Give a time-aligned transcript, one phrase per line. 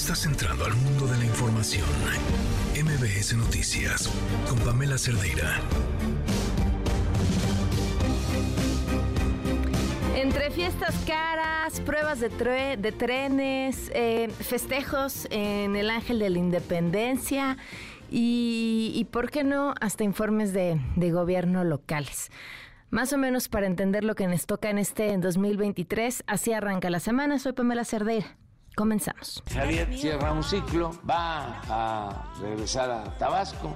[0.00, 1.86] Estás entrando al mundo de la información.
[2.74, 4.10] MBS Noticias
[4.48, 5.60] con Pamela Cerdeira.
[10.16, 17.58] Entre fiestas caras, pruebas de, trenes, eh, festejos en el Ángel de la Independencia
[18.10, 22.30] y, ¿por qué no?, hasta informes de, de gobierno locales.
[22.88, 27.00] Más o menos para entender lo que nos toca en este 2023, así arranca la
[27.00, 27.38] semana.
[27.38, 28.39] Soy Pamela Cerdeira.
[28.76, 29.42] Comenzamos.
[29.52, 33.74] Javier cierra un ciclo, va a regresar a Tabasco,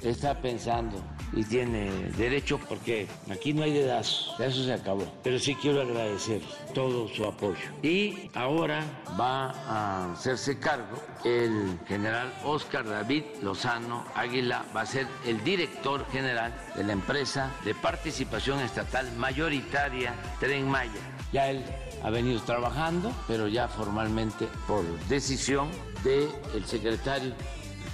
[0.00, 5.04] está pensando y tiene derecho porque aquí no hay dedazo, eso se acabó.
[5.22, 6.40] Pero sí quiero agradecer
[6.74, 7.68] todo su apoyo.
[7.82, 8.82] Y ahora
[9.18, 16.06] va a hacerse cargo el general Oscar David Lozano Águila, va a ser el director
[16.10, 20.92] general de la empresa de participación estatal mayoritaria Tren Maya.
[21.32, 21.64] Ya él
[22.02, 25.68] ha venido trabajando, pero ya formalmente por decisión
[26.04, 26.28] del
[26.64, 27.34] secretario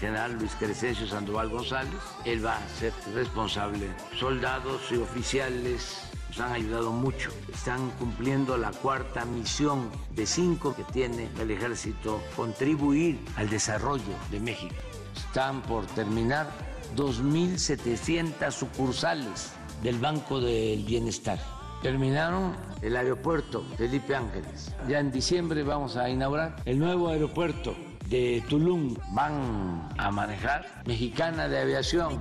[0.02, 1.94] general Luis Crescencio Sandoval González.
[2.24, 3.88] Él va a ser responsable.
[4.18, 5.98] Soldados y oficiales
[6.30, 7.30] nos han ayudado mucho.
[7.52, 14.40] Están cumpliendo la cuarta misión de cinco que tiene el ejército, contribuir al desarrollo de
[14.40, 14.74] México.
[15.14, 16.50] Están por terminar
[16.96, 21.38] 2.700 sucursales del Banco del Bienestar.
[21.82, 24.72] Terminaron el aeropuerto Felipe Ángeles.
[24.88, 27.74] Ya en diciembre vamos a inaugurar el nuevo aeropuerto
[28.12, 32.20] de Tulum van a manejar, Mexicana de Aviación.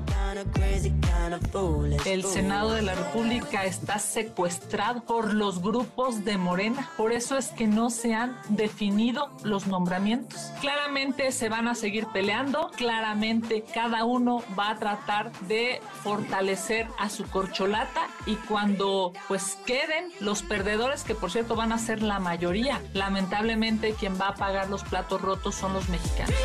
[2.06, 7.50] El Senado de la República está secuestrado por los grupos de Morena, por eso es
[7.50, 10.54] que no se han definido los nombramientos.
[10.62, 17.10] Claramente se van a seguir peleando, claramente cada uno va a tratar de fortalecer a
[17.10, 22.20] su corcholata y cuando pues queden los perdedores, que por cierto van a ser la
[22.20, 26.36] mayoría, lamentablemente quien va a pagar los platos rotos son los mexicanos.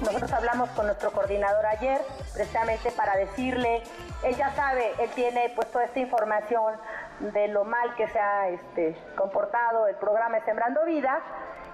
[0.00, 2.00] Nosotros hablamos con nuestro coordinador ayer
[2.32, 3.82] precisamente para decirle,
[4.22, 6.74] él ya sabe, él tiene pues toda esta información
[7.20, 11.22] de lo mal que se ha este, comportado el programa Sembrando Vida,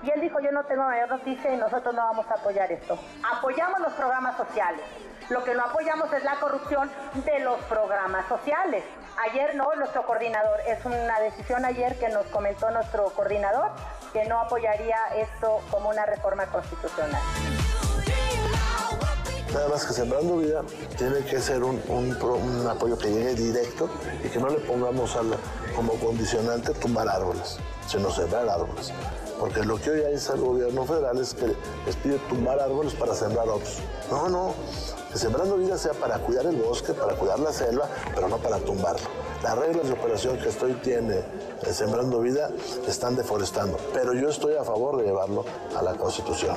[0.03, 2.99] y él dijo, yo no tengo mayor noticia y nosotros no vamos a apoyar esto.
[3.37, 4.81] Apoyamos los programas sociales.
[5.29, 6.91] Lo que no apoyamos es la corrupción
[7.25, 8.83] de los programas sociales.
[9.31, 13.71] Ayer no, nuestro coordinador, es una decisión ayer que nos comentó nuestro coordinador,
[14.13, 17.23] que no apoyaría esto como una reforma constitucional.
[19.53, 20.63] Nada más que Sembrando Vida
[20.97, 21.79] tiene que ser un,
[22.71, 23.91] apoyo que llegue directo
[24.25, 25.17] y que no le pongamos
[25.77, 28.93] como condicionante tumbar árboles, sino sembrar árboles.
[29.39, 33.15] Porque lo que hoy hay el gobierno federal es que les pide tumbar árboles para
[33.15, 33.81] sembrar otros.
[34.11, 34.55] No, no,
[35.13, 38.59] que Sembrando Vida sea para cuidar el bosque, para cuidar la selva, pero no para
[38.59, 39.07] tumbarlo.
[39.43, 42.51] Las reglas de operación que estoy tiene eh, Sembrando Vida
[42.89, 45.45] están deforestando, pero yo estoy a favor de llevarlo
[45.77, 46.57] a la Constitución.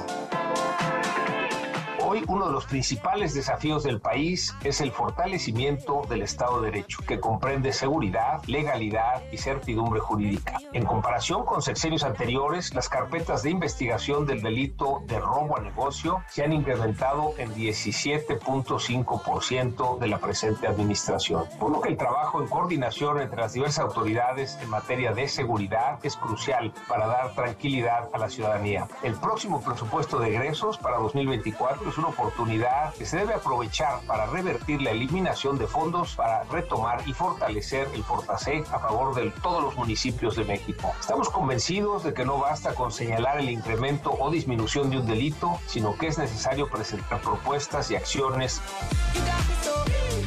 [2.15, 6.99] Hoy uno de los principales desafíos del país es el fortalecimiento del Estado de Derecho,
[7.05, 10.57] que comprende seguridad, legalidad y certidumbre jurídica.
[10.71, 16.23] En comparación con sexenios anteriores, las carpetas de investigación del delito de robo a negocio
[16.29, 22.47] se han incrementado en 17.5% de la presente administración, por lo que el trabajo en
[22.47, 28.17] coordinación entre las diversas autoridades en materia de seguridad es crucial para dar tranquilidad a
[28.17, 28.87] la ciudadanía.
[29.03, 34.25] El próximo presupuesto de egresos para 2024 es una oportunidad que se debe aprovechar para
[34.27, 39.63] revertir la eliminación de fondos para retomar y fortalecer el Fortasec a favor de todos
[39.63, 40.94] los municipios de México.
[40.99, 45.59] Estamos convencidos de que no basta con señalar el incremento o disminución de un delito,
[45.67, 48.61] sino que es necesario presentar propuestas y acciones.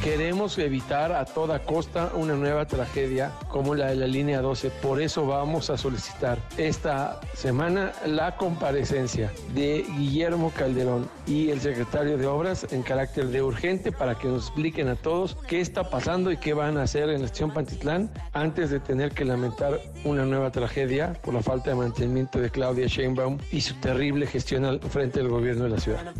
[0.03, 4.69] Queremos evitar a toda costa una nueva tragedia como la de la línea 12.
[4.81, 12.17] Por eso vamos a solicitar esta semana la comparecencia de Guillermo Calderón y el secretario
[12.17, 16.31] de Obras en carácter de urgente para que nos expliquen a todos qué está pasando
[16.31, 20.23] y qué van a hacer en la estación Pantitlán antes de tener que lamentar una
[20.25, 24.79] nueva tragedia por la falta de mantenimiento de Claudia Sheinbaum y su terrible gestión al
[24.79, 26.13] frente del gobierno de la ciudad.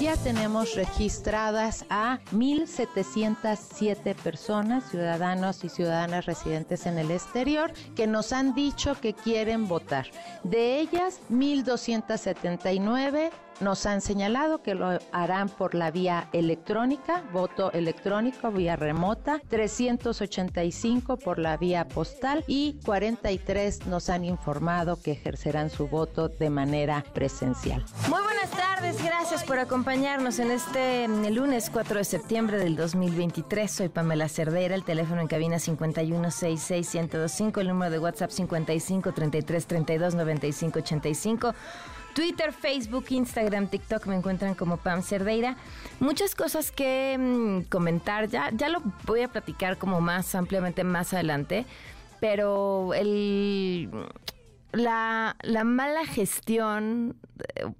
[0.00, 8.32] Ya tenemos registrada a 1.707 personas, ciudadanos y ciudadanas residentes en el exterior, que nos
[8.32, 10.06] han dicho que quieren votar.
[10.42, 13.30] De ellas, 1.279
[13.62, 21.16] nos han señalado que lo harán por la vía electrónica, voto electrónico, vía remota, 385
[21.16, 27.04] por la vía postal y 43 nos han informado que ejercerán su voto de manera
[27.14, 27.84] presencial.
[28.08, 33.70] Muy buenas tardes, gracias por acompañarnos en este lunes 4 de septiembre del 2023.
[33.70, 40.14] Soy Pamela Cerdera, el teléfono en cabina 5166125, el número de WhatsApp 55 33 32
[40.14, 41.54] 95 85.
[42.14, 45.56] Twitter, Facebook, Instagram, TikTok me encuentran como Pam Cerdeira.
[46.00, 51.12] Muchas cosas que mm, comentar, ya, ya lo voy a platicar como más ampliamente más
[51.14, 51.66] adelante,
[52.20, 53.88] pero el,
[54.72, 57.16] la, la mala gestión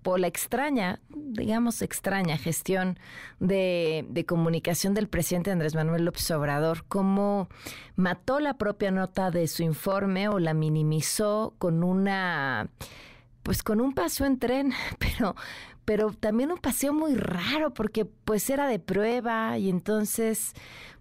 [0.05, 2.99] o la extraña, digamos extraña gestión
[3.41, 7.49] de, de, comunicación del presidente Andrés Manuel López Obrador, cómo
[7.97, 12.69] mató la propia nota de su informe o la minimizó con una
[13.43, 15.37] pues con un paso en tren, pero,
[15.85, 20.55] pero también un paseo muy raro porque pues era de prueba y entonces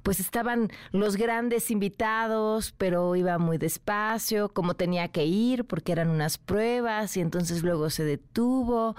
[0.03, 6.09] pues estaban los grandes invitados, pero iba muy despacio, como tenía que ir porque eran
[6.09, 8.95] unas pruebas y entonces luego se detuvo.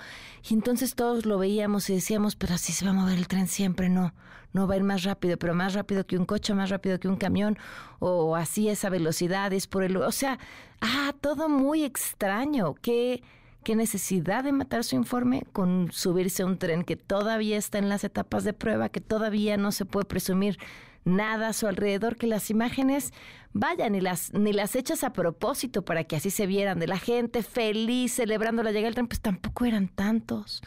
[0.48, 3.48] Y entonces todos lo veíamos y decíamos, pero así se va a mover el tren
[3.48, 4.14] siempre, no,
[4.52, 7.08] no va a ir más rápido, pero más rápido que un coche, más rápido que
[7.08, 7.58] un camión
[7.98, 10.38] o así esa velocidad es por el, o sea,
[10.80, 13.22] ah, todo muy extraño, qué
[13.62, 17.88] qué necesidad de matar su informe con subirse a un tren que todavía está en
[17.88, 20.58] las etapas de prueba, que todavía no se puede presumir
[21.04, 23.12] nada a su alrededor, que las imágenes
[23.52, 26.98] vayan ni las, ni las hechas a propósito para que así se vieran de la
[26.98, 30.62] gente feliz celebrando la llegada del tren, pues tampoco eran tantos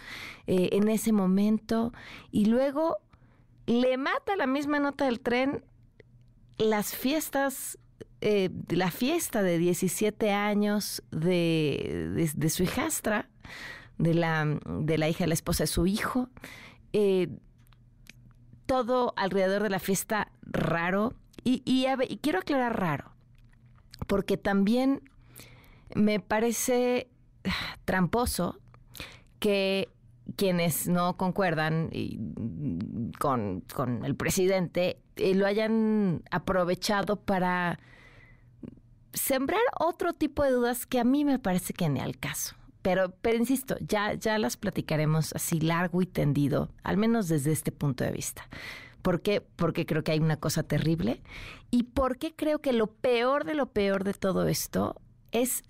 [0.48, 1.94] eh, en ese momento.
[2.32, 2.98] Y luego
[3.66, 5.64] le mata la misma nota del tren
[6.58, 7.78] las fiestas
[8.22, 13.30] eh, la fiesta de 17 años de, de, su hijastra,
[14.00, 16.30] de la, de la hija de la esposa de su hijo.
[16.92, 17.30] Eh,
[18.66, 21.14] todo alrededor de la fiesta raro.
[21.44, 23.12] Y, y, y quiero aclarar raro,
[24.08, 25.08] porque también
[25.94, 27.12] me parece
[27.86, 28.60] tramposo
[29.40, 29.90] que
[30.36, 31.90] quienes no concuerdan
[33.20, 37.80] con, con, el presidente eh, lo hayan aprovechado para
[39.14, 42.56] sembrar otro tipo de dudas que a mí me parece que ni al caso.
[42.82, 47.72] Pero, pero insisto, ya, ya las platicaremos así largo y tendido, al menos desde este
[47.72, 48.48] punto de vista.
[49.02, 49.42] ¿Por qué?
[49.42, 51.22] Porque creo que hay una cosa terrible.
[51.72, 55.02] Y porque creo que lo peor de lo peor de todo esto
[55.32, 55.64] es,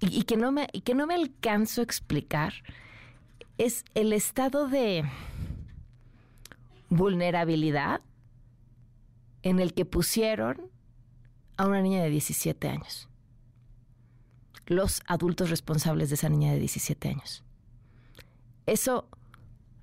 [0.00, 2.52] y, que, no me, y que no me alcanzo a explicar,
[3.60, 5.04] es el estado de
[6.88, 8.00] vulnerabilidad
[9.42, 10.70] en el que pusieron
[11.58, 13.10] a una niña de 17 años.
[14.64, 17.44] Los adultos responsables de esa niña de 17 años.
[18.64, 19.06] Eso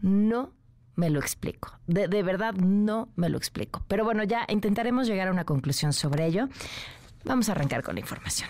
[0.02, 0.54] no
[0.96, 1.78] me lo explico.
[1.86, 3.86] De, de, verdad no me lo explico.
[3.88, 6.50] Pero bueno, ya intentaremos llegar a una conclusión sobre ello.
[7.26, 8.50] Vamos a arrancar con la información.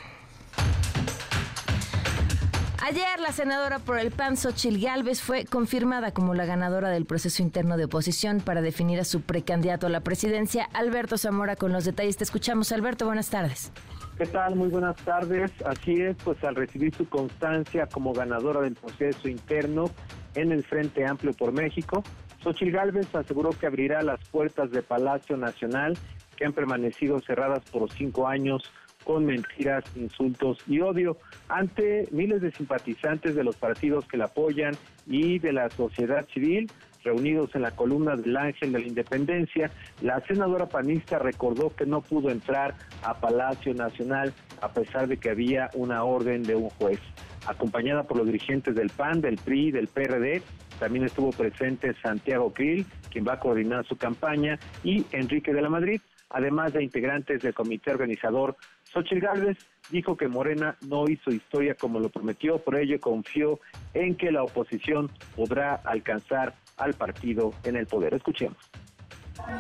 [2.89, 7.44] Ayer la senadora por el PAN, Xochil Gálvez, fue confirmada como la ganadora del proceso
[7.44, 11.84] interno de oposición para definir a su precandidato a la presidencia, Alberto Zamora, con los
[11.84, 12.16] detalles.
[12.16, 13.74] Te escuchamos, Alberto, buenas tardes.
[14.18, 14.56] ¿Qué tal?
[14.56, 15.51] Muy buenas tardes.
[15.66, 19.92] Así es, pues al recibir su constancia como ganadora del proceso interno
[20.36, 22.06] en el Frente Amplio por México,
[22.42, 25.98] Xochil Gálvez aseguró que abrirá las puertas de Palacio Nacional
[26.38, 28.72] que han permanecido cerradas por cinco años
[29.07, 31.15] con mentiras, insultos y odio
[31.48, 34.75] ante miles de simpatizantes de los partidos que la apoyan
[35.06, 36.69] y de la sociedad civil
[37.06, 39.71] reunidos en la columna del Ángel de la Independencia,
[40.01, 45.29] la senadora panista recordó que no pudo entrar a Palacio Nacional a pesar de que
[45.29, 47.00] había una orden de un juez.
[47.46, 50.41] Acompañada por los dirigentes del PAN, del PRI, del PRD,
[50.79, 55.70] también estuvo presente Santiago Krill, quien va a coordinar su campaña, y Enrique de la
[55.70, 58.58] Madrid, además de integrantes del comité organizador
[58.91, 59.58] Xochitl Gálvez
[59.89, 63.60] dijo que Morena no hizo historia como lo prometió, por ello confió
[63.94, 68.13] en que la oposición podrá alcanzar al partido en el poder.
[68.13, 68.58] Escuchemos.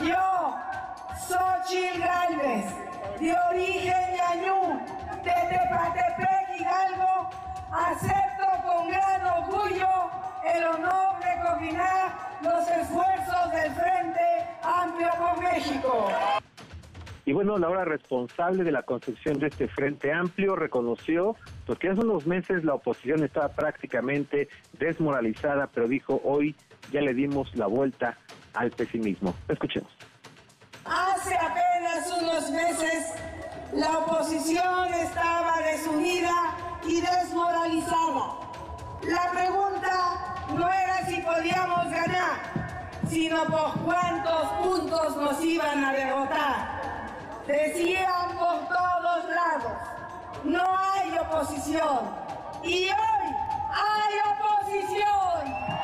[0.01, 0.55] Yo,
[1.27, 2.65] Xochitl Gálvez,
[3.19, 4.79] de origen Yañú,
[5.23, 7.29] de Tepatepec, Hidalgo,
[7.71, 9.87] acepto con gran orgullo
[10.55, 16.09] el honor de coordinar los esfuerzos del Frente Amplio por México.
[17.27, 21.89] Y bueno, la hora responsable de la construcción de este Frente Amplio reconoció pues, que
[21.89, 24.47] hace unos meses la oposición estaba prácticamente
[24.79, 26.55] desmoralizada, pero dijo hoy
[26.89, 28.17] ya le dimos la vuelta
[28.53, 29.35] al pesimismo.
[29.49, 29.91] Escuchemos.
[30.85, 33.13] Hace apenas unos meses
[33.73, 36.31] la oposición estaba desunida
[36.87, 38.39] y desmoralizada.
[39.03, 46.76] La pregunta no es podíamos ganar, sino por cuántos puntos nos iban a derrotar.
[47.47, 49.71] Decían por todos lados,
[50.43, 51.99] no hay oposición.
[52.61, 53.35] Y hoy
[53.71, 55.76] hay oposición.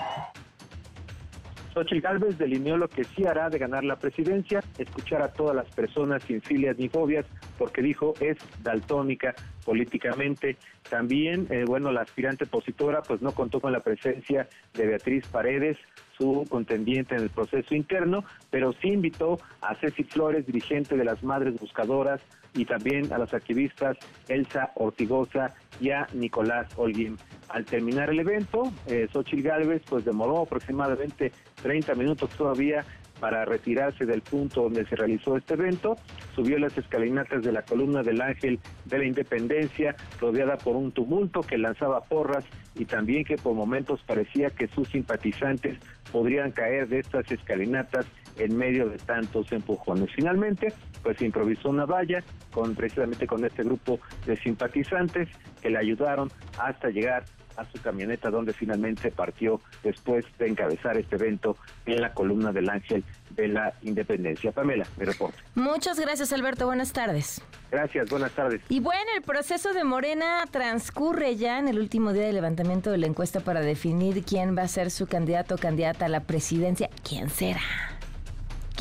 [1.73, 5.67] Xochitl Gálvez delineó lo que sí hará de ganar la presidencia, escuchar a todas las
[5.73, 7.25] personas sin filias ni fobias,
[7.57, 9.33] porque dijo es daltónica
[9.65, 10.57] políticamente.
[10.89, 15.77] También, eh, bueno, la aspirante opositora pues no contó con la presencia de Beatriz Paredes,
[16.17, 21.23] su contendiente en el proceso interno, pero sí invitó a Ceci Flores, dirigente de las
[21.23, 22.21] Madres Buscadoras,
[22.53, 27.17] y también a los activistas Elsa Ortigosa y a Nicolás Holguín.
[27.49, 31.31] Al terminar el evento, eh, Xochitl Gálvez pues demoró aproximadamente
[31.61, 32.85] 30 minutos todavía
[33.19, 35.95] para retirarse del punto donde se realizó este evento,
[36.35, 41.39] subió las escalinatas de la columna del Ángel de la Independencia, rodeada por un tumulto
[41.39, 42.43] que lanzaba porras
[42.75, 45.77] y también que por momentos parecía que sus simpatizantes
[46.11, 48.05] podrían caer de estas escalinatas
[48.37, 50.09] en medio de tantos empujones.
[50.15, 55.29] Finalmente, pues improvisó una valla con precisamente con este grupo de simpatizantes
[55.61, 57.23] que le ayudaron hasta llegar
[57.57, 62.69] a su camioneta donde finalmente partió después de encabezar este evento en la columna del
[62.69, 64.51] Ángel de la Independencia.
[64.51, 65.37] Pamela, mi reporte.
[65.55, 66.65] Muchas gracias, Alberto.
[66.65, 67.41] Buenas tardes.
[67.71, 68.61] Gracias, buenas tardes.
[68.69, 72.99] Y bueno, el proceso de Morena transcurre ya en el último día de levantamiento de
[72.99, 76.89] la encuesta para definir quién va a ser su candidato o candidata a la presidencia.
[77.03, 77.61] ¿Quién será?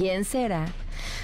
[0.03, 0.67] ¿Quién será?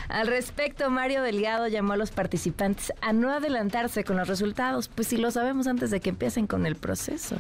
[0.09, 5.09] Al respecto, Mario Delgado llamó a los participantes a no adelantarse con los resultados, pues
[5.09, 7.39] si lo sabemos antes de que empiecen con el proceso.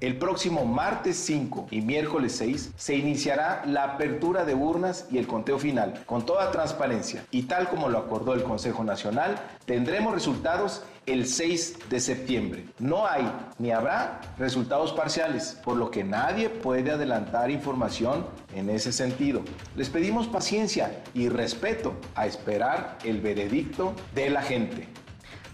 [0.00, 5.26] El próximo martes 5 y miércoles 6 se iniciará la apertura de urnas y el
[5.26, 10.84] conteo final con toda transparencia y tal como lo acordó el Consejo Nacional, tendremos resultados
[11.04, 12.64] el 6 de septiembre.
[12.78, 18.92] No hay ni habrá resultados parciales, por lo que nadie puede adelantar información en ese
[18.92, 19.42] sentido.
[19.76, 24.88] Les pedimos paciencia y respeto a esperar el veredicto de la gente.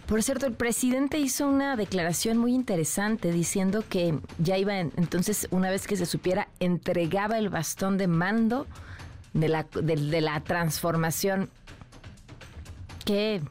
[0.07, 5.69] Por cierto, el presidente hizo una declaración muy interesante diciendo que ya iba, entonces, una
[5.69, 8.69] vez que se supiera, entregaba el bastón de mando
[9.33, 11.51] de la, de, la transformación.
[13.05, 13.43] Qué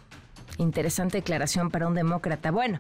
[0.58, 2.52] Interesante declaración para un demócrata.
[2.52, 2.78] Bueno,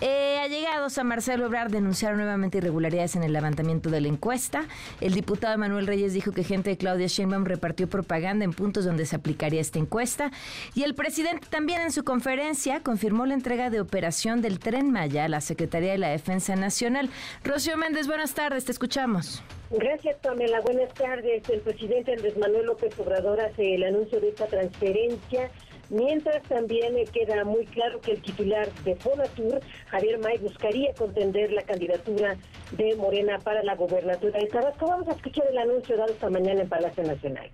[0.00, 4.66] eh, allegados a Marcelo Ebrard denunciaron nuevamente irregularidades en el levantamiento de la encuesta.
[5.00, 9.06] El diputado Manuel Reyes dijo que gente de Claudia Sheinbaum repartió propaganda en puntos donde
[9.06, 10.30] se aplicaría esta encuesta.
[10.74, 15.24] Y el presidente también en su conferencia confirmó la entrega de operación del Tren Maya
[15.24, 17.10] a la Secretaría de la Defensa Nacional.
[17.42, 19.42] Rocío Méndez, buenas tardes, te escuchamos.
[19.70, 20.60] Gracias, Pamela.
[20.60, 21.48] Buenas tardes.
[21.48, 25.50] El presidente Andrés Manuel López Obrador hace el anuncio de esta transferencia
[25.94, 31.62] Mientras también queda muy claro que el titular de Fonatur, Javier May, buscaría contender la
[31.62, 32.36] candidatura
[32.72, 34.88] de Morena para la gobernatura de Tabasco.
[34.88, 37.48] Vamos a escuchar el anuncio dado esta mañana en Palacio Nacional.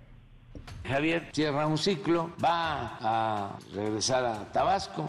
[0.87, 5.07] Javier cierra un ciclo, va a regresar a Tabasco,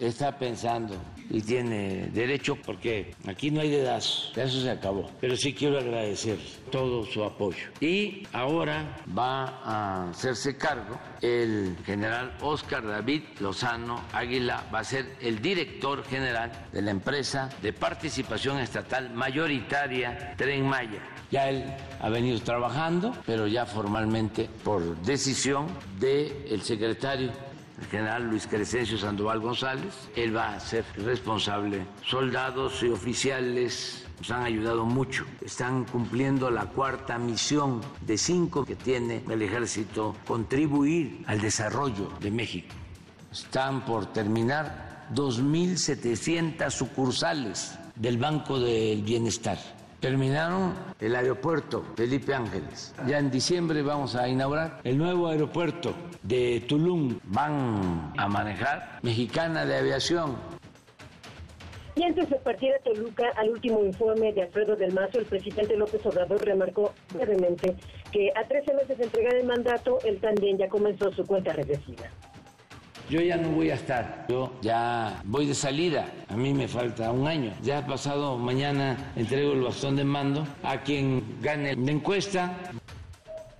[0.00, 0.96] está pensando
[1.28, 5.08] y tiene derecho porque aquí no hay dedazo, eso se acabó.
[5.20, 6.38] Pero sí quiero agradecer
[6.70, 7.68] todo su apoyo.
[7.80, 15.16] Y ahora va a hacerse cargo el general Oscar David Lozano Águila, va a ser
[15.20, 21.00] el director general de la empresa de participación estatal mayoritaria Tren Maya.
[21.30, 21.64] Ya él
[22.00, 25.66] ha venido trabajando, pero ya formalmente por decisión
[26.00, 27.30] del secretario
[27.80, 29.94] el general Luis Crescencio Sandoval González.
[30.14, 31.86] Él va a ser responsable.
[32.06, 35.24] Soldados y oficiales nos han ayudado mucho.
[35.40, 42.30] Están cumpliendo la cuarta misión de cinco que tiene el ejército, contribuir al desarrollo de
[42.30, 42.74] México.
[43.32, 52.94] Están por terminar 2.700 sucursales del Banco del Bienestar Terminaron el aeropuerto Felipe Ángeles.
[53.06, 57.18] Ya en diciembre vamos a inaugurar el nuevo aeropuerto de Tulum.
[57.24, 60.36] Van a manejar Mexicana de Aviación.
[61.96, 65.76] Y antes de partir a Toluca, al último informe de Alfredo del Mazo, el presidente
[65.76, 67.76] López Obrador remarcó brevemente
[68.10, 72.04] que a 13 meses de entrega del mandato, él también ya comenzó su cuenta regresiva
[73.10, 77.10] yo ya no voy a estar, yo ya voy de salida, a mí me falta
[77.10, 77.52] un año.
[77.60, 82.56] Ya ha pasado, mañana entrego el bastón de mando a quien gane la encuesta.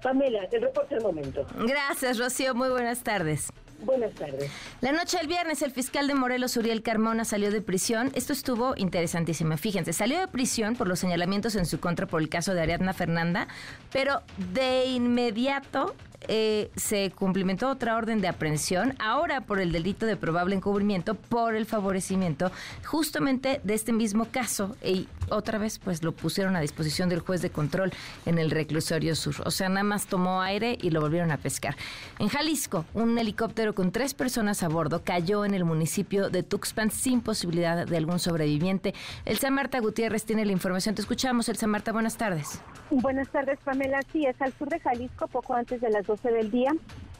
[0.02, 1.44] Pamela, el reporte del momento.
[1.66, 3.50] Gracias, Rocío, muy buenas tardes.
[3.82, 4.50] Buenas tardes.
[4.82, 8.12] La noche del viernes, el fiscal de Morelos, Uriel Carmona, salió de prisión.
[8.14, 9.56] Esto estuvo interesantísimo.
[9.56, 12.92] Fíjense, salió de prisión por los señalamientos en su contra por el caso de Ariadna
[12.92, 13.48] Fernanda,
[13.90, 14.20] pero
[14.52, 15.94] de inmediato
[16.28, 21.54] eh, se cumplimentó otra orden de aprehensión, ahora por el delito de probable encubrimiento, por
[21.54, 22.52] el favorecimiento
[22.84, 24.76] justamente de este mismo caso.
[24.84, 27.92] Y otra vez, pues lo pusieron a disposición del juez de control
[28.26, 29.34] en el reclusorio sur.
[29.44, 31.76] O sea, nada más tomó aire y lo volvieron a pescar.
[32.18, 36.90] En Jalisco, un helicóptero con tres personas a bordo cayó en el municipio de Tuxpan
[36.90, 38.94] sin posibilidad de algún sobreviviente.
[39.24, 40.94] Elsa Marta Gutiérrez tiene la información.
[40.94, 41.92] Te escuchamos, Elsa Marta.
[41.92, 42.60] Buenas tardes.
[42.90, 44.00] Buenas tardes, Pamela.
[44.12, 46.72] Sí, es al sur de Jalisco, poco antes de las 12 del día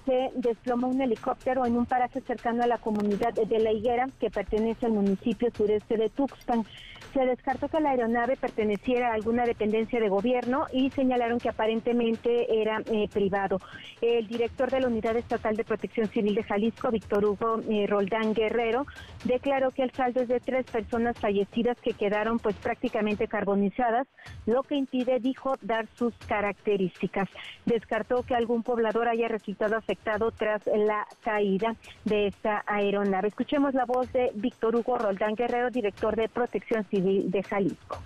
[0.05, 4.31] se desplomó un helicóptero en un paraje cercano a la comunidad de La Higuera, que
[4.31, 6.65] pertenece al municipio sureste de Tuxpan.
[7.13, 12.61] Se descartó que la aeronave perteneciera a alguna dependencia de gobierno y señalaron que aparentemente
[12.61, 13.61] era eh, privado.
[14.01, 18.33] El director de la Unidad Estatal de Protección Civil de Jalisco, Víctor Hugo eh, Roldán
[18.33, 18.87] Guerrero,
[19.25, 24.07] declaró que el saldo es de tres personas fallecidas que quedaron pues prácticamente carbonizadas,
[24.47, 27.29] lo que impide, dijo, dar sus características.
[27.67, 33.29] Descartó que algún poblador haya resultado afectado tras la caída de esta aeronave.
[33.29, 37.99] Escuchemos la voz de Víctor Hugo Roldán Guerrero, director de Protección Civil de Jalisco.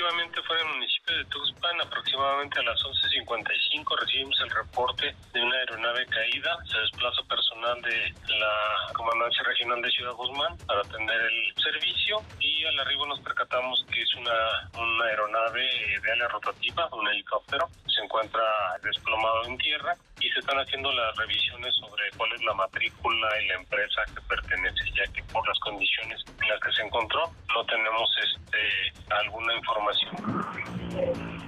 [0.00, 5.42] Efectivamente fue en el municipio de Tuxpan, aproximadamente a las 11.55 recibimos el reporte de
[5.42, 6.56] una aeronave caída.
[6.64, 12.64] Se desplaza personal de la Comandancia Regional de Ciudad Guzmán para atender el servicio y
[12.64, 15.68] al arribo nos percatamos que es una, una aeronave
[16.02, 17.68] de ala rotativa, un helicóptero.
[17.86, 18.40] Se encuentra
[18.82, 23.48] desplomado en tierra y se están haciendo las revisiones sobre cuál es la matrícula y
[23.48, 27.20] la empresa que pertenece, ya que por las condiciones en las que se encontró
[27.54, 30.80] no tenemos este, alguna información.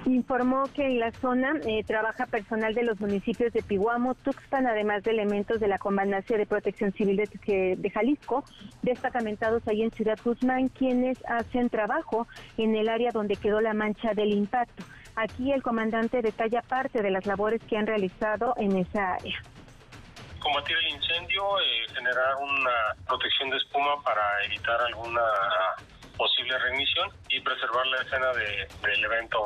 [0.05, 5.03] Informó que en la zona eh, trabaja personal de los municipios de Pihuamo, Tuxpan, además
[5.03, 8.43] de elementos de la Comandancia de Protección Civil de, de Jalisco,
[8.81, 12.27] destacamentados ahí en Ciudad Guzmán, quienes hacen trabajo
[12.57, 14.83] en el área donde quedó la mancha del impacto.
[15.15, 19.41] Aquí el comandante detalla parte de las labores que han realizado en esa área
[20.43, 25.23] combatir el incendio, eh, generar una protección de espuma para evitar alguna
[26.17, 29.39] posible remisión y preservar la escena del evento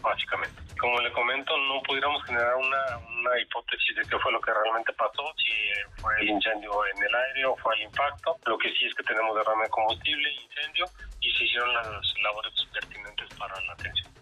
[0.00, 0.62] básicamente.
[0.78, 4.92] Como le comento, no pudiéramos generar una, una hipótesis de qué fue lo que realmente
[4.92, 8.36] pasó, si fue el incendio en el aire o fue el impacto.
[8.46, 10.84] Lo que sí es que tenemos derrame de combustible, incendio
[11.20, 14.15] y se hicieron las labores pertinentes para la atención.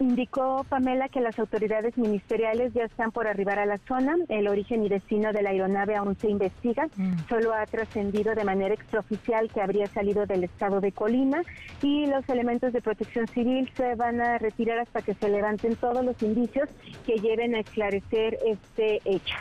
[0.00, 4.16] Indicó Pamela que las autoridades ministeriales ya están por arribar a la zona.
[4.30, 6.88] El origen y destino de la aeronave aún se investiga.
[6.96, 7.28] Mm.
[7.28, 11.42] Solo ha trascendido de manera extraoficial que habría salido del estado de Colima
[11.82, 16.02] y los elementos de protección civil se van a retirar hasta que se levanten todos
[16.02, 16.70] los indicios
[17.04, 19.36] que lleven a esclarecer este hecho.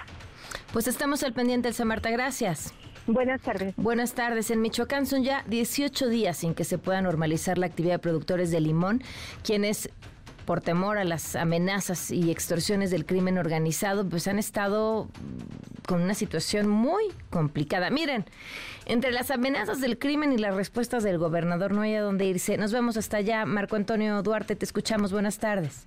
[0.74, 2.12] Pues estamos al pendiente, Elsa Marta.
[2.12, 2.74] Gracias.
[3.08, 3.74] Buenas tardes.
[3.78, 4.52] Buenas tardes.
[4.52, 8.52] En Michoacán son ya 18 días sin que se pueda normalizar la actividad de productores
[8.52, 9.02] de limón,
[9.42, 9.90] quienes
[10.50, 15.08] por temor a las amenazas y extorsiones del crimen organizado, pues han estado
[15.86, 17.92] con una situación muy complicada.
[17.92, 18.26] Miren,
[18.88, 22.58] entre las amenazas del crimen y las respuestas del gobernador no hay a dónde irse.
[22.58, 23.46] Nos vemos hasta allá.
[23.46, 25.12] Marco Antonio Duarte, te escuchamos.
[25.12, 25.86] Buenas tardes.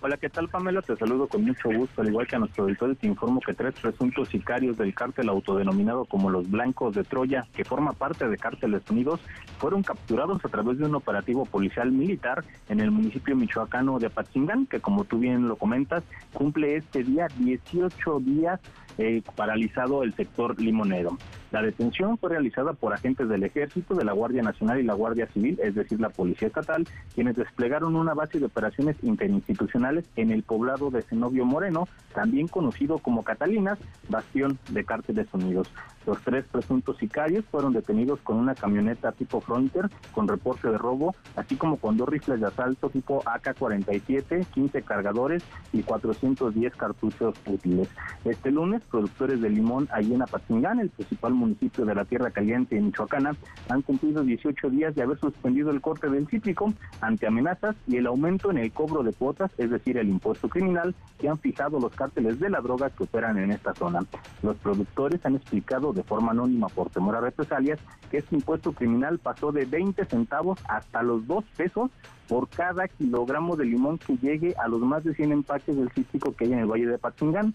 [0.00, 0.80] Hola, ¿qué tal Pamela?
[0.80, 3.74] Te saludo con mucho gusto, al igual que a nuestro auditorio te informo que tres
[3.82, 8.88] presuntos sicarios del cártel autodenominado como los Blancos de Troya, que forma parte de Cárteles
[8.88, 9.18] Unidos,
[9.58, 14.66] fueron capturados a través de un operativo policial militar en el municipio michoacano de Apatzingán,
[14.66, 18.60] que como tú bien lo comentas, cumple este día 18 días
[18.98, 21.18] eh, paralizado el sector limonero.
[21.50, 25.26] La detención fue realizada por agentes del Ejército, de la Guardia Nacional y la Guardia
[25.28, 30.42] Civil, es decir, la Policía Estatal, quienes desplegaron una base de operaciones interinstitucionales en el
[30.42, 35.72] poblado de Zenobio Moreno, también conocido como Catalinas, bastión de Cárteles Unidos.
[36.06, 41.14] Los tres presuntos sicarios fueron detenidos con una camioneta tipo Frontier con reporte de robo,
[41.36, 47.88] así como con dos rifles de asalto tipo AK-47, 15 cargadores y 410 cartuchos útiles.
[48.24, 52.76] Este lunes, productores de limón allí en Apatzingán, el principal municipio de la Tierra Caliente
[52.76, 53.34] en Michoacana,
[53.68, 58.06] han cumplido 18 días de haber suspendido el corte del cítrico ante amenazas y el
[58.06, 61.94] aumento en el cobro de cuotas, es decir, el impuesto criminal que han fijado los
[61.94, 64.00] cárteles de la droga que operan en esta zona.
[64.42, 67.78] Los productores han explicado de forma anónima por temor a represalias
[68.10, 71.90] que este impuesto criminal pasó de 20 centavos hasta los 2 pesos
[72.28, 76.34] por cada kilogramo de limón que llegue a los más de 100 empaques del cítrico
[76.34, 77.54] que hay en el Valle de Patzingán.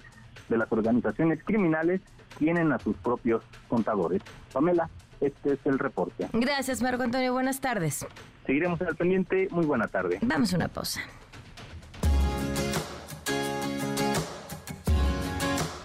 [0.50, 2.02] De las organizaciones criminales
[2.38, 4.22] tienen a sus propios contadores.
[4.52, 4.90] Pamela,
[5.22, 6.28] este es el reporte.
[6.34, 7.34] Gracias, Marco Antonio.
[7.34, 8.06] Buenas tardes.
[8.46, 9.48] Seguiremos al pendiente.
[9.52, 10.20] Muy buena tarde.
[10.22, 11.02] Vamos a una pausa.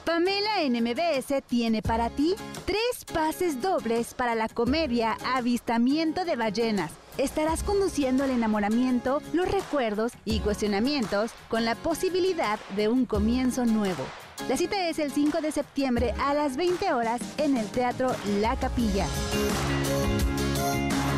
[0.05, 2.35] Pamela en MBS tiene para ti
[2.65, 10.13] tres pases dobles para la comedia Avistamiento de Ballenas estarás conduciendo el enamoramiento, los recuerdos
[10.25, 14.05] y cuestionamientos con la posibilidad de un comienzo nuevo.
[14.49, 18.57] La cita es el 5 de septiembre a las 20 horas en el Teatro La
[18.57, 19.07] Capilla.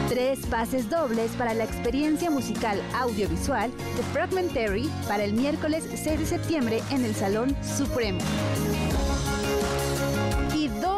[0.08, 6.26] Tres pases dobles para la experiencia musical audiovisual de Fragmentary para el miércoles 6 de
[6.26, 8.20] septiembre en el Salón Supremo.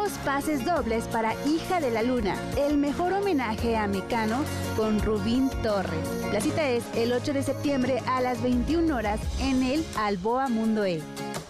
[0.03, 4.43] Dos pases dobles para Hija de la Luna, el mejor homenaje a Mecano
[4.75, 6.09] con Rubín Torres.
[6.33, 10.83] La cita es el 8 de septiembre a las 21 horas en el Alboa Mundo
[10.83, 11.01] E.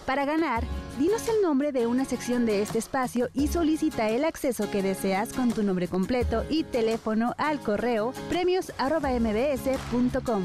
[0.06, 0.62] Para ganar,
[1.00, 5.32] dinos el nombre de una sección de este espacio y solicita el acceso que deseas
[5.32, 10.44] con tu nombre completo y teléfono al correo premios.mbs.com.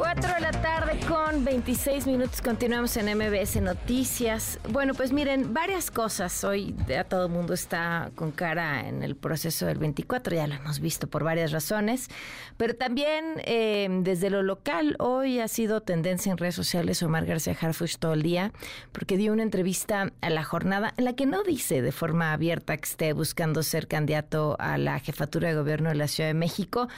[0.00, 2.40] 4 de la tarde con 26 minutos.
[2.40, 4.58] Continuamos en MBS Noticias.
[4.70, 6.42] Bueno, pues miren, varias cosas.
[6.42, 10.34] Hoy ya todo el mundo está con cara en el proceso del 24.
[10.34, 12.08] Ya lo hemos visto por varias razones.
[12.56, 17.54] Pero también eh, desde lo local, hoy ha sido tendencia en redes sociales Omar García
[17.60, 18.54] Harfuch todo el día,
[18.92, 22.74] porque dio una entrevista a la jornada en la que no dice de forma abierta
[22.78, 26.88] que esté buscando ser candidato a la jefatura de gobierno de la Ciudad de México.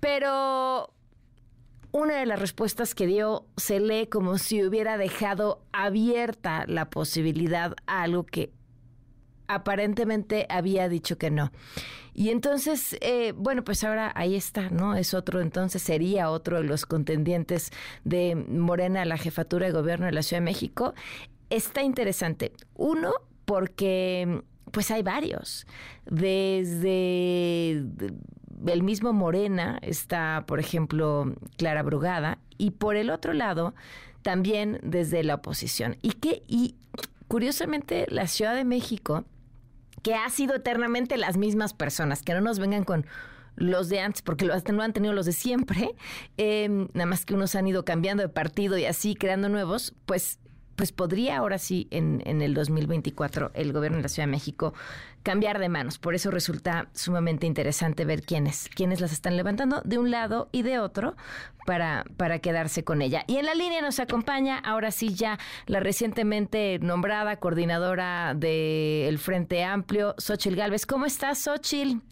[0.00, 0.90] Pero
[1.94, 7.76] una de las respuestas que dio se lee como si hubiera dejado abierta la posibilidad
[7.86, 8.50] a algo que
[9.46, 11.52] aparentemente había dicho que no.
[12.12, 14.96] Y entonces, eh, bueno, pues ahora ahí está, ¿no?
[14.96, 17.70] Es otro, entonces sería otro de los contendientes
[18.02, 20.94] de Morena a la jefatura de gobierno de la Ciudad de México.
[21.48, 22.50] Está interesante.
[22.74, 23.12] Uno,
[23.44, 25.64] porque pues hay varios.
[26.06, 27.84] Desde
[28.66, 33.74] el mismo Morena está, por ejemplo, Clara Brugada, y por el otro lado,
[34.22, 35.96] también desde la oposición.
[36.02, 36.76] Y que, y
[37.28, 39.24] curiosamente, la Ciudad de México,
[40.02, 43.06] que ha sido eternamente las mismas personas, que no nos vengan con
[43.56, 45.94] los de antes, porque lo, no han tenido los de siempre,
[46.36, 50.38] eh, nada más que unos han ido cambiando de partido y así creando nuevos, pues
[50.76, 54.74] pues podría ahora sí en, en, el 2024 el gobierno de la Ciudad de México
[55.22, 55.98] cambiar de manos.
[55.98, 60.62] Por eso resulta sumamente interesante ver quiénes, quiénes las están levantando de un lado y
[60.62, 61.16] de otro
[61.66, 63.24] para, para quedarse con ella.
[63.26, 69.64] Y en la línea nos acompaña ahora sí ya la recientemente nombrada coordinadora del Frente
[69.64, 70.86] Amplio, Xochil Gálvez.
[70.86, 72.02] ¿Cómo estás, Xochil?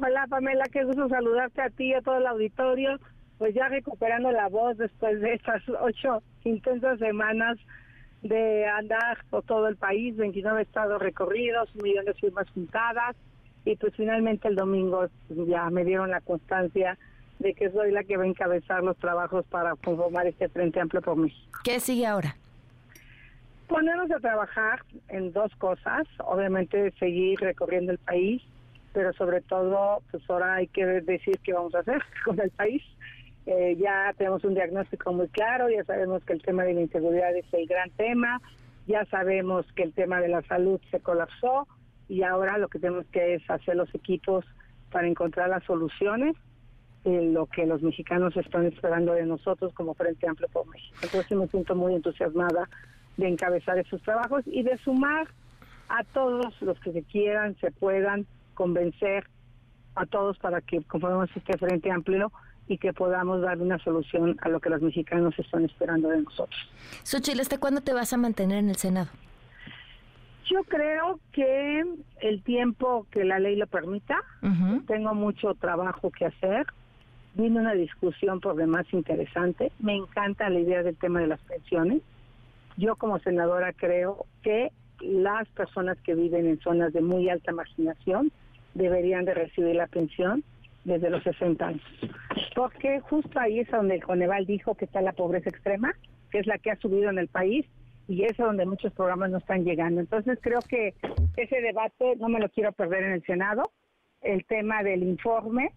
[0.00, 2.98] Hola, Pamela, qué gusto saludarte a ti y a todo el auditorio.
[3.38, 7.58] Pues ya recuperando la voz después de estas ocho intensas semanas
[8.28, 13.16] de andar por todo el país, 29 estados recorridos, un millón de firmas juntadas
[13.64, 16.96] y pues finalmente el domingo ya me dieron la constancia
[17.38, 21.02] de que soy la que va a encabezar los trabajos para conformar este Frente Amplio
[21.02, 21.58] por México.
[21.64, 22.36] ¿Qué sigue ahora?
[23.68, 28.42] Ponernos a trabajar en dos cosas, obviamente seguir recorriendo el país,
[28.92, 32.82] pero sobre todo, pues ahora hay que decir qué vamos a hacer con el país.
[33.46, 37.34] Eh, ya tenemos un diagnóstico muy claro, ya sabemos que el tema de la inseguridad
[37.36, 38.40] es el gran tema,
[38.88, 41.68] ya sabemos que el tema de la salud se colapsó
[42.08, 44.44] y ahora lo que tenemos que es hacer los equipos
[44.90, 46.34] para encontrar las soluciones,
[47.04, 50.96] en lo que los mexicanos están esperando de nosotros como Frente Amplio por México.
[51.02, 52.68] Entonces me siento muy entusiasmada
[53.16, 55.28] de encabezar esos trabajos y de sumar
[55.88, 59.28] a todos los que se quieran, se puedan convencer
[59.94, 62.32] a todos para que conformemos este Frente Amplio
[62.68, 66.60] y que podamos dar una solución a lo que los mexicanos están esperando de nosotros.
[67.04, 69.08] Xochitl, ¿hasta cuándo te vas a mantener en el Senado?
[70.50, 71.84] Yo creo que
[72.20, 74.16] el tiempo que la ley lo permita,
[74.86, 76.66] tengo mucho trabajo que hacer.
[77.34, 79.72] Vino una discusión por demás interesante.
[79.80, 82.00] Me encanta la idea del tema de las pensiones.
[82.76, 88.30] Yo como senadora creo que las personas que viven en zonas de muy alta marginación
[88.74, 90.44] deberían de recibir la pensión
[90.86, 91.82] desde los 60 años.
[92.54, 95.94] Porque justo ahí es donde el Coneval dijo que está la pobreza extrema,
[96.30, 97.66] que es la que ha subido en el país
[98.08, 100.00] y es donde muchos programas no están llegando.
[100.00, 100.94] Entonces creo que
[101.36, 103.72] ese debate no me lo quiero perder en el Senado.
[104.22, 105.72] El tema del informe,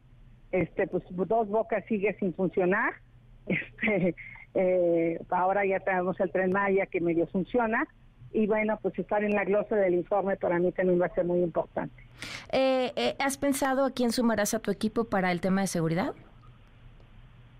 [0.51, 2.93] este, pues dos bocas sigue sin funcionar.
[3.49, 4.15] Este,
[4.53, 7.87] eh, ahora ya tenemos el tren Maya que medio funciona
[8.31, 11.25] y bueno, pues estar en la glosa del informe para mí también va a ser
[11.25, 12.03] muy importante.
[12.51, 16.13] Eh, eh, ¿Has pensado a quién sumarás a tu equipo para el tema de seguridad?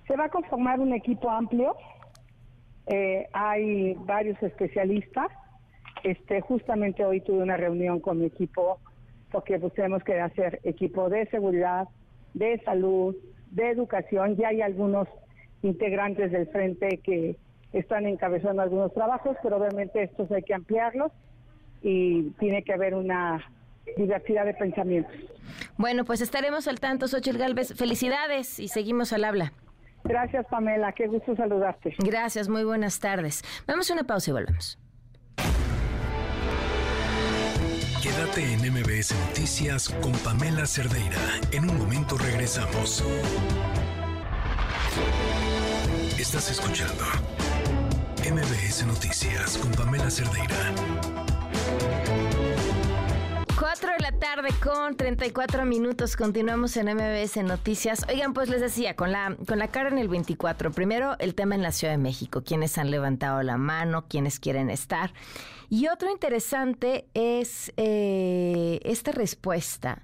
[0.08, 1.76] Se va a conformar un equipo amplio.
[2.88, 5.28] Eh, hay varios especialistas.
[6.04, 8.80] Este, justamente hoy tuve una reunión con mi equipo
[9.32, 11.88] porque pues, tenemos que hacer equipo de seguridad,
[12.34, 13.16] de salud,
[13.52, 14.36] de educación.
[14.38, 15.08] Ya hay algunos
[15.62, 17.36] integrantes del frente que
[17.74, 21.12] están encabezando algunos trabajos, pero obviamente estos hay que ampliarlos
[21.82, 23.44] y tiene que haber una
[23.98, 25.16] diversidad de pensamientos.
[25.78, 27.74] Bueno, pues estaremos al tanto, Xochitl Galvez.
[27.76, 29.54] Felicidades y seguimos al habla.
[30.04, 30.92] Gracias, Pamela.
[30.94, 31.96] Qué gusto saludarte.
[32.00, 33.44] Gracias, muy buenas tardes.
[33.68, 34.80] Vamos a una pausa y volvemos.
[38.02, 41.18] Quédate en MBS Noticias con Pamela Cerdeira.
[41.52, 43.04] En un momento regresamos.
[46.18, 47.06] Estás escuchando
[48.32, 50.56] MBS Noticias con Pamela Cerdeira.
[53.58, 56.16] 4 de la tarde con 34 minutos.
[56.16, 58.06] Continuamos en MBS Noticias.
[58.08, 60.72] Oigan, pues les decía, con la, con la cara en el 24.
[60.72, 62.44] Primero, el tema en la Ciudad de México.
[62.46, 65.12] Quienes han levantado la mano, quienes quieren estar.
[65.68, 70.04] Y otro interesante es eh, esta respuesta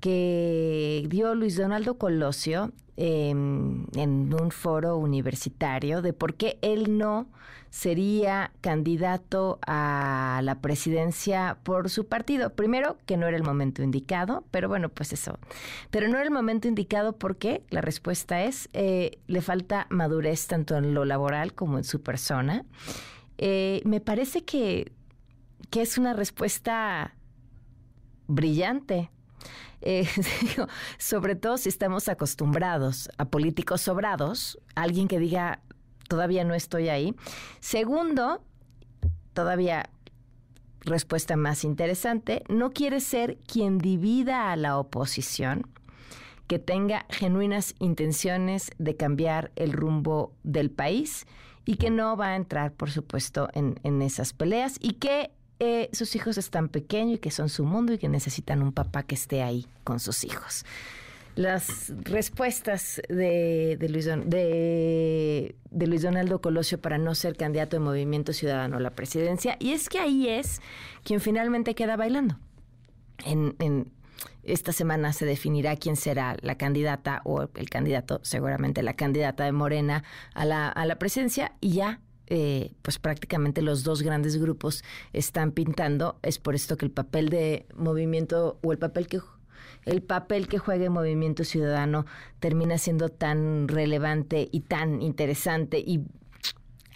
[0.00, 7.28] que dio Luis Donaldo Colosio em, en un foro universitario de por qué él no
[7.70, 12.50] sería candidato a la presidencia por su partido.
[12.54, 15.38] Primero, que no era el momento indicado, pero bueno, pues eso.
[15.90, 20.76] Pero no era el momento indicado porque la respuesta es, eh, le falta madurez tanto
[20.76, 22.66] en lo laboral como en su persona.
[23.38, 24.92] Eh, me parece que,
[25.70, 27.14] que es una respuesta
[28.26, 29.10] brillante.
[29.82, 30.06] Eh,
[30.98, 35.62] sobre todo si estamos acostumbrados a políticos sobrados, alguien que diga,
[36.08, 37.14] todavía no estoy ahí.
[37.60, 38.42] Segundo,
[39.32, 39.90] todavía
[40.80, 45.66] respuesta más interesante, no quiere ser quien divida a la oposición,
[46.46, 51.26] que tenga genuinas intenciones de cambiar el rumbo del país
[51.64, 55.90] y que no va a entrar, por supuesto, en, en esas peleas y que eh,
[55.92, 59.14] sus hijos están pequeños y que son su mundo y que necesitan un papá que
[59.14, 60.64] esté ahí con sus hijos.
[61.36, 68.78] Las respuestas de, Luis, de, Luis Donaldo Colosio para no ser candidato de Movimiento Ciudadano
[68.78, 70.60] a la presidencia, y es que ahí es
[71.04, 72.38] quien finalmente queda bailando.
[73.24, 73.92] En, en,
[74.42, 79.52] esta semana se definirá quién será la candidata o el candidato, seguramente la candidata de
[79.52, 82.00] Morena a la, a la presidencia, y ya
[82.32, 86.18] eh, pues prácticamente los dos grandes grupos están pintando.
[86.22, 89.20] Es por esto que el papel de movimiento o el papel que
[89.84, 92.06] el papel que juegue Movimiento Ciudadano
[92.38, 96.04] termina siendo tan relevante y tan interesante y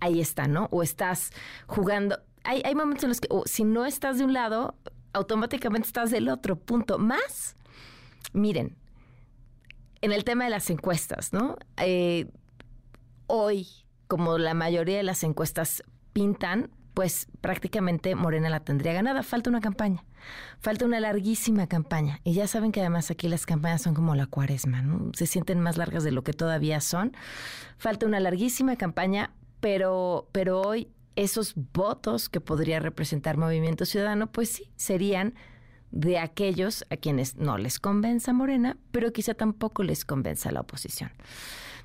[0.00, 0.68] ahí está, ¿no?
[0.70, 1.30] O estás
[1.66, 2.18] jugando.
[2.44, 4.76] Hay, hay momentos en los que si no estás de un lado,
[5.14, 6.56] automáticamente estás del otro.
[6.56, 6.98] Punto.
[6.98, 7.56] Más,
[8.32, 8.76] miren,
[10.00, 11.56] en el tema de las encuestas, ¿no?
[11.78, 12.30] Eh,
[13.26, 13.83] hoy
[14.14, 19.24] como la mayoría de las encuestas pintan, pues prácticamente Morena la tendría ganada.
[19.24, 20.04] Falta una campaña,
[20.60, 22.20] falta una larguísima campaña.
[22.22, 24.84] Y ya saben que además aquí las campañas son como la cuaresma.
[25.14, 27.10] Se sienten más largas de lo que todavía son.
[27.76, 34.48] Falta una larguísima campaña, pero, pero hoy esos votos que podría representar Movimiento Ciudadano, pues
[34.48, 35.34] sí, serían
[35.90, 41.10] de aquellos a quienes no les convenza Morena, pero quizá tampoco les convenza la oposición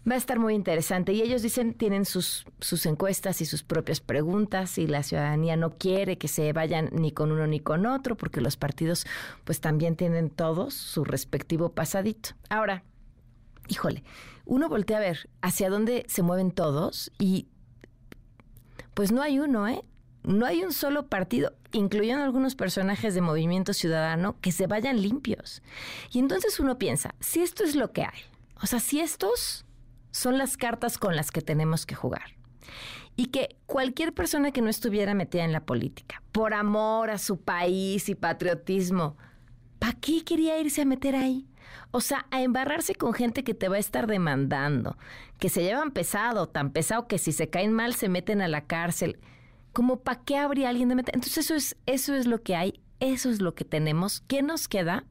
[0.09, 1.13] va a estar muy interesante.
[1.13, 5.71] Y ellos dicen, tienen sus, sus encuestas y sus propias preguntas y la ciudadanía no
[5.71, 9.05] quiere que se vayan ni con uno ni con otro porque los partidos
[9.43, 12.31] pues también tienen todos su respectivo pasadito.
[12.49, 12.83] Ahora,
[13.67, 14.03] híjole,
[14.45, 17.47] uno voltea a ver hacia dónde se mueven todos y
[18.93, 19.83] pues no hay uno, ¿eh?
[20.23, 25.61] No hay un solo partido, incluyendo algunos personajes de Movimiento Ciudadano, que se vayan limpios.
[26.11, 28.19] Y entonces uno piensa, si esto es lo que hay,
[28.61, 29.65] o sea, si estos
[30.19, 32.35] son las cartas con las que tenemos que jugar.
[33.15, 37.39] Y que cualquier persona que no estuviera metida en la política, por amor a su
[37.39, 39.17] país y patriotismo,
[39.79, 41.47] ¿para qué quería irse a meter ahí?
[41.91, 44.97] O sea, a embarrarse con gente que te va a estar demandando,
[45.39, 48.65] que se llevan pesado, tan pesado que si se caen mal se meten a la
[48.65, 49.19] cárcel.
[49.71, 51.15] ¿Cómo para qué habría alguien de meter?
[51.15, 54.21] Entonces eso es, eso es lo que hay, eso es lo que tenemos.
[54.27, 55.05] ¿Qué nos queda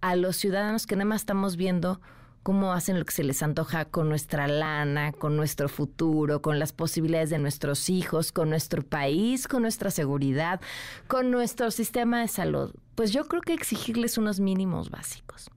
[0.00, 2.00] a los ciudadanos que nada más estamos viendo
[2.42, 6.72] cómo hacen lo que se les antoja con nuestra lana, con nuestro futuro, con las
[6.72, 10.60] posibilidades de nuestros hijos, con nuestro país, con nuestra seguridad,
[11.06, 12.74] con nuestro sistema de salud.
[12.94, 15.50] Pues yo creo que exigirles unos mínimos básicos.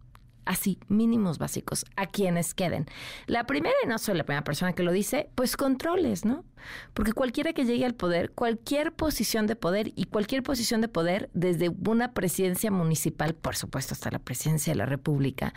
[0.45, 2.85] Así, mínimos básicos, a quienes queden.
[3.25, 6.45] La primera, y no soy la primera persona que lo dice, pues controles, ¿no?
[6.93, 11.31] Porque cualquiera que llegue al poder, cualquier posición de poder y cualquier posición de poder,
[11.33, 15.55] desde una presidencia municipal, por supuesto, hasta la presidencia de la República,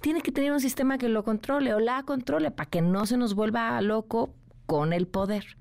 [0.00, 3.16] tiene que tener un sistema que lo controle o la controle para que no se
[3.16, 4.34] nos vuelva loco
[4.66, 5.56] con el poder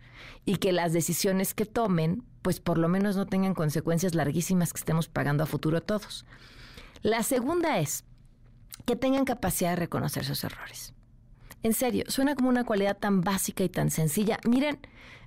[0.46, 4.80] y que las decisiones que tomen, pues por lo menos no tengan consecuencias larguísimas que
[4.80, 6.26] estemos pagando a futuro todos.
[7.02, 8.04] La segunda es
[8.86, 10.94] que tengan capacidad de reconocer sus errores.
[11.64, 14.40] En serio, suena como una cualidad tan básica y tan sencilla.
[14.48, 14.78] Miren,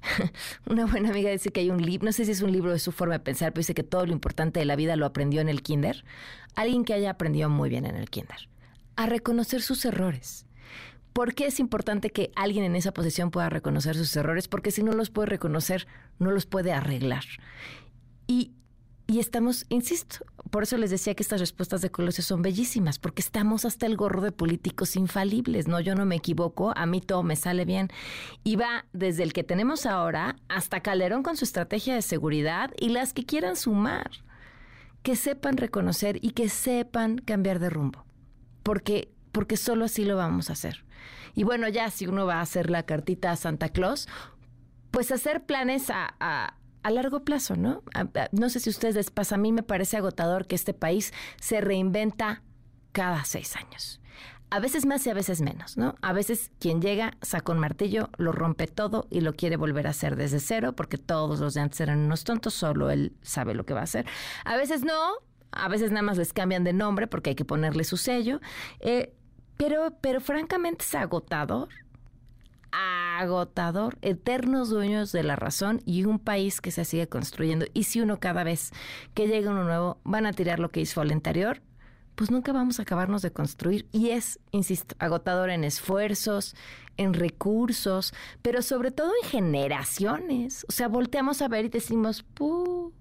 [0.67, 2.79] una buena amiga dice que hay un libro, no sé si es un libro de
[2.79, 5.41] su forma de pensar, pero dice que todo lo importante de la vida lo aprendió
[5.41, 6.05] en el kinder.
[6.55, 8.49] Alguien que haya aprendido muy bien en el kinder.
[8.99, 10.45] A reconocer sus errores.
[11.13, 14.49] ¿Por qué es importante que alguien en esa posición pueda reconocer sus errores?
[14.49, 15.87] Porque si no los puede reconocer,
[16.19, 17.23] no los puede arreglar.
[18.27, 18.51] Y,
[19.07, 23.23] y estamos, insisto, por eso les decía que estas respuestas de Colosio son bellísimas, porque
[23.23, 25.79] estamos hasta el gorro de políticos infalibles, ¿no?
[25.79, 27.91] Yo no me equivoco, a mí todo me sale bien.
[28.43, 32.89] Y va desde el que tenemos ahora hasta Calderón con su estrategia de seguridad y
[32.89, 34.11] las que quieran sumar,
[35.05, 38.05] que sepan reconocer y que sepan cambiar de rumbo,
[38.69, 40.85] porque, porque solo así lo vamos a hacer.
[41.35, 44.09] Y bueno, ya si uno va a hacer la cartita a Santa Claus,
[44.91, 47.83] pues hacer planes a, a, largo plazo, ¿no?
[48.33, 51.15] no sé si a ustedes les pasa, a mí me parece agotador que este país
[51.41, 52.43] se reinventa
[52.93, 54.03] cada seis años.
[54.51, 55.95] A veces más y a veces menos, ¿no?
[56.03, 59.91] A veces quien llega saca un martillo, lo rompe todo y lo quiere volver a
[59.91, 63.65] hacer desde cero porque todos los de antes eran unos tontos, solo él sabe lo
[63.65, 64.05] que va a hacer.
[64.45, 65.15] A veces no,
[65.53, 68.41] a veces nada más les cambian de nombre porque hay que ponerle su sello.
[68.81, 69.15] Eh,
[69.57, 71.69] pero, pero francamente es agotador.
[72.71, 77.67] Agotador, eternos dueños de la razón y un país que se sigue construyendo.
[77.75, 78.73] Y si uno cada vez
[79.15, 81.61] que llega uno nuevo van a tirar lo que hizo el anterior,
[82.15, 83.89] pues nunca vamos a acabarnos de construir.
[83.91, 86.55] Y es, insisto, agotador en esfuerzos,
[86.97, 90.67] en recursos, pero sobre todo en generaciones.
[90.69, 92.93] O sea, volteamos a ver y decimos, ¡puh!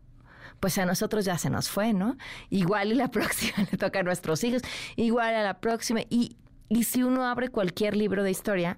[0.60, 2.18] Pues a nosotros ya se nos fue, ¿no?
[2.50, 4.62] Igual y la próxima le toca a nuestros hijos,
[4.96, 6.02] igual a la próxima.
[6.10, 6.38] Y
[6.70, 8.78] y si uno abre cualquier libro de historia,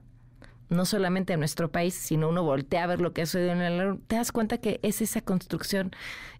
[0.69, 3.61] no solamente en nuestro país, sino uno voltea a ver lo que ha sucedido en
[3.61, 5.89] el te das cuenta que es esa construcción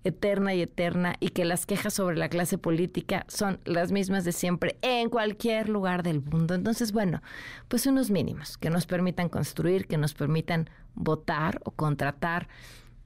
[0.03, 4.31] eterna y eterna y que las quejas sobre la clase política son las mismas de
[4.31, 6.53] siempre en cualquier lugar del mundo.
[6.53, 7.23] Entonces, bueno,
[7.67, 12.47] pues unos mínimos que nos permitan construir, que nos permitan votar o contratar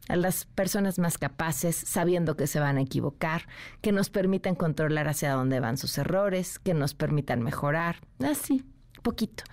[0.10, 3.48] a las personas más capaces, sabiendo que se van a equivocar,
[3.82, 8.66] que nos permitan controlar hacia dónde van sus errores, que nos permitan mejorar, así,
[9.02, 9.44] poquito.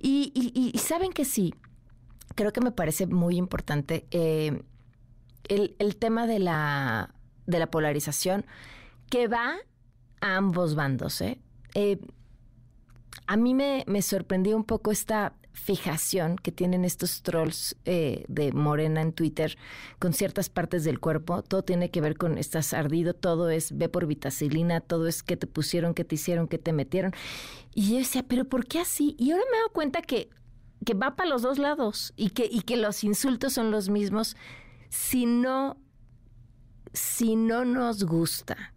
[0.00, 1.54] Y, saben que sí,
[2.34, 4.62] creo que me parece muy importante eh,
[5.48, 7.14] el, tema de la,
[7.46, 8.44] de la polarización
[9.08, 9.54] que va
[10.20, 11.20] a ambos bandos.
[11.20, 11.38] ¿eh?
[11.74, 12.00] eh
[13.26, 18.52] a mí me, me sorprendió un poco esta fijación que tienen estos trolls eh, de
[18.52, 19.56] Morena en Twitter
[19.98, 21.42] con ciertas partes del cuerpo.
[21.42, 25.36] Todo tiene que ver con estás ardido, todo es ve por vitacilina, todo es que
[25.36, 27.12] te pusieron, que te hicieron, que te metieron.
[27.74, 29.14] Y yo decía, pero ¿por qué así?
[29.18, 30.30] Y ahora me doy cuenta que,
[30.84, 34.36] que va para los dos lados y que, y que los insultos son los mismos
[34.88, 35.78] si no,
[36.92, 38.74] si no nos gusta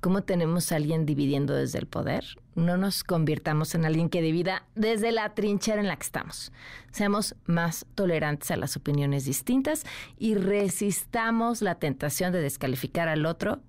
[0.00, 2.24] cómo tenemos a alguien dividiendo desde el poder,
[2.58, 6.52] no nos convirtamos en alguien que divida desde la trinchera en la que estamos.
[6.90, 9.84] Seamos más tolerantes a las opiniones distintas
[10.18, 13.60] y resistamos la tentación de descalificar al otro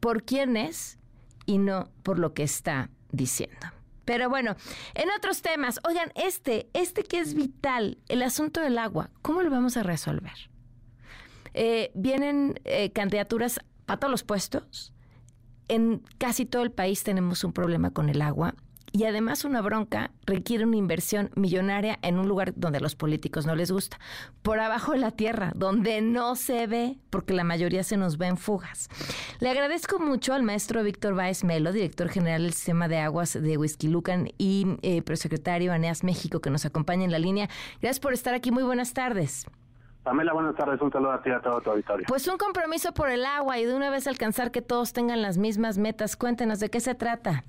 [0.00, 0.98] por quién es
[1.46, 3.68] y no por lo que está diciendo.
[4.04, 4.56] Pero bueno,
[4.94, 9.50] en otros temas, oigan, este, este que es vital, el asunto del agua, ¿cómo lo
[9.50, 10.50] vamos a resolver?
[11.52, 14.92] Eh, vienen eh, candidaturas para todos los puestos
[15.68, 18.54] en casi todo el país tenemos un problema con el agua
[18.92, 23.46] y además una bronca requiere una inversión millonaria en un lugar donde a los políticos
[23.46, 23.98] no les gusta,
[24.42, 28.26] por abajo de la tierra, donde no se ve, porque la mayoría se nos ve
[28.26, 28.88] en fugas.
[29.40, 33.58] Le agradezco mucho al maestro Víctor Báez Melo, director general del Sistema de Aguas de
[33.82, 37.48] Lucan y eh, prosecretario ANEAS México, que nos acompaña en la línea.
[37.80, 38.50] Gracias por estar aquí.
[38.50, 39.46] Muy buenas tardes.
[40.08, 40.80] Pamela, buenas tardes.
[40.80, 42.06] Un saludo a ti y a todo tu auditorio.
[42.08, 45.36] Pues un compromiso por el agua y de una vez alcanzar que todos tengan las
[45.36, 46.16] mismas metas.
[46.16, 47.44] Cuéntenos de qué se trata.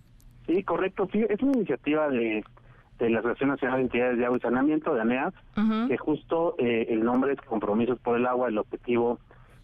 [0.45, 1.07] Sí, correcto.
[1.09, 2.43] Sí, es una iniciativa de,
[2.97, 5.33] de la Asociación Nacional de Entidades de Agua y Saneamiento, de ANEAS,
[5.87, 8.49] que justo eh, el nombre es Compromisos por el Agua.
[8.49, 9.19] El objetivo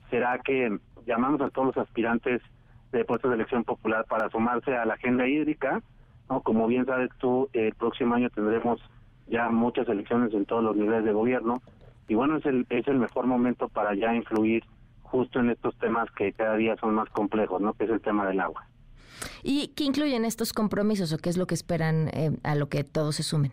[0.10, 2.42] será que llamamos a todos los aspirantes
[2.94, 5.82] de puestos de elección popular para sumarse a la agenda hídrica.
[6.30, 6.40] ¿no?
[6.40, 8.80] Como bien sabes tú, el próximo año tendremos
[9.28, 11.62] ya muchas elecciones en todos los niveles de gobierno
[12.08, 14.64] y bueno, es el, es el mejor momento para ya influir
[15.02, 17.74] justo en estos temas que cada día son más complejos, ¿no?
[17.74, 18.68] Que es el tema del agua.
[19.44, 22.84] ¿Y qué incluyen estos compromisos o qué es lo que esperan eh, a lo que
[22.84, 23.52] todos se sumen?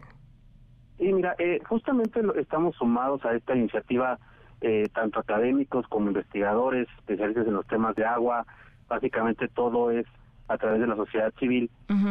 [0.99, 4.19] Sí, mira, eh, justamente estamos sumados a esta iniciativa,
[4.61, 8.47] eh, tanto académicos como investigadores, especialistas en los temas de agua,
[8.89, 10.07] básicamente todo es
[10.49, 11.71] a través de la sociedad civil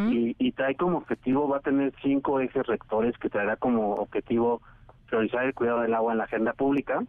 [0.09, 4.61] y, y trae como objetivo, va a tener cinco ejes rectores que traerá como objetivo
[5.11, 7.03] priorizar el cuidado del agua en la agenda pública,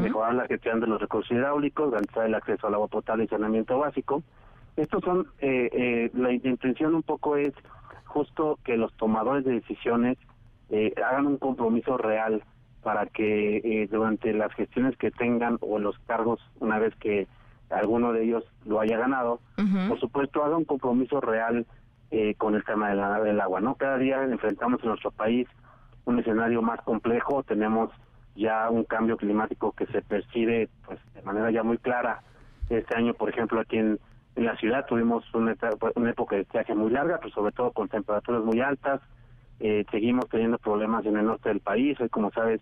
[0.00, 3.76] mejorar la gestión de los recursos hidráulicos, garantizar el acceso al agua potable y saneamiento
[3.78, 4.22] básico.
[4.76, 7.52] Estos son, eh, eh, la intención un poco es
[8.04, 10.18] justo que los tomadores de decisiones
[10.70, 12.42] eh, hagan un compromiso real
[12.82, 17.26] para que eh, durante las gestiones que tengan o los cargos, una vez que
[17.70, 19.40] alguno de ellos lo haya ganado,
[19.88, 21.66] por supuesto haga un compromiso real
[22.12, 23.60] eh, con el tema de la, del agua.
[23.60, 25.48] no Cada día enfrentamos en nuestro país
[26.08, 27.90] un escenario más complejo, tenemos
[28.34, 32.22] ya un cambio climático que se percibe pues de manera ya muy clara.
[32.70, 33.98] Este año, por ejemplo, aquí en,
[34.36, 35.56] la ciudad tuvimos una,
[35.96, 39.00] una época de estiaje muy larga, pero sobre todo con temperaturas muy altas.
[39.58, 42.00] Eh, seguimos teniendo problemas en el norte del país.
[42.00, 42.60] Hoy, como sabes,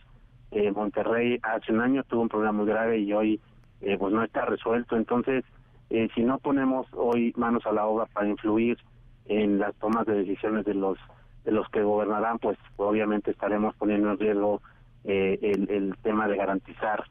[0.52, 3.40] eh, Monterrey hace un año tuvo un problema muy grave y hoy
[3.82, 4.96] eh, pues no está resuelto.
[4.96, 5.44] Entonces,
[5.90, 8.78] eh, si no ponemos hoy manos a la obra para influir
[9.26, 10.98] en las tomas de decisiones de los
[11.46, 14.60] de los que gobernarán, pues obviamente estaremos poniendo en riesgo
[15.04, 17.04] eh, el, el, tema de garantizar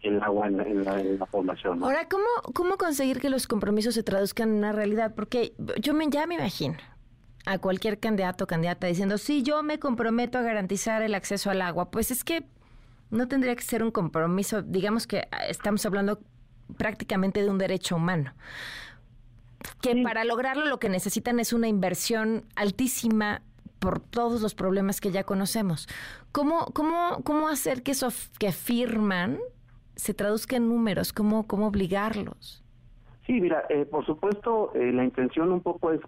[0.00, 1.78] el, agua en, en, la, en, la, población.
[1.78, 1.86] ¿no?
[1.86, 2.24] Ahora, ¿cómo,
[2.54, 5.14] ¿cómo conseguir que los compromisos se traduzcan en una realidad?
[5.14, 6.78] Porque yo me, ya me imagino
[7.44, 11.60] a cualquier candidato o candidata diciendo, sí, yo me comprometo a garantizar el acceso al
[11.60, 11.90] agua.
[11.90, 12.46] Pues es que
[13.10, 16.18] no tendría que ser un compromiso, digamos que estamos hablando
[16.78, 18.32] prácticamente de un derecho humano
[19.80, 20.02] que sí.
[20.02, 23.42] para lograrlo lo que necesitan es una inversión altísima
[23.78, 25.88] por todos los problemas que ya conocemos.
[26.32, 28.08] ¿Cómo, cómo, cómo hacer que eso
[28.38, 29.38] que firman
[29.94, 31.12] se traduzca en números?
[31.12, 32.62] ¿Cómo, cómo obligarlos?
[33.26, 36.00] Sí, mira, eh, por supuesto, eh, la intención un poco es,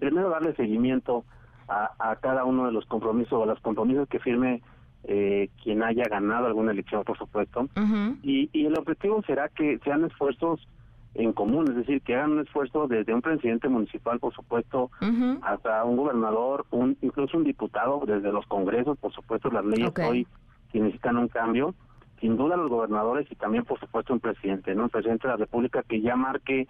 [0.00, 1.24] primero, darle seguimiento
[1.68, 4.62] a, a, cada uno de los compromisos o los compromisos que firme
[5.04, 7.60] eh, quien haya ganado alguna elección, por supuesto.
[7.60, 8.18] Uh -huh.
[8.22, 10.66] y, y el objetivo será que sean esfuerzos
[11.14, 15.04] en común, es decir, que hagan un esfuerzo desde un presidente municipal, por supuesto, uh
[15.04, 15.40] -huh.
[15.42, 20.08] hasta un gobernador, un incluso un diputado, desde los congresos, por supuesto, las leyes okay.
[20.08, 20.26] hoy
[20.72, 21.74] que necesitan un cambio,
[22.20, 24.84] sin duda los gobernadores y también, por supuesto, un presidente, ¿no?
[24.84, 26.68] Un presidente de la República que ya marque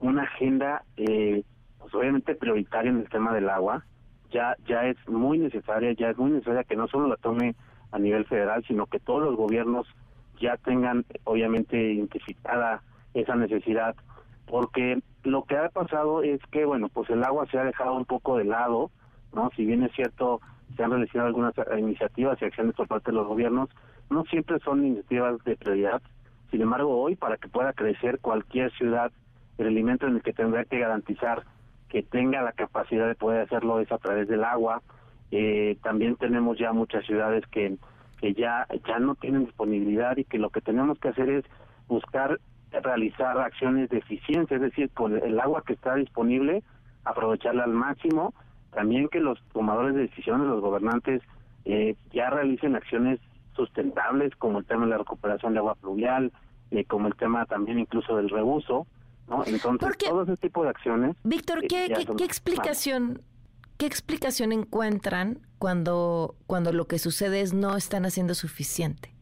[0.00, 1.42] una agenda, eh,
[1.78, 3.84] pues obviamente prioritaria en el tema del agua,
[4.30, 7.54] ya ya es muy necesaria, ya es muy necesaria que no solo la tome
[7.92, 9.86] a nivel federal, sino que todos los gobiernos
[10.40, 12.82] ya tengan, obviamente, identificada
[13.20, 13.96] esa necesidad,
[14.46, 18.04] porque lo que ha pasado es que, bueno, pues el agua se ha dejado un
[18.04, 18.90] poco de lado,
[19.34, 19.50] ¿no?
[19.56, 20.40] Si bien es cierto,
[20.76, 23.68] se han realizado algunas iniciativas y acciones por parte de los gobiernos,
[24.10, 26.02] no siempre son iniciativas de prioridad.
[26.50, 29.10] Sin embargo, hoy, para que pueda crecer cualquier ciudad,
[29.58, 31.44] el elemento en el que tendrá que garantizar
[31.88, 34.82] que tenga la capacidad de poder hacerlo es a través del agua.
[35.30, 37.76] Eh, también tenemos ya muchas ciudades que,
[38.20, 41.44] que ya, ya no tienen disponibilidad y que lo que tenemos que hacer es
[41.88, 42.40] buscar
[42.80, 46.62] realizar acciones de eficiencia, es decir, con el agua que está disponible,
[47.04, 48.34] aprovecharla al máximo.
[48.72, 51.22] También que los tomadores de decisiones, los gobernantes,
[51.64, 53.20] eh, ya realicen acciones
[53.54, 56.32] sustentables, como el tema de la recuperación de agua pluvial,
[56.70, 58.86] eh, como el tema también incluso del reuso,
[59.28, 59.44] ¿no?
[59.46, 61.16] Entonces, Porque, todo ese tipo de acciones...
[61.24, 63.22] Víctor, ¿qué, ¿qué, ¿qué explicación...
[63.78, 69.15] ¿Qué explicación encuentran cuando, cuando lo que sucede es no están haciendo suficiente?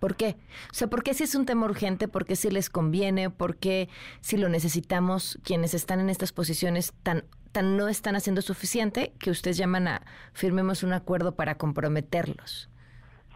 [0.00, 0.36] ¿Por qué?
[0.70, 2.08] O sea, ¿por qué si es un tema urgente?
[2.08, 3.30] ¿Por qué si les conviene?
[3.30, 3.88] ¿Por qué
[4.20, 9.30] si lo necesitamos quienes están en estas posiciones tan, tan no están haciendo suficiente que
[9.30, 12.68] ustedes llaman a firmemos un acuerdo para comprometerlos?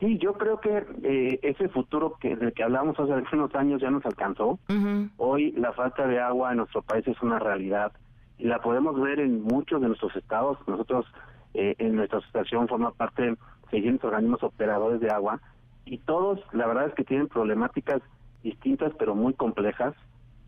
[0.00, 3.90] Sí, yo creo que eh, ese futuro que del que hablamos hace unos años ya
[3.90, 4.52] nos alcanzó.
[4.52, 5.10] Uh -huh.
[5.18, 7.92] Hoy la falta de agua en nuestro país es una realidad
[8.38, 10.56] y la podemos ver en muchos de nuestros estados.
[10.66, 11.04] Nosotros
[11.52, 13.36] eh, en nuestra asociación forma parte de
[13.70, 15.40] siguientes organismos operadores de agua
[15.84, 18.02] y todos la verdad es que tienen problemáticas
[18.42, 19.94] distintas pero muy complejas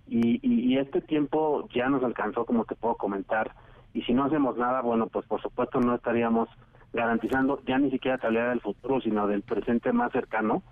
[0.09, 3.55] y, este tiempo ya nos alcanzó como te puedo comentar
[3.95, 6.49] y si no hacemos nada bueno pues por supuesto no estaríamos
[6.93, 10.62] garantizando ya ni siquiera calidad del futuro, sino del presente más cercano.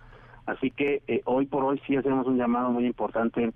[0.47, 3.53] Así que eh, hoy por hoy sí hacemos un llamado muy importante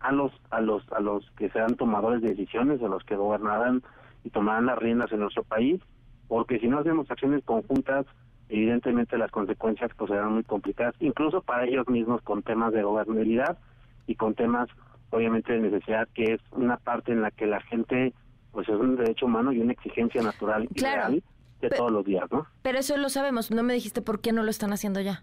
[0.00, 3.82] a los a los a los que sean tomadores de decisiones, a los que gobernarán
[4.24, 5.80] y tomarán las riendas en nuestro país,
[6.28, 8.06] porque si no hacemos acciones conjuntas,
[8.48, 13.58] evidentemente las consecuencias pues serán muy complicadas, incluso para ellos mismos con temas de gobernabilidad
[14.06, 14.68] y con temas
[15.10, 18.12] obviamente de necesidad, que es una parte en la que la gente
[18.52, 20.96] pues es un derecho humano y una exigencia natural y claro.
[20.96, 21.14] real
[21.60, 22.46] de pero, todos los días, ¿no?
[22.62, 25.22] Pero eso lo sabemos, no me dijiste por qué no lo están haciendo ya.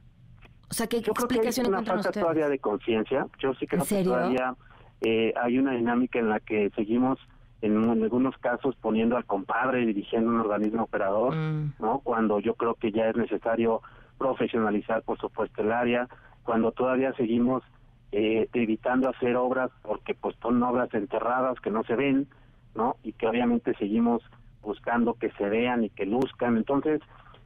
[0.69, 2.23] O sea, ¿qué Yo creo que hay una falta ustedes?
[2.23, 3.27] todavía de conciencia.
[3.39, 4.55] Yo sí creo que todavía
[5.01, 7.19] eh, hay una dinámica en la que seguimos
[7.63, 11.73] en, en, algunos casos poniendo al compadre dirigiendo un organismo operador, mm.
[11.79, 11.99] ¿no?
[11.99, 13.81] Cuando yo creo que ya es necesario
[14.17, 16.07] profesionalizar, por supuesto, el área,
[16.43, 17.63] cuando todavía seguimos
[18.11, 22.27] eh, evitando hacer obras porque pues son obras enterradas que no se ven,
[22.75, 22.97] ¿no?
[23.03, 24.21] Y que obviamente seguimos
[24.61, 26.57] buscando que se vean y que luzcan.
[26.57, 27.01] Entonces,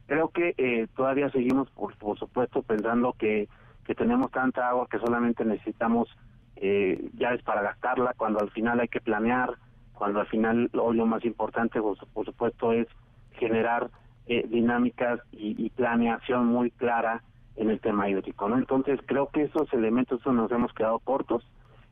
[0.08, 3.46] Creo que eh, todavía seguimos, por, por supuesto, pensando que,
[3.84, 6.08] que tenemos tanta agua que solamente necesitamos
[6.56, 9.50] eh, llaves para gastarla, cuando al final hay que planear,
[9.98, 12.86] cuando al final hoy lo más importante, por, por supuesto, es
[13.32, 13.90] generar
[14.26, 17.22] eh, dinámicas y, y, planeación muy clara
[17.56, 18.48] en el tema hídrico.
[18.48, 18.56] ¿no?
[18.56, 21.44] Entonces, creo que esos elementos nos hemos quedado cortos.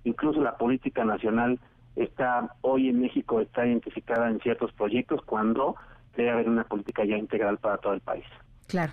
[0.04, 1.58] Incluso la política nacional
[1.96, 5.74] está hoy en México está identificada en ciertos proyectos cuando
[6.16, 8.24] debe haber una política ya integral para todo el país.
[8.66, 8.92] Claro.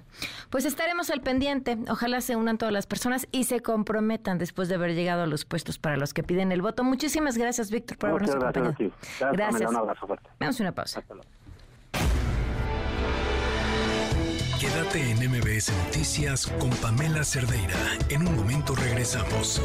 [0.50, 1.78] Pues estaremos al pendiente.
[1.90, 5.46] Ojalá se unan todas las personas y se comprometan después de haber llegado a los
[5.46, 6.84] puestos para los que piden el voto.
[6.84, 8.76] Muchísimas gracias, Víctor, por habernos acompañado.
[8.78, 9.32] Gracias.
[9.32, 9.70] gracias.
[9.70, 10.30] Un abrazo fuerte.
[10.40, 11.04] Vamos a una pausa.
[14.60, 17.76] Quédate en MBS Noticias con Pamela Cerdeira.
[18.10, 19.62] En un momento regresamos.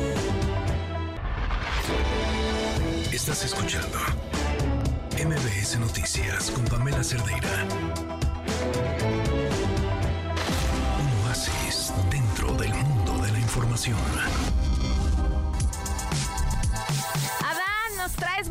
[3.12, 3.98] Estás escuchando
[5.24, 8.07] MBS Noticias con Pamela Cerdeira.
[17.44, 18.48] Adán, nos traes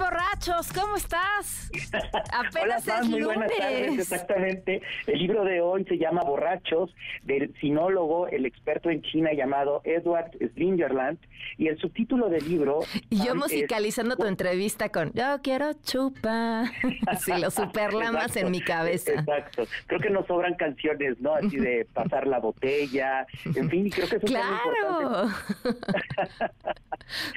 [0.47, 1.69] ¿Cómo estás?
[2.31, 3.57] Apenas Hola, es muy buenas lunes.
[3.57, 4.81] tardes, exactamente.
[5.05, 10.31] El libro de hoy se llama Borrachos, del sinólogo, el experto en China llamado Edward
[10.53, 11.19] Slingerland,
[11.57, 12.79] y el subtítulo del libro...
[13.09, 16.71] Y yo musicalizando tu entrevista con Yo quiero chupa.
[17.07, 19.11] Así los superlamas en mi cabeza.
[19.11, 19.67] Exacto.
[19.87, 21.33] Creo que nos sobran canciones, ¿no?
[21.33, 25.27] Así de pasar la botella, en fin, y creo que eso es ¡Claro!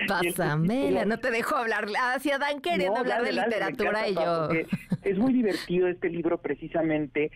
[0.06, 1.86] Pásamela, no te dejo hablar.
[2.14, 4.48] Hacia Dan queriendo hablar de literatura y yo.
[5.03, 7.30] Es muy divertido este libro precisamente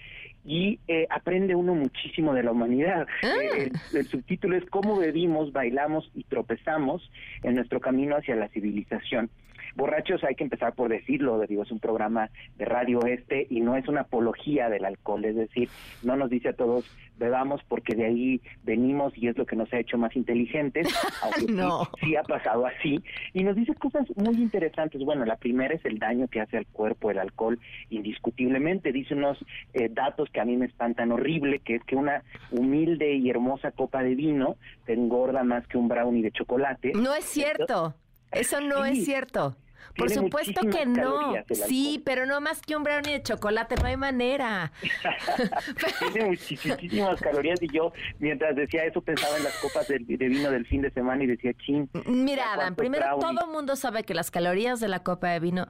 [0.44, 3.06] y eh, aprende uno muchísimo de la humanidad.
[3.22, 3.34] Ah.
[3.42, 7.10] Eh, el, el subtítulo es Cómo bebimos, bailamos y tropezamos
[7.42, 9.30] en nuestro camino hacia la civilización.
[9.76, 13.76] Borrachos, hay que empezar por decirlo, digo, es un programa de radio este y no
[13.76, 15.68] es una apología del alcohol, es decir,
[16.02, 16.84] no nos dice a todos
[17.16, 20.88] bebamos porque de ahí venimos y es lo que nos ha hecho más inteligentes,
[21.22, 21.84] aunque No.
[22.00, 23.00] sí, sí ha pasado así,
[23.32, 25.00] y nos dice cosas muy interesantes.
[25.04, 27.58] Bueno, la primera es el daño que hace al cuerpo el alcohol,
[27.90, 29.38] indiscutiblemente, dice unos
[29.72, 33.70] eh, datos que a mí me espantan horrible, que es que una humilde y hermosa
[33.72, 36.92] copa de vino te engorda más que un brownie de chocolate.
[36.94, 37.94] No es cierto.
[38.32, 38.98] Eso no Sí.
[38.98, 39.56] es cierto.
[39.96, 41.34] Por Tiene supuesto que no.
[41.68, 44.72] Sí, pero no más que un brownie de chocolate, no hay manera.
[46.12, 50.50] Tiene muchísimas calorías y yo mientras decía eso pensaba en las copas de, de vino
[50.50, 51.88] del fin de semana y decía, chin.
[52.06, 53.36] Mira, ¿ya Adam, primero brownie?
[53.36, 55.68] todo mundo sabe que las calorías de la copa de vino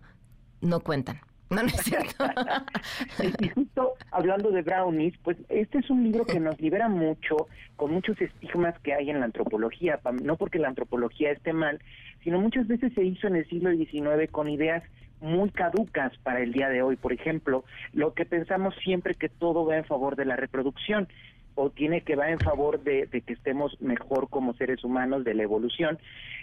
[0.61, 1.21] no cuentan.
[1.51, 3.41] No, no es.
[3.41, 7.93] Y justo hablando de brownies, pues este es un libro que nos libera mucho con
[7.93, 11.81] muchos estigmas que hay en la antropología, no porque la antropología esté mal,
[12.23, 14.83] sino muchas veces se hizo en el siglo XIX con ideas
[15.21, 16.97] muy caducas para el día de hoy.
[16.97, 21.09] Por ejemplo, lo que pensamos siempre que todo va en favor de la reproducción
[21.57, 25.35] o tiene que va en favor de, de que estemos mejor como seres humanos, de
[25.35, 25.99] la evolución.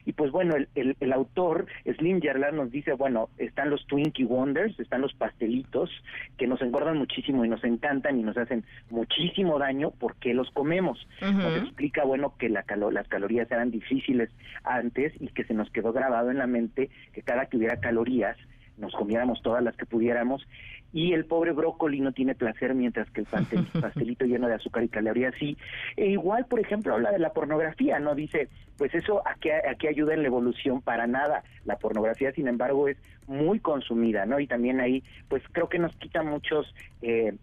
[0.05, 4.79] Y pues bueno, el, el, el autor, Slingerland, nos dice, bueno, están los Twinkie Wonders,
[4.79, 5.89] están los pastelitos,
[6.37, 11.07] que nos engordan muchísimo y nos encantan y nos hacen muchísimo daño porque los comemos.
[11.21, 11.31] Ujú.
[11.33, 14.29] Nos explica, bueno, que la calo- las calorías eran difíciles
[14.63, 18.37] antes y que se nos quedó grabado en la mente que cada que hubiera calorías,
[18.77, 20.47] nos comiéramos todas las que pudiéramos
[20.93, 24.83] y el pobre brócoli no tiene placer mientras que el pastel- pastelito lleno de azúcar
[24.83, 25.57] y calorías sí.
[25.95, 28.15] E igual, por ejemplo, habla de la pornografía, ¿no?
[28.15, 31.43] Dice, pues eso a qué, a qué ayuda en la evolución para nada.
[31.65, 34.39] La pornografía, sin embargo, es muy consumida, ¿no?
[34.39, 36.73] Y también ahí, pues creo que nos quita muchos...
[37.01, 37.33] Eh,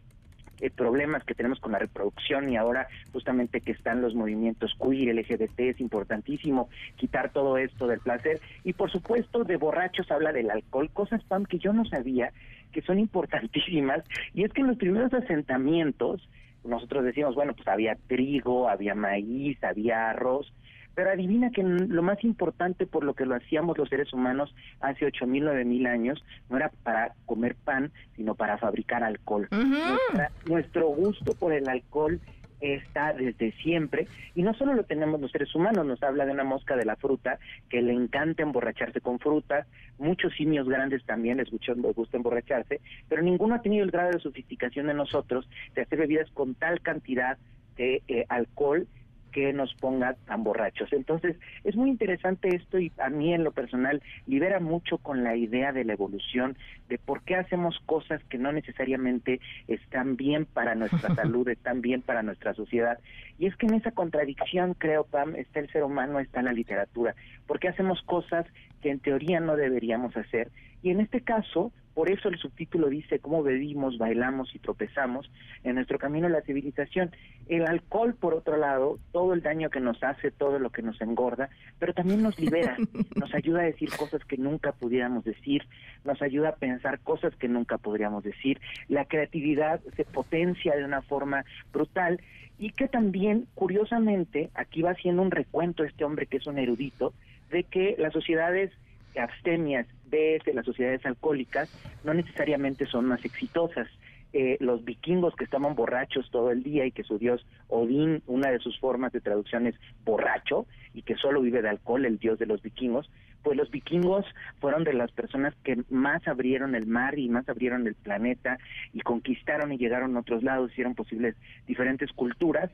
[0.61, 5.14] eh, problemas que tenemos con la reproducción y ahora justamente que están los movimientos queer,
[5.14, 8.40] LGBT, es importantísimo quitar todo esto del placer.
[8.64, 12.32] Y por supuesto, de borrachos habla del alcohol, cosas, Pam, que yo no sabía
[12.72, 14.04] que son importantísimas.
[14.34, 16.28] Y es que en los primeros asentamientos,
[16.64, 20.52] nosotros decíamos, bueno, pues había trigo, había maíz, había arroz,
[20.99, 25.07] pero adivina que lo más importante por lo que lo hacíamos los seres humanos hace
[25.07, 29.46] ocho mil, nueve mil años, no era para comer pan, sino para fabricar alcohol.
[29.53, 32.18] Nuestra- nuestro gusto por el alcohol
[32.61, 36.42] está desde siempre y no solo lo tenemos los seres humanos, nos habla de una
[36.42, 37.38] mosca de la fruta
[37.70, 39.68] que le encanta emborracharse con frutas,
[39.99, 44.11] muchos simios grandes también les gusta, les gusta emborracharse, pero ninguno ha tenido el grado
[44.11, 47.38] de sofisticación de nosotros de hacer bebidas con tal cantidad
[47.76, 48.88] de eh, alcohol
[49.32, 50.92] que nos ponga tan borrachos.
[50.92, 55.36] Entonces, es muy interesante esto y a mí en lo personal libera mucho con la
[55.36, 56.56] idea de la evolución,
[56.88, 62.02] de por qué hacemos cosas que no necesariamente están bien para nuestra salud, están bien
[62.02, 62.98] para nuestra sociedad.
[63.38, 67.14] Y es que en esa contradicción, creo, Pam, está el ser humano, está la literatura.
[67.46, 68.46] ¿Por qué hacemos cosas
[68.82, 70.50] que en teoría no deberíamos hacer?
[70.82, 75.28] Y en este caso, Por eso el subtítulo dice cómo bebimos, bailamos y tropezamos
[75.64, 77.11] en nuestro camino a la civilización.
[77.49, 81.01] El alcohol, por otro lado, todo el daño que nos hace, todo lo que nos
[81.01, 81.49] engorda,
[81.80, 82.76] pero también nos libera,
[83.16, 85.64] nos ayuda a decir cosas que nunca pudiéramos decir,
[86.05, 88.61] nos ayuda a pensar cosas que nunca podríamos decir.
[88.86, 92.20] La creatividad se potencia de una forma brutal
[92.61, 97.12] y que también, curiosamente, aquí va haciendo un recuento este hombre que es un erudito,
[97.51, 98.70] de que las sociedades
[99.16, 101.70] abstemias de las sociedades alcohólicas
[102.04, 103.88] no necesariamente son más exitosas.
[104.34, 108.50] Eh, los vikingos que estaban borrachos todo el día y que su dios Odín, una
[108.50, 112.38] de sus formas de traducción es borracho y que solo vive de alcohol, el dios
[112.38, 113.11] de los vikingos,
[113.42, 114.26] pues los vikingos
[114.61, 118.59] fueron de las personas que más abrieron el mar y más abrieron el planeta
[118.92, 121.34] y conquistaron y llegaron a otros lados, hicieron posibles
[121.66, 122.70] diferentes culturas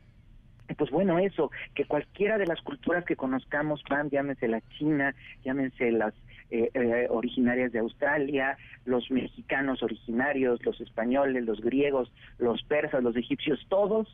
[0.77, 5.91] pues bueno, eso, que cualquiera de las culturas que conozcamos, van, llámense la China, llámense
[5.93, 6.15] las
[6.51, 13.17] eh, eh, originarias de Australia, los mexicanos originarios, los españoles, los griegos, los persas, los
[13.17, 14.09] egipcios, todos,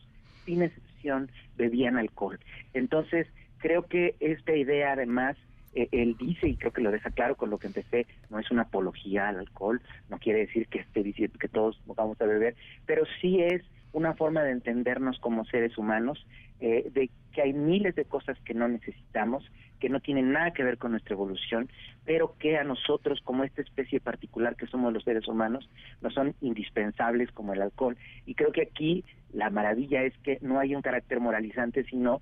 [0.45, 2.39] sin excepción, bebían alcohol.
[2.75, 3.27] Entonces,
[3.59, 5.37] creo que esta idea además
[5.75, 8.51] eh, él dice, y creo que lo deja claro con lo que empecé, no es
[8.51, 12.57] una apología al alcohol, no quiere decir que esté diciendo que todos vamos a beber,
[12.87, 16.27] pero sí es una forma de entendernos como seres humanos,
[16.61, 20.63] eh, de que hay miles de cosas que no necesitamos, que no tienen nada que
[20.63, 21.69] ver con nuestra evolución,
[22.05, 25.69] pero que a nosotros, como esta especie particular que somos los seres humanos,
[26.03, 27.97] nos son indispensables como el alcohol.
[28.27, 32.21] Y creo que aquí la maravilla es que no hay un carácter moralizante, sino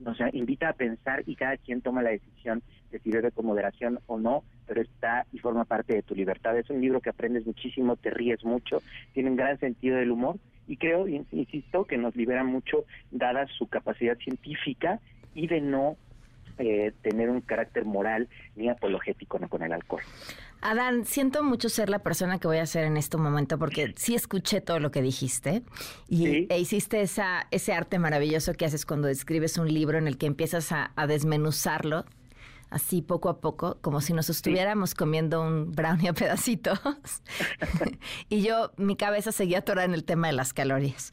[0.00, 4.00] nos invita a pensar y cada quien toma la decisión de si bebe con moderación
[4.06, 6.56] o no, pero está y forma parte de tu libertad.
[6.58, 10.36] Es un libro que aprendes muchísimo, te ríes mucho, tiene un gran sentido del humor
[10.66, 15.00] y creo, insisto, que nos libera mucho dada su capacidad científica
[15.34, 15.96] y de no
[16.58, 20.00] eh, tener un carácter moral ni apologético con el alcohol.
[20.62, 24.14] Adán, siento mucho ser la persona que voy a ser en este momento porque sí
[24.14, 25.62] escuché todo lo que dijiste
[26.08, 30.16] y e hiciste esa, ese arte maravilloso que haces cuando escribes un libro en el
[30.16, 32.06] que empiezas a, desmenuzarlo
[32.70, 36.78] así poco a poco, como si nos estuviéramos comiendo un brownie a pedacitos.
[38.28, 41.12] y yo, mi cabeza seguía atorada en el tema de las calorías.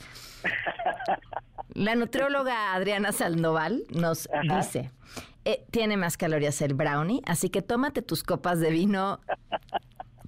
[1.73, 4.91] La nutrióloga Adriana Salnoval nos dice,
[5.45, 9.19] eh, tiene más calorías el brownie, así que tómate tus copas de vino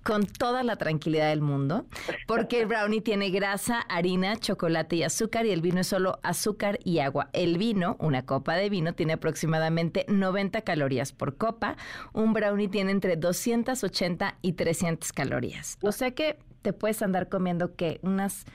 [0.06, 1.88] con toda la tranquilidad del mundo,
[2.28, 6.78] porque el brownie tiene grasa, harina, chocolate y azúcar y el vino es solo azúcar
[6.84, 7.32] y agua.
[7.34, 11.76] El vino, una copa de vino, tiene aproximadamente 90 calorías por copa.
[12.14, 15.80] Un brownie tiene entre 280 y 300 calorías.
[15.82, 18.46] O sea que te puedes andar comiendo que unas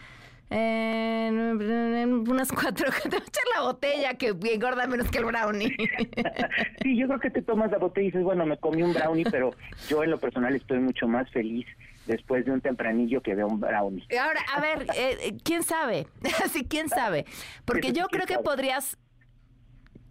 [0.51, 5.77] en unas cuatro, te voy a echar la botella que engorda menos que el brownie.
[6.83, 9.25] sí, yo creo que te tomas la botella y dices, bueno, me comí un brownie,
[9.31, 9.53] pero
[9.89, 11.67] yo en lo personal estoy mucho más feliz
[12.07, 14.05] después de un tempranillo que de un brownie.
[14.21, 16.09] Ahora, a ver, eh, eh, ¿quién sabe?
[16.45, 17.27] Así, ¿quién sabe?
[17.65, 18.99] Porque yo creo que podrías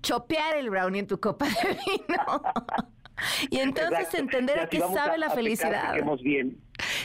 [0.02, 2.42] chopear el brownie en tu copa de vino.
[3.50, 5.96] y entonces entender a qué sabe la felicidad.
[6.22, 6.58] bien.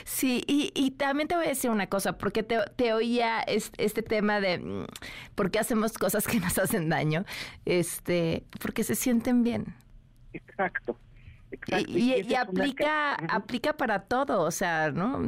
[0.05, 4.59] Sí, y, también te voy a decir una cosa, porque te, oía este, tema de
[4.59, 4.87] mm,
[5.35, 7.25] por qué hacemos cosas que nos hacen daño,
[7.65, 9.75] este, porque se sienten bien.
[10.33, 10.99] Exacto.
[11.87, 15.23] Y, aplica, aplica para todo, o sea, ¿no?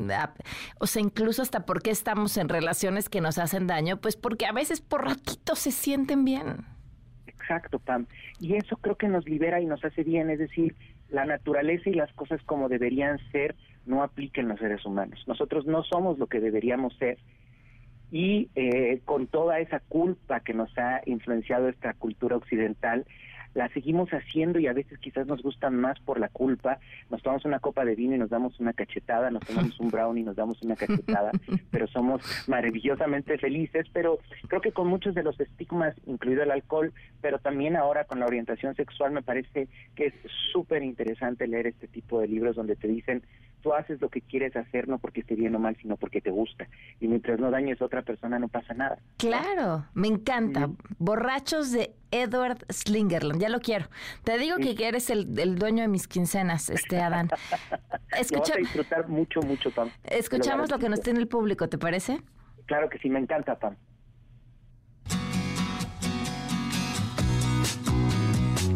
[0.78, 4.46] O sea, incluso hasta por qué estamos en relaciones que nos hacen daño, pues porque
[4.46, 6.66] a veces por ratito se sienten bien.
[7.26, 8.06] Exacto, Pam.
[8.40, 10.74] Y eso creo que nos libera y nos hace bien, es decir,
[11.08, 13.54] la naturaleza y las cosas como deberían ser
[13.86, 15.22] no aplica en los seres humanos.
[15.26, 17.18] Nosotros no somos lo que deberíamos ser
[18.10, 23.04] y eh, con toda esa culpa que nos ha influenciado esta cultura occidental,
[23.56, 26.78] la seguimos haciendo y a veces quizás nos gustan más por la culpa.
[27.10, 30.20] Nos tomamos una copa de vino y nos damos una cachetada, nos tomamos un brownie
[30.20, 31.32] y nos damos una cachetada,
[31.70, 33.86] pero somos maravillosamente felices.
[33.94, 36.92] Pero creo que con muchos de los estigmas, incluido el alcohol,
[37.22, 40.14] pero también ahora con la orientación sexual, me parece que es
[40.52, 43.22] súper interesante leer este tipo de libros donde te dicen
[43.66, 46.30] tú haces lo que quieres hacer no porque esté bien o mal, sino porque te
[46.30, 46.68] gusta.
[47.00, 49.00] Y mientras no dañes a otra persona no pasa nada.
[49.16, 50.70] Claro, me encanta.
[50.98, 53.86] Borrachos de Edward Slingerland, ya lo quiero.
[54.22, 57.28] Te digo que eres el, dueño de mis quincenas, este Adán.
[58.16, 58.54] Escucha...
[58.54, 59.90] a disfrutar mucho, mucho, Pam.
[60.04, 62.20] Escuchamos lo, lo que nos tiene el público, ¿te parece?
[62.66, 63.74] Claro que sí, me encanta, Pam.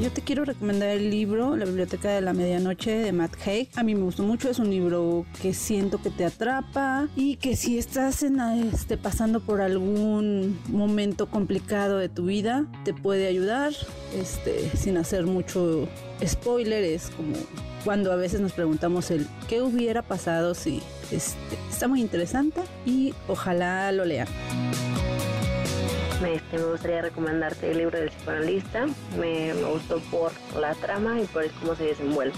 [0.00, 3.68] Yo te quiero recomendar el libro La Biblioteca de la Medianoche de Matt Haig.
[3.76, 7.54] A mí me gustó mucho, es un libro que siento que te atrapa y que
[7.54, 13.74] si estás en, este, pasando por algún momento complicado de tu vida, te puede ayudar
[14.16, 15.86] este, sin hacer mucho
[16.26, 16.98] spoiler.
[17.14, 17.34] Como
[17.84, 20.80] cuando a veces nos preguntamos el qué hubiera pasado si
[21.10, 24.28] este, está muy interesante y ojalá lo lean.
[26.20, 28.86] Me, me, gustaría recomendarte el libro del psicoanalista.
[29.18, 32.34] Me, me gustó por la trama y por cómo se desenvuelve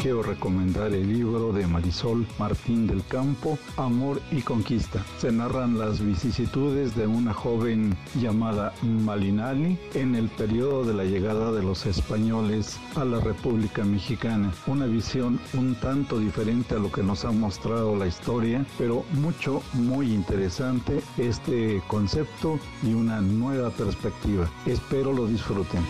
[0.00, 5.04] quiero recomendar el libro de Marisol Martín del Campo, Amor y Conquista.
[5.18, 11.52] Se narran las vicisitudes de una joven llamada Malinali en el periodo de la llegada
[11.52, 14.50] de los españoles a la República Mexicana.
[14.66, 19.62] Una visión un tanto diferente a lo que nos ha mostrado la historia, pero mucho,
[19.74, 24.48] muy interesante este concepto y una nueva perspectiva.
[24.64, 25.84] Espero lo disfruten.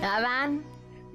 [0.00, 0.62] Adán,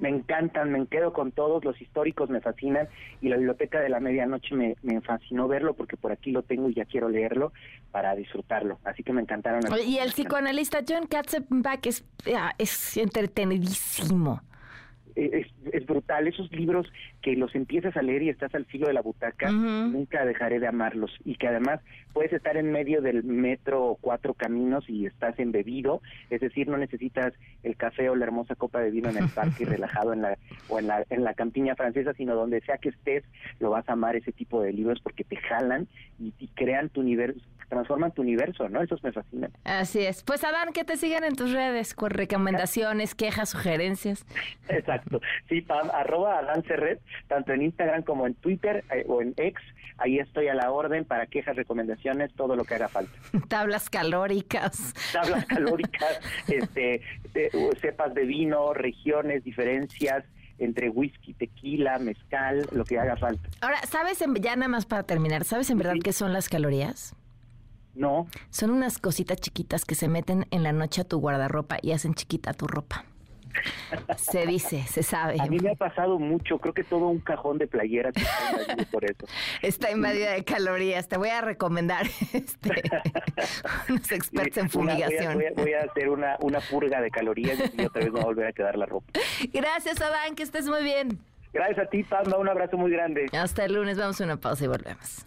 [0.00, 2.88] me encantan, me quedo con todos, los históricos me fascinan
[3.20, 6.68] y la biblioteca de la medianoche me, me fascinó verlo porque por aquí lo tengo
[6.68, 7.52] y ya quiero leerlo
[7.92, 9.60] para disfrutarlo, así que me encantaron.
[9.86, 14.40] Y el psicoanalista John Katzenbach es, ah, es entretenidísimo.
[15.14, 16.28] Es, es, brutal.
[16.28, 16.86] Esos libros
[17.20, 20.66] que los empiezas a leer y estás al filo de la butaca, nunca dejaré de
[20.66, 21.10] amarlos.
[21.24, 21.80] Y que además
[22.12, 26.00] puedes estar en medio del metro o cuatro caminos y estás embebido,
[26.30, 29.64] es decir, no necesitas el café o la hermosa copa de vino en el parque
[29.66, 33.24] relajado en la o en la en la campiña francesa, sino donde sea que estés,
[33.58, 37.00] lo vas a amar ese tipo de libros porque te jalan y, y crean tu
[37.00, 38.82] universo, transforman tu universo, ¿no?
[38.82, 39.52] Esos me fascinan.
[39.64, 40.22] Así es.
[40.24, 44.26] Pues Adán, que te sigan en tus redes con recomendaciones, quejas, sugerencias.
[44.68, 45.20] Exacto.
[45.48, 49.62] Sí, Pam, arroba Adán Cerret, tanto en Instagram como en Twitter eh, o en X.
[49.98, 53.12] Ahí estoy a la orden para quejas, recomendaciones, todo lo que haga falta.
[53.48, 54.94] Tablas calóricas.
[55.12, 57.02] Tablas calóricas, este,
[57.80, 60.24] cepas de vino, regiones, diferencias
[60.60, 63.48] entre whisky, tequila, mezcal, lo que haga falta.
[63.60, 67.16] Ahora, ¿sabes, en, ya nada más para terminar, ¿sabes en verdad qué son las calorías?
[67.94, 68.28] No.
[68.50, 72.14] Son unas cositas chiquitas que se meten en la noche a tu guardarropa y hacen
[72.14, 73.04] chiquita tu ropa.
[74.16, 75.36] Se dice, se sabe.
[75.40, 79.04] A mí me ha pasado mucho, creo que todo un cajón de playeras está por
[79.04, 79.26] eso.
[79.62, 81.08] Está invadida de calorías.
[81.08, 82.82] Te voy a recomendar este,
[83.88, 85.42] unos expertos en fumigación.
[85.56, 88.46] voy, a, hacer una, una purga de calorías y otra vez me va a volver
[88.46, 89.06] a quedar la ropa.
[89.52, 91.18] Gracias, Adán, que estés muy bien.
[91.52, 93.26] Gracias a ti, Pamba, un abrazo muy grande.
[93.32, 95.26] Hasta el lunes, vamos a una pausa y volvemos.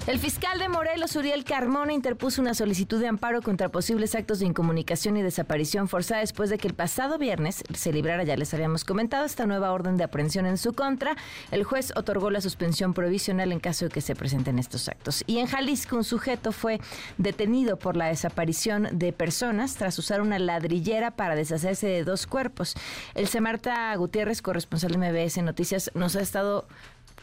[0.09, 4.47] El fiscal de Morelos, Uriel Carmona, interpuso una solicitud de amparo contra posibles actos de
[4.47, 8.85] incomunicación y desaparición forzada después de que el pasado viernes se librara, ya les habíamos
[8.85, 11.15] comentado, esta nueva orden de aprehensión en su contra.
[11.51, 15.23] El juez otorgó la suspensión provisional en caso de que se presenten estos actos.
[15.27, 16.81] Y en Jalisco, un sujeto fue
[17.19, 22.73] detenido por la desaparición de personas tras usar una ladrillera para deshacerse de dos cuerpos.
[23.13, 26.67] El Semarta Gutiérrez, corresponsal de MBS Noticias, nos ha estado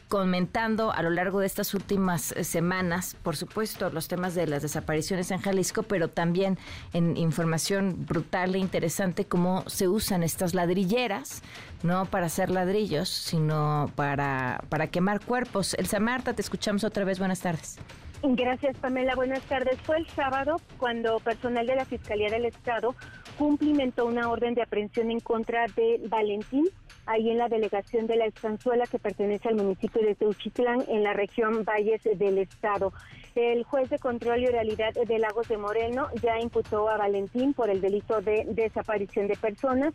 [0.09, 4.63] comentando a lo largo de estas últimas eh, semanas, por supuesto, los temas de las
[4.63, 6.59] desapariciones en Jalisco, pero también
[6.93, 11.43] en información brutal e interesante cómo se usan estas ladrilleras,
[11.83, 15.75] no para hacer ladrillos, sino para, para quemar cuerpos.
[15.75, 17.19] Elsa Marta, te escuchamos otra vez.
[17.19, 17.79] Buenas tardes.
[18.23, 19.15] Gracias, Pamela.
[19.15, 19.81] Buenas tardes.
[19.83, 22.95] Fue el sábado cuando personal de la Fiscalía del Estado
[23.39, 26.67] cumplimentó una orden de aprehensión en contra de Valentín,
[27.07, 31.13] ahí en la delegación de la Estanzuela que pertenece al municipio de Teuchitlán, en la
[31.13, 32.93] región Valles del Estado.
[33.35, 37.71] El juez de control y oralidad de Lagos de Moreno ya imputó a Valentín por
[37.71, 39.93] el delito de desaparición de personas.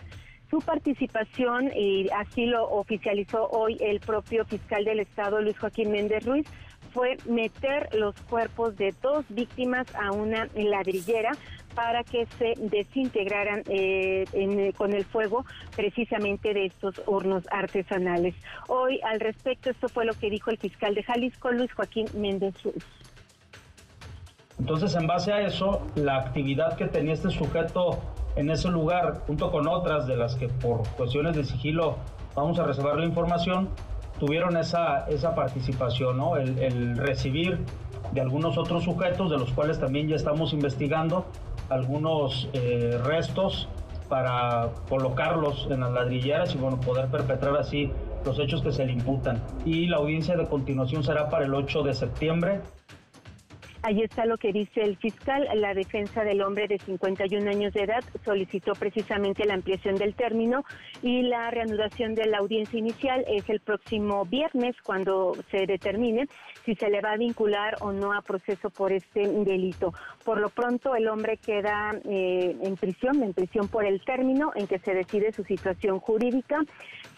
[0.50, 6.26] Su participación, y así lo oficializó hoy el propio fiscal del Estado, Luis Joaquín Méndez
[6.26, 6.46] Ruiz,
[6.94, 11.32] fue meter los cuerpos de dos víctimas a una ladrillera
[11.76, 15.46] para que se desintegraran eh, eh, con el fuego
[15.76, 18.36] precisamente de estos hornos artesanales.
[18.68, 22.62] Hoy al respecto esto fue lo que dijo el fiscal de Jalisco, Luis Joaquín Méndez
[22.64, 22.86] Ruiz.
[24.60, 28.00] Entonces, en base a eso, la actividad que tenía este sujeto
[28.36, 31.98] en ese lugar, junto con otras de las que por cuestiones de sigilo
[32.36, 33.70] vamos a reservar la información,
[34.20, 36.38] tuvieron esa, esa participación, ¿no?
[36.38, 37.58] el, el recibir
[38.12, 41.26] de algunos otros sujetos, de los cuales también ya estamos investigando
[41.72, 43.68] algunos eh, restos
[44.10, 47.90] para colocarlos en las ladrilleras y bueno, poder perpetrar así
[48.26, 49.42] los hechos que se le imputan.
[49.66, 52.60] Y la audiencia de continuación será para el 8 de septiembre.
[53.84, 55.48] Ahí está lo que dice el fiscal.
[55.56, 60.64] La defensa del hombre de 51 años de edad solicitó precisamente la ampliación del término
[61.02, 66.28] y la reanudación de la audiencia inicial es el próximo viernes cuando se determine
[66.66, 69.94] si se le va a vincular o no a proceso por este delito.
[70.24, 74.68] Por lo pronto el hombre queda eh, en prisión, en prisión por el término en
[74.68, 76.60] que se decide su situación jurídica.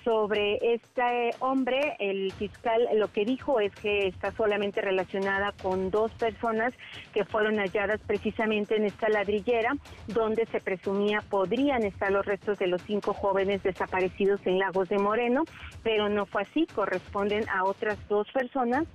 [0.04, 6.12] Sobre este hombre, el fiscal lo que dijo es que está solamente relacionada con dos
[6.14, 6.74] personas
[7.14, 9.78] que fueron halladas precisamente en esta ladrillera,
[10.08, 14.98] donde se presumía podrían estar los restos de los cinco jóvenes desaparecidos en Lagos de
[14.98, 15.44] Moreno,
[15.84, 18.86] pero no fue así, corresponden a otras dos personas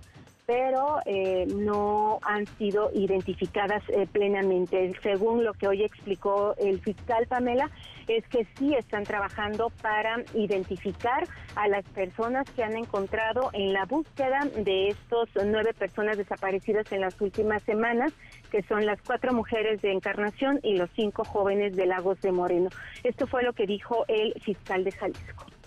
[0.48, 4.94] pero eh, no han sido identificadas eh, plenamente.
[5.02, 7.70] Según lo que hoy explicó el fiscal Pamela,
[8.06, 13.84] es que sí están trabajando para identificar a las personas que han encontrado en la
[13.84, 18.14] búsqueda de estos nueve personas desaparecidas en las últimas semanas,
[18.50, 22.70] que son las cuatro mujeres de Encarnación y los cinco jóvenes de Lagos de Moreno.
[23.04, 25.57] Esto fue lo que dijo el fiscal de Jalisco.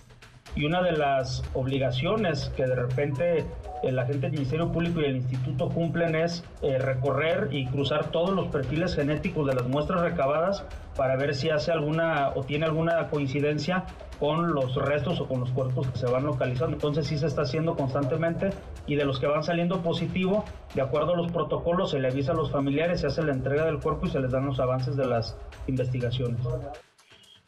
[0.54, 3.46] Y una de las obligaciones que de repente
[3.82, 8.30] el agente del Ministerio Público y el Instituto cumplen es eh, recorrer y cruzar todos
[8.30, 10.64] los perfiles genéticos de las muestras recabadas
[10.96, 13.84] para ver si hace alguna o tiene alguna coincidencia
[14.20, 16.74] con los restos o con los cuerpos que se van localizando.
[16.74, 18.50] Entonces sí se está haciendo constantemente
[18.86, 20.44] y de los que van saliendo positivo,
[20.74, 23.64] de acuerdo a los protocolos, se le avisa a los familiares, se hace la entrega
[23.64, 25.36] del cuerpo y se les dan los avances de las
[25.66, 26.38] investigaciones.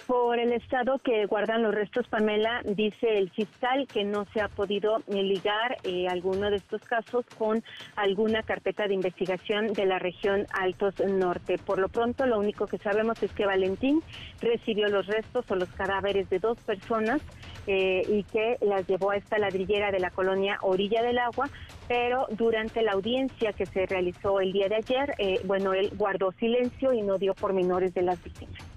[0.07, 4.49] Por el estado que guardan los restos, Pamela, dice el fiscal que no se ha
[4.49, 7.65] podido ligar eh, alguno de estos casos con
[7.97, 11.57] alguna carpeta de investigación de la región Altos Norte.
[11.57, 14.03] Por lo pronto, lo único que sabemos es que Valentín
[14.43, 17.23] recibió los restos o los cadáveres de dos personas
[17.67, 21.49] eh, y que las llevó a esta ladrillera de la colonia Orilla del Agua,
[21.89, 26.31] pero durante la audiencia que se realizó el día de ayer, eh, bueno, él guardó
[26.33, 28.74] silencio y no dio pormenores de las víctimas.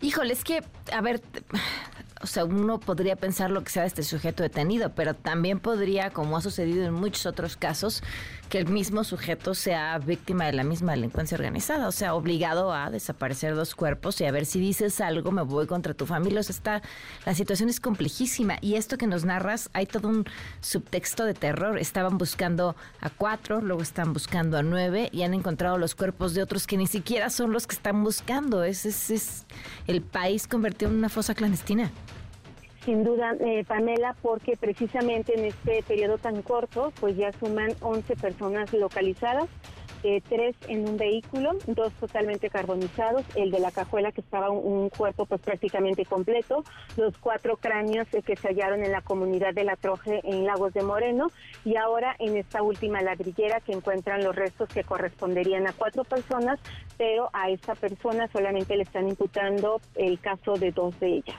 [0.00, 1.20] Híjole, es que, a ver,
[2.26, 6.10] o sea, uno podría pensar lo que sea de este sujeto detenido, pero también podría,
[6.10, 8.02] como ha sucedido en muchos otros casos,
[8.48, 12.90] que el mismo sujeto sea víctima de la misma delincuencia organizada, o sea, obligado a
[12.90, 16.40] desaparecer dos cuerpos y a ver si dices algo, me voy contra tu familia.
[16.40, 16.82] O sea, está,
[17.24, 20.24] la situación es complejísima y esto que nos narras, hay todo un
[20.60, 21.78] subtexto de terror.
[21.78, 26.42] Estaban buscando a cuatro, luego están buscando a nueve y han encontrado los cuerpos de
[26.42, 28.64] otros que ni siquiera son los que están buscando.
[28.64, 29.46] Ese es, es
[29.86, 31.92] el país convertido en una fosa clandestina
[32.86, 38.14] sin duda, eh, Pamela, porque precisamente en este periodo tan corto, pues ya suman 11
[38.14, 39.48] personas localizadas,
[40.04, 44.88] eh, tres en un vehículo, dos totalmente carbonizados, el de la cajuela que estaba un,
[44.88, 46.62] cuerpo pues prácticamente completo,
[46.96, 50.72] los cuatro cráneos eh, que se hallaron en la comunidad de La Troje en Lagos
[50.72, 51.26] de Moreno
[51.64, 56.60] y ahora en esta última ladrillera que encuentran los restos que corresponderían a cuatro personas,
[56.96, 61.36] pero a esta persona solamente le están imputando el caso de dos de ellas.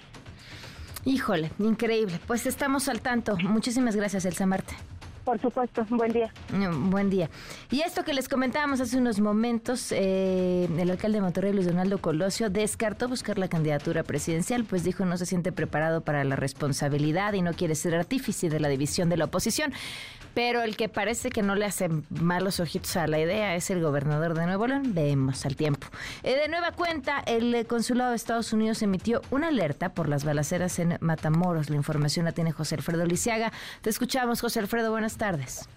[1.08, 2.20] Híjole, increíble.
[2.28, 3.38] Pues estamos al tanto.
[3.38, 4.76] Muchísimas gracias, Elsa Marta.
[5.24, 6.34] Por supuesto, buen día.
[6.52, 7.30] Mm, buen día.
[7.72, 12.00] Y esto que les comentábamos hace unos momentos, eh, el alcalde de Monterrey, Luis Donaldo
[12.00, 17.32] Colosio, descartó buscar la candidatura presidencial, pues dijo no se siente preparado para la responsabilidad
[17.34, 19.72] y no quiere ser artífice de la división de la oposición.
[20.38, 23.82] Pero el que parece que no le hace malos ojitos a la idea es el
[23.82, 24.94] gobernador de Nuevo León.
[24.94, 25.88] Vemos al tiempo.
[26.22, 30.78] Eh, de nueva cuenta, el consulado de Estados Unidos emitió una alerta por las balaceras
[30.78, 31.72] en Matamoros.
[31.72, 33.52] La información la tiene José Alfredo Lisiaga.
[33.82, 34.92] Te escuchamos, José Alfredo.
[34.92, 35.68] Buenas tardes.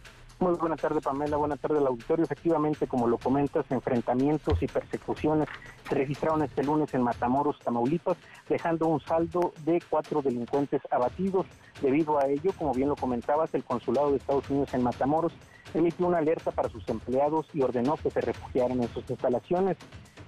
[0.41, 1.36] Muy buenas tardes, Pamela.
[1.36, 2.24] Buenas tardes al auditorio.
[2.24, 5.47] Efectivamente, como lo comentas, enfrentamientos y persecuciones
[5.86, 8.16] se registraron este lunes en Matamoros, Tamaulipas,
[8.49, 11.45] dejando un saldo de cuatro delincuentes abatidos.
[11.82, 15.34] Debido a ello, como bien lo comentabas, el consulado de Estados Unidos en Matamoros
[15.74, 19.76] emitió una alerta para sus empleados y ordenó que se refugiaran en sus instalaciones.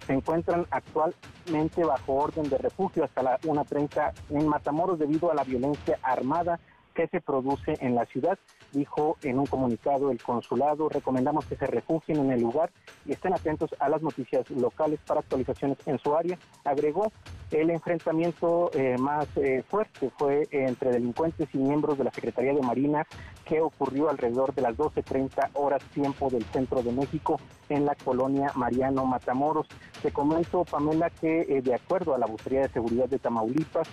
[0.06, 5.44] Se encuentran actualmente bajo orden de refugio hasta la 1.30 en Matamoros debido a la
[5.44, 6.60] violencia armada
[6.94, 8.38] que se produce en la ciudad,
[8.72, 10.88] dijo en un comunicado el consulado.
[10.88, 12.70] Recomendamos que se refugien en el lugar
[13.06, 16.38] y estén atentos a las noticias locales para actualizaciones en su área.
[16.64, 17.12] Agregó,
[17.50, 22.62] el enfrentamiento eh, más eh, fuerte fue entre delincuentes y miembros de la Secretaría de
[22.62, 23.06] Marina
[23.44, 28.52] que ocurrió alrededor de las 12.30 horas tiempo del centro de México en la colonia
[28.54, 29.66] Mariano Matamoros.
[30.02, 33.88] Te comento, Pamela, que eh, de acuerdo a la Bucería de Seguridad de Tamaulipas,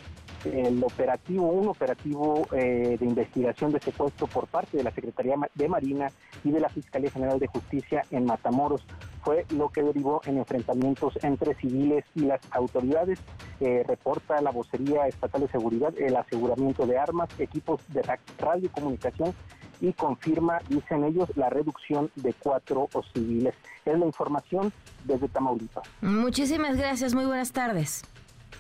[0.45, 5.67] el operativo, un operativo eh, de investigación de secuestro por parte de la Secretaría de
[5.67, 6.07] Marina
[6.43, 8.85] y de la Fiscalía General de Justicia en Matamoros.
[9.23, 13.19] Fue lo que derivó en enfrentamientos entre civiles y las autoridades.
[13.59, 18.01] Eh, reporta la vocería estatal de seguridad el aseguramiento de armas, equipos de
[18.37, 19.33] radiocomunicación
[19.81, 23.55] y confirma, dicen ellos, la reducción de cuatro civiles.
[23.85, 24.73] Es la información
[25.05, 25.87] desde Tamaulipas.
[26.01, 28.03] Muchísimas gracias, muy buenas tardes.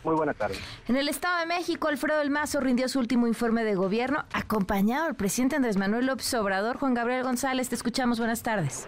[0.03, 0.59] Muy buenas tardes.
[0.87, 5.05] En el Estado de México, Alfredo El Mazo rindió su último informe de gobierno, acompañado
[5.05, 6.77] del presidente Andrés Manuel López Obrador.
[6.77, 8.19] Juan Gabriel González, te escuchamos.
[8.19, 8.87] Buenas tardes.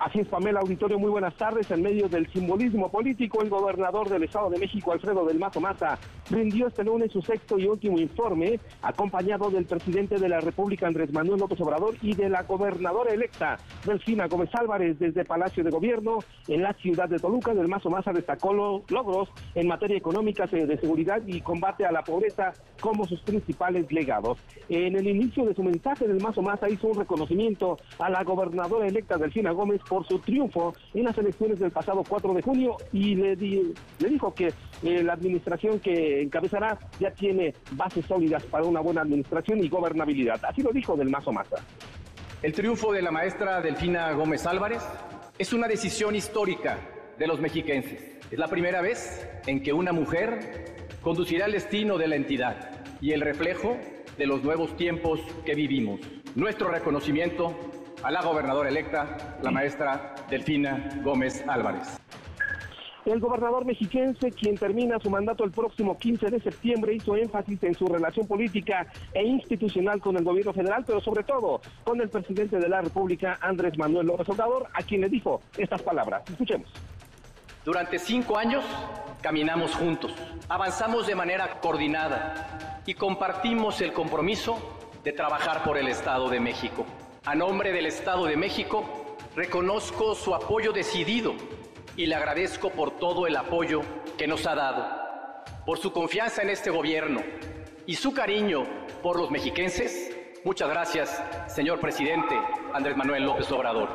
[0.00, 1.68] Así es, Pamela Auditorio, muy buenas tardes.
[1.72, 5.98] En medio del simbolismo político, el gobernador del Estado de México, Alfredo del Mazo Maza,
[6.30, 11.12] rindió este lunes su sexto y último informe, acompañado del presidente de la República, Andrés
[11.12, 16.20] Manuel López Obrador, y de la gobernadora electa, Delfina Gómez Álvarez, desde Palacio de Gobierno,
[16.46, 17.52] en la ciudad de Toluca.
[17.52, 22.04] Del Mazo Maza destacó los logros en materia económica, de seguridad y combate a la
[22.04, 24.38] pobreza como sus principales legados.
[24.68, 28.86] En el inicio de su mensaje, del Mazo Maza hizo un reconocimiento a la gobernadora
[28.86, 33.14] electa, Delfina Gómez, por su triunfo en las elecciones del pasado 4 de junio y
[33.14, 38.80] le, le dijo que eh, la administración que encabezará ya tiene bases sólidas para una
[38.80, 40.40] buena administración y gobernabilidad.
[40.44, 41.56] Así lo dijo del Mazo Maza.
[42.42, 44.82] El triunfo de la maestra Delfina Gómez Álvarez
[45.38, 46.78] es una decisión histórica
[47.18, 48.18] de los mexiquenses.
[48.30, 52.70] Es la primera vez en que una mujer conducirá el destino de la entidad
[53.00, 53.76] y el reflejo
[54.16, 56.00] de los nuevos tiempos que vivimos.
[56.34, 57.54] Nuestro reconocimiento
[58.02, 61.98] a la gobernadora electa, la maestra Delfina Gómez Álvarez.
[63.04, 67.74] El gobernador mexiquense, quien termina su mandato el próximo 15 de septiembre, hizo énfasis en
[67.74, 72.58] su relación política e institucional con el gobierno federal, pero sobre todo con el presidente
[72.58, 76.22] de la República, Andrés Manuel López Obrador, a quien le dijo estas palabras.
[76.28, 76.68] Escuchemos.
[77.64, 78.64] Durante cinco años
[79.22, 80.14] caminamos juntos,
[80.48, 84.58] avanzamos de manera coordinada y compartimos el compromiso
[85.02, 86.84] de trabajar por el Estado de México.
[87.28, 91.34] A nombre del Estado de México, reconozco su apoyo decidido
[91.94, 93.82] y le agradezco por todo el apoyo
[94.16, 97.20] que nos ha dado, por su confianza en este gobierno
[97.84, 98.64] y su cariño
[99.02, 100.16] por los mexiquenses.
[100.42, 102.34] Muchas gracias, señor presidente
[102.72, 103.90] Andrés Manuel López Obrador.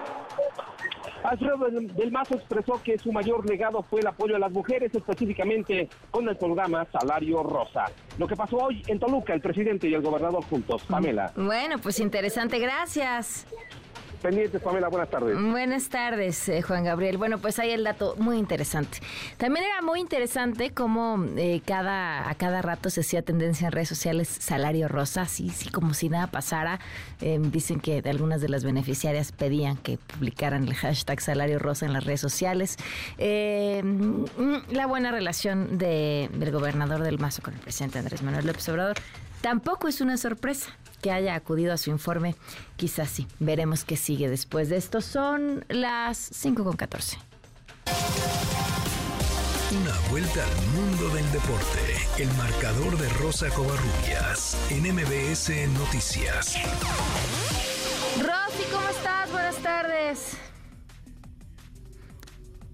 [1.24, 5.90] Alfredo del Mazo expresó que su mayor legado fue el apoyo a las mujeres, específicamente
[6.12, 7.86] con el programa Salario Rosa.
[8.18, 10.84] Lo que pasó hoy en Toluca, el presidente y el gobernador juntos.
[10.84, 11.32] Pamela.
[11.36, 13.48] Bueno, pues interesante, gracias
[14.24, 14.88] pendientes, Pamela.
[14.88, 15.38] Buenas tardes.
[15.40, 17.18] Buenas tardes, eh, Juan Gabriel.
[17.18, 19.00] Bueno, pues ahí el dato muy interesante.
[19.38, 23.90] También era muy interesante cómo eh, cada, a cada rato se hacía tendencia en redes
[23.90, 26.80] sociales salario rosa, sí, sí, como si nada pasara.
[27.22, 31.94] Em, dicen que algunas de las beneficiarias pedían que publicaran el hashtag salario rosa en
[31.94, 32.78] las redes sociales.
[33.18, 34.26] Em,
[34.72, 38.98] la buena relación de, del gobernador del Mazo con el presidente Andrés Manuel López Obrador
[39.42, 40.72] tampoco es una sorpresa
[41.04, 42.36] que haya acudido a su informe.
[42.78, 43.28] Quizás sí.
[43.40, 45.02] Veremos qué sigue después de esto.
[45.02, 47.18] Son las 5 con 14.
[49.82, 51.98] Una vuelta al mundo del deporte.
[52.18, 56.56] El marcador de Rosa Covarrubias en MBS Noticias.
[58.18, 59.32] Rosy, ¿cómo estás?
[59.32, 60.38] Buenas tardes.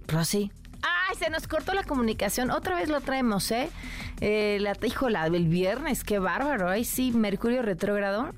[0.08, 0.52] Rosy.
[1.10, 2.52] Ay, se nos cortó la comunicación.
[2.52, 3.70] Otra vez lo traemos, ¿eh?
[4.22, 4.78] eh la,
[5.10, 6.70] la del viernes, qué bárbaro.
[6.70, 8.36] Ay, sí, Mercurio retrógrado,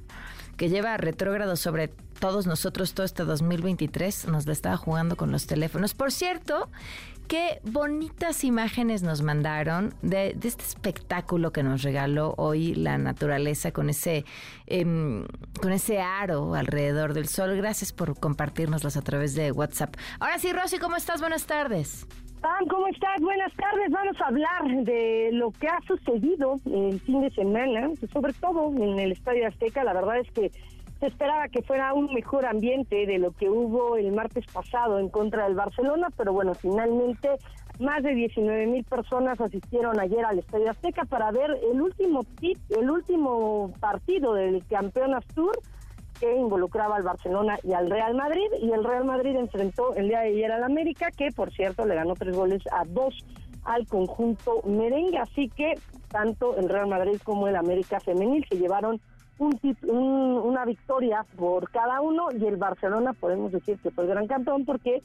[0.55, 4.27] que lleva retrógrado sobre todos nosotros todo este 2023.
[4.27, 5.93] Nos la estaba jugando con los teléfonos.
[5.93, 6.69] Por cierto,
[7.27, 13.89] qué bonitas imágenes nos mandaron de, este espectáculo que nos regaló hoy la naturaleza con
[13.89, 14.23] ese,
[14.67, 15.25] em,
[15.61, 17.57] con ese aro alrededor del sol.
[17.57, 19.97] Gracias por compartirnoslas a través de WhatsApp.
[20.21, 21.19] Ahora sí, Rosy, ¿cómo estás?
[21.19, 22.07] Buenas tardes.
[22.69, 23.21] ¿Cómo estás?
[23.21, 23.91] Buenas tardes.
[23.91, 28.99] Vamos a hablar de lo que ha sucedido el fin de semana, sobre todo en
[28.99, 29.83] el Estadio Azteca.
[29.83, 30.51] La verdad es que
[30.99, 35.09] se esperaba que fuera un mejor ambiente de lo que hubo el martes pasado en
[35.09, 37.29] contra del Barcelona, pero bueno, finalmente
[37.79, 42.59] más de 19 mil personas asistieron ayer al Estadio Azteca para ver el último tip,
[42.69, 45.57] el último partido del Campeonas Tour
[46.21, 48.47] que involucraba al Barcelona y al Real Madrid.
[48.61, 51.95] Y el Real Madrid enfrentó el día de ayer al América, que por cierto le
[51.95, 53.25] ganó tres goles a dos
[53.63, 55.17] al conjunto merengue.
[55.17, 55.73] Así que
[56.09, 59.01] tanto el Real Madrid como el América Femenil se llevaron
[59.39, 59.59] un,
[59.89, 64.65] una victoria por cada uno y el Barcelona podemos decir que fue el gran campeón
[64.65, 65.01] porque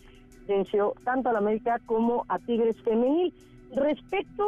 [0.47, 3.33] venció tanto al América como a Tigres Femenil.
[3.75, 4.45] Respecto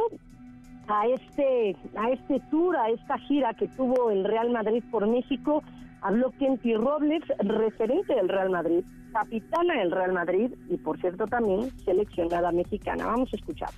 [0.86, 5.62] a este a este tour, a esta gira que tuvo el Real Madrid por México,
[6.03, 11.70] habló Kenty Robles, referente del Real Madrid, capitana del Real Madrid y por cierto también
[11.84, 13.07] seleccionada mexicana.
[13.07, 13.70] Vamos a escuchar.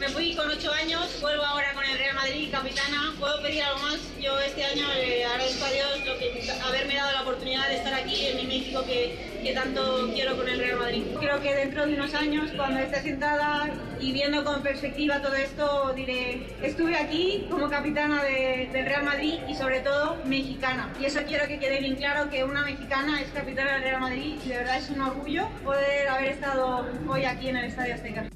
[0.00, 3.12] Me fui con ocho años, vuelvo ahora con el Real Madrid, capitana.
[3.18, 3.98] ¿Puedo pedir algo más?
[4.18, 7.92] Yo este año le agradezco a Dios lo que, haberme dado la oportunidad de estar
[7.92, 11.02] aquí en mi México que, que tanto quiero con el Real Madrid.
[11.20, 13.68] Creo que dentro de unos años, cuando esté sentada
[14.00, 19.34] y viendo con perspectiva todo esto, diré, estuve aquí como capitana de, del Real Madrid
[19.50, 20.90] y sobre todo mexicana.
[20.98, 24.38] Y eso quiero que quede bien claro que una mexicana es capitana del Real Madrid
[24.42, 28.30] y de verdad es un orgullo poder haber estado hoy aquí en el Estadio Azteca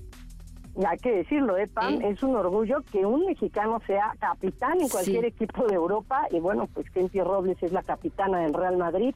[0.82, 2.02] hay que decirlo, ¿eh, Pam?
[2.02, 6.26] Es un orgullo que un mexicano sea capitán en cualquier equipo de Europa.
[6.30, 9.14] Y bueno, pues Kenty Robles es la capitana del Real Madrid.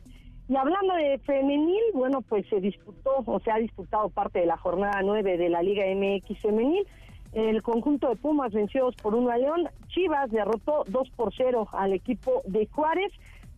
[0.48, 4.56] Y hablando de femenil, bueno, pues se disputó o se ha disputado parte de la
[4.56, 6.86] jornada 9 de la Liga MX femenil.
[7.32, 9.68] El conjunto de Pumas venció por 1 a León.
[9.88, 13.12] Chivas derrotó 2 por 0 al equipo de Juárez.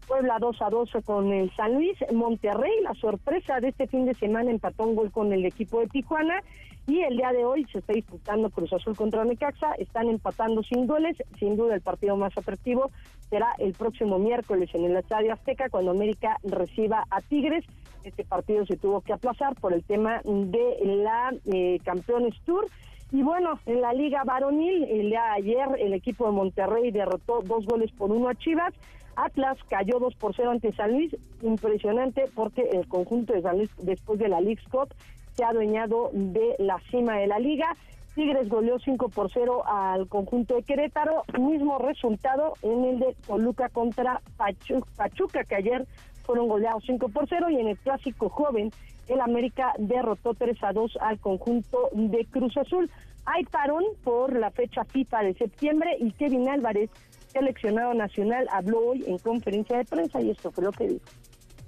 [0.08, 1.96] Puebla 2 a 2 con el San Luis.
[2.12, 5.86] Monterrey, la sorpresa de este fin de semana, empató un gol con el equipo de
[5.86, 6.42] Tijuana.
[6.90, 10.88] Y el día de hoy se está disputando Cruz Azul contra Necaxa, están empatando sin
[10.88, 12.90] goles, sin duda el partido más atractivo
[13.28, 17.64] será el próximo miércoles en el Estadio Azteca cuando América reciba a Tigres.
[18.02, 22.66] Este partido se tuvo que aplazar por el tema de la eh, Campeones Tour.
[23.12, 27.66] Y bueno, en la Liga Varonil, el día ayer el equipo de Monterrey derrotó dos
[27.66, 28.74] goles por uno a Chivas.
[29.14, 33.70] Atlas cayó dos por cero ante San Luis, impresionante porque el conjunto de San Luis
[33.80, 34.92] después de la League Cup
[35.34, 37.76] se ha adueñado de la cima de la liga.
[38.14, 43.68] Tigres goleó 5 por 0 al conjunto de Querétaro, mismo resultado en el de Toluca
[43.68, 45.86] contra Pachuca, que ayer
[46.24, 48.70] fueron goleados 5 por 0 y en el clásico joven
[49.08, 52.90] el América derrotó 3 a 2 al conjunto de Cruz Azul.
[53.26, 56.90] Hay parón por la fecha FIFA de septiembre y Kevin Álvarez,
[57.28, 61.04] seleccionado nacional, habló hoy en conferencia de prensa y esto fue lo que dijo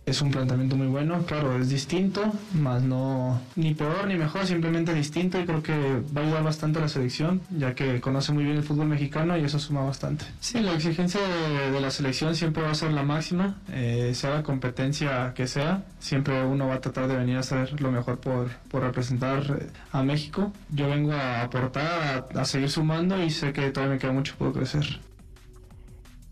[0.05, 4.92] es un planteamiento muy bueno, claro, es distinto, más no ni peor ni mejor, simplemente
[4.92, 8.44] distinto y creo que va a ayudar bastante a la selección, ya que conoce muy
[8.44, 10.24] bien el fútbol mexicano y eso suma bastante.
[10.40, 14.42] Sí, la exigencia de, la selección siempre va a ser la máxima, eh, sea la
[14.42, 18.50] competencia que sea, siempre uno va a tratar de venir a hacer lo mejor por,
[18.70, 20.53] por representar a México.
[20.70, 24.34] Yo vengo a aportar, a, a seguir sumando y sé que todavía me queda mucho
[24.36, 25.00] por crecer.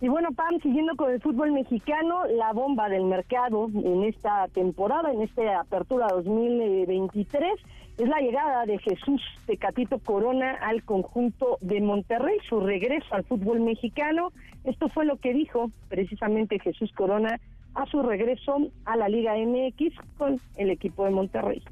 [0.03, 5.13] Y bueno, Pam, siguiendo con el fútbol mexicano, la bomba del mercado en esta temporada,
[5.13, 7.53] en esta apertura 2023,
[7.99, 13.61] es la llegada de Jesús Tecatito Corona al conjunto de Monterrey, su regreso al fútbol
[13.61, 14.33] mexicano.
[14.65, 17.39] Esto fue lo que dijo precisamente Jesús Corona
[17.75, 21.63] a su regreso a la Liga MX con el equipo de Monterrey.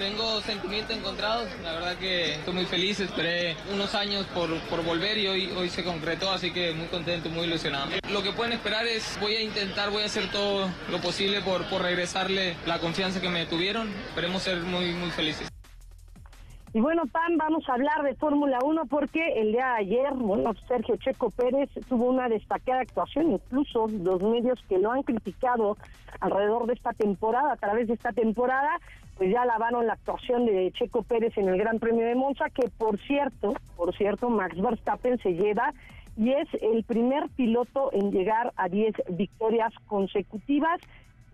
[0.00, 5.18] Tengo sentimientos encontrados, la verdad que estoy muy feliz, esperé unos años por, por volver
[5.18, 7.90] y hoy, hoy se concretó, así que muy contento, muy ilusionado.
[8.10, 11.68] Lo que pueden esperar es, voy a intentar, voy a hacer todo lo posible por,
[11.68, 15.50] por regresarle la confianza que me tuvieron, esperemos ser muy, muy felices.
[16.72, 20.54] Y bueno, Pam, vamos a hablar de Fórmula 1 porque el día de ayer, bueno,
[20.66, 25.76] Sergio Checo Pérez tuvo una destacada actuación, incluso los medios que lo han criticado
[26.20, 28.78] alrededor de esta temporada, a través de esta temporada,
[29.20, 32.70] pues ya lavaron la actuación de Checo Pérez en el Gran Premio de Monza, que
[32.78, 35.74] por cierto, por cierto, Max Verstappen se lleva
[36.16, 40.80] y es el primer piloto en llegar a 10 victorias consecutivas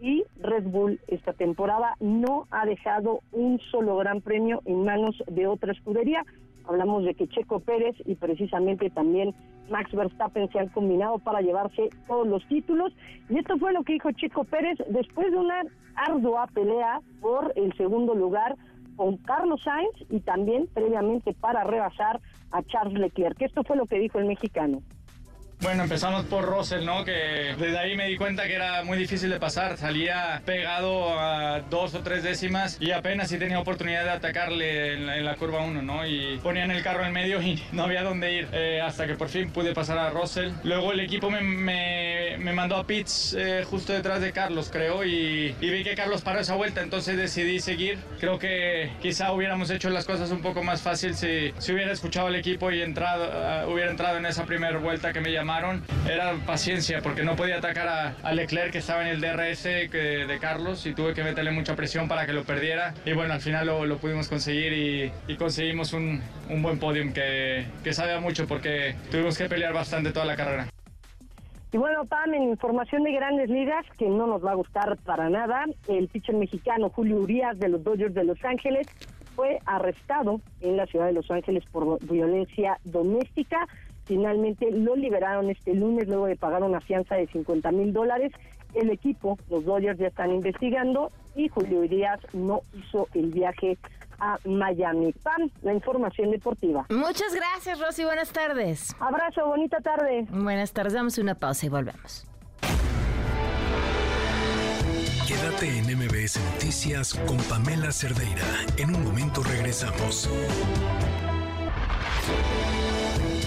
[0.01, 5.47] y Red Bull esta temporada no ha dejado un solo gran premio en manos de
[5.47, 6.25] otra escudería.
[6.69, 9.35] Hablamos de que Checo Pérez y precisamente también
[9.71, 12.93] Max Verstappen se han combinado para llevarse todos los títulos.
[13.29, 15.63] Y esto fue lo que dijo Checo Pérez después de una
[15.95, 18.57] ardua pelea por el segundo lugar
[18.97, 23.41] con Carlos Sainz y también previamente para rebasar a Charles Leclerc.
[23.41, 24.83] Esto fue lo que dijo el mexicano.
[25.61, 27.05] Bueno, empezamos por Russell, ¿no?
[27.05, 29.79] Que desde ahí me di cuenta que era muy difícil de pasar.
[29.79, 35.25] Salía pegado a dos o tres décimas y apenas sí tenía oportunidad de atacarle en
[35.25, 36.07] la, curva 1, ¿no?
[36.07, 38.49] Y ponían el carro en medio y no había dónde ir.
[38.53, 40.51] Eh, hasta que por fin pude pasar a Russell.
[40.63, 45.53] Luego el equipo me, me, mandó a pits eh, justo detrás de Carlos, creo, y,
[45.61, 47.99] vi que Carlos paró esa vuelta, entonces decidí seguir.
[48.21, 52.29] Creo que quizá hubiéramos hecho las cosas un poco más fácil si, si hubiera escuchado
[52.29, 53.27] al equipo y entrado,
[53.67, 55.46] uh, hubiera entrado en esa primera vuelta que me llamó
[56.09, 60.85] era paciencia porque no podía atacar a, Leclerc que estaba en el DRS de Carlos
[60.87, 63.99] y tuve que meterle mucha presión para que lo perdiera y bueno, al final lo,
[63.99, 66.23] pudimos conseguir y, conseguimos un,
[66.61, 70.67] buen podium que, que mucho porque tuvimos que pelear bastante toda la carrera.
[71.73, 75.29] Y bueno, Pam, en información de grandes ligas, que no nos va a gustar para
[75.29, 78.87] nada, el pitcher mexicano Julio Urias de los Dodgers de Los Ángeles
[79.35, 83.69] fue arrestado en la ciudad de Los Ángeles por violencia doméstica.
[84.07, 88.33] Finalmente lo liberaron este lunes luego de pagar una fianza de 50 mil dólares.
[88.75, 93.79] El equipo, los Dodgers ya están investigando y Julio Díaz no hizo el viaje
[94.19, 95.13] a Miami.
[95.23, 96.87] Pan, la información deportiva.
[96.89, 98.05] Muchas gracias, Rosy.
[98.05, 98.95] Buenas tardes.
[99.01, 100.27] Abrazo, bonita tarde.
[100.31, 100.93] Buenas tardes.
[100.93, 102.27] Damos una pausa y volvemos.
[105.27, 108.45] Quédate en MBS Noticias con Pamela Cerdeira.
[108.79, 110.31] En un momento regresamos.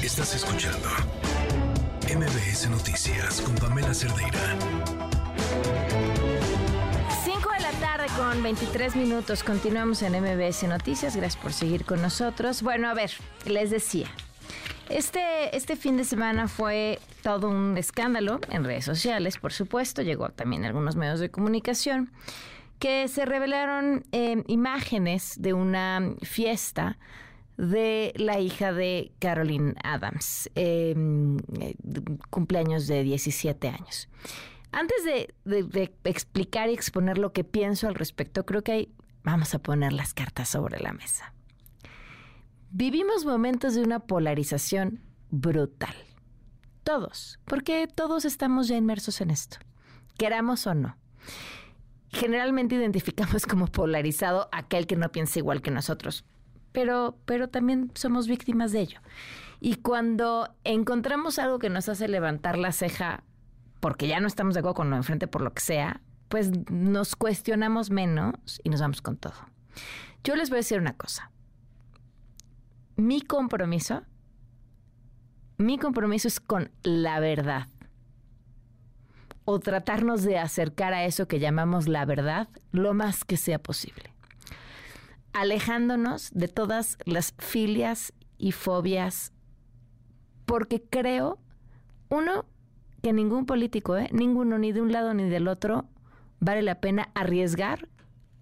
[0.10, 0.90] Estás escuchando
[2.03, 4.57] MBS Noticias con Pamela Cerdeira.
[7.23, 9.44] 5 de la tarde con 23 minutos.
[9.44, 11.15] Continuamos en MBS Noticias.
[11.15, 12.64] Gracias por seguir con nosotros.
[12.64, 13.11] Bueno, a ver,
[13.45, 14.07] les decía.
[14.90, 20.02] Este, este fin de semana fue todo un escándalo en redes sociales, por supuesto.
[20.02, 22.11] Llegó también a algunos medios de comunicación
[22.80, 26.98] que se revelaron eh, imágenes de una fiesta
[27.60, 31.38] de la hija de Caroline Adams, em,
[32.30, 34.07] cumpleaños de 17 años.
[34.72, 39.53] Antes de, de, explicar y exponer lo que pienso al respecto, creo que hay, vamos
[39.53, 41.34] a poner las cartas sobre la mesa.
[42.72, 45.95] Vivimos momentos de una polarización brutal.
[46.84, 49.57] Todos, porque todos estamos ya inmersos en esto,
[50.18, 50.95] queramos o no.
[52.07, 56.23] Generalmente identificamos como polarizado aquel que no piensa igual que nosotros
[56.72, 59.00] pero, pero también somos víctimas de ello.
[59.60, 63.24] Y cuando encontramos algo que nos hace levantar la ceja
[63.80, 67.16] porque ya no estamos de acuerdo con lo enfrente por lo que sea, pues nos
[67.16, 69.34] cuestionamos menos y nos vamos con todo.
[70.24, 71.32] Yo les voy a decir una cosa.
[72.96, 74.04] Mi compromiso,
[75.58, 77.68] mi compromiso es con la verdad.
[79.46, 84.14] O tratarnos de acercar a eso que llamamos la verdad lo más que sea posible
[85.34, 89.34] alejándonos de todas las filias y fobias,
[90.45, 91.39] porque creo,
[92.10, 92.45] uno,
[93.01, 94.10] que ningún político, ¿eh?
[94.11, 95.85] ninguno, ni de un lado ni del otro,
[96.39, 97.88] vale la pena arriesgar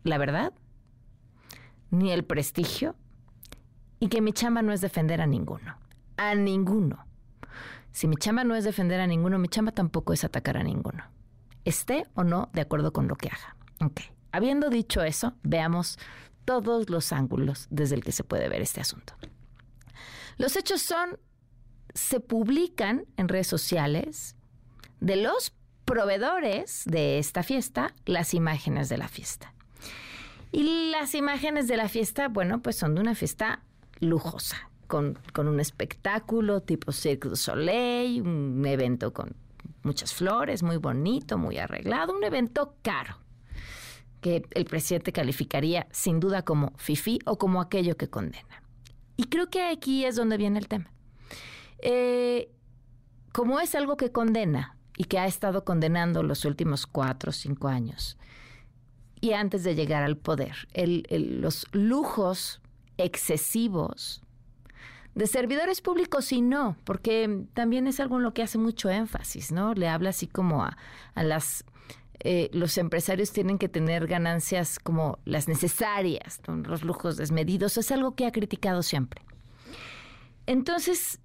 [0.03, 0.53] la verdad,
[1.91, 2.95] ni el prestigio,
[3.99, 5.77] y que mi chamba no es defender a ninguno,
[6.17, 7.05] a ninguno.
[7.91, 11.03] Si mi chamba no es defender a ninguno, mi chamba tampoco es atacar a ninguno,
[11.65, 13.55] esté o no de acuerdo con lo que haga.
[13.83, 14.01] Ok.
[14.31, 15.97] Habiendo dicho eso, veamos
[16.47, 19.13] todos los ángulos desde el que se puede ver este asunto.
[20.37, 21.19] Los hechos son,
[21.93, 24.37] se publican en redes sociales
[25.01, 25.53] de los
[25.83, 29.53] proveedores de esta fiesta las imágenes de la fiesta.
[30.53, 33.63] Y las imágenes de la fiesta, bueno, pues son de una fiesta
[33.99, 39.35] lujosa, con, con un espectáculo tipo Cirque du Soleil, un evento con
[39.83, 43.26] muchas flores, muy bonito, muy arreglado, un evento caro
[44.21, 48.63] que el presidente calificaría sin duda como FIFI o como aquello que condena.
[49.15, 50.91] Y creo que aquí es donde viene el tema.
[51.79, 52.51] Eh,
[53.31, 57.67] como es algo que condena y que ha estado condenando los últimos cuatro o cinco
[57.67, 58.17] años,
[59.19, 62.61] y antes de llegar al poder, los lujos
[62.97, 64.21] excesivos
[65.15, 69.51] de servidores públicos y no, porque también es algo en lo que hace mucho énfasis,
[69.51, 69.73] ¿no?
[69.73, 70.77] Le habla así como a
[71.15, 71.65] las
[72.19, 78.15] eh, los empresarios tienen que tener ganancias como las necesarias, los lujos desmedidos, es algo
[78.15, 79.21] que ha criticado siempre.
[80.47, 81.19] Entonces,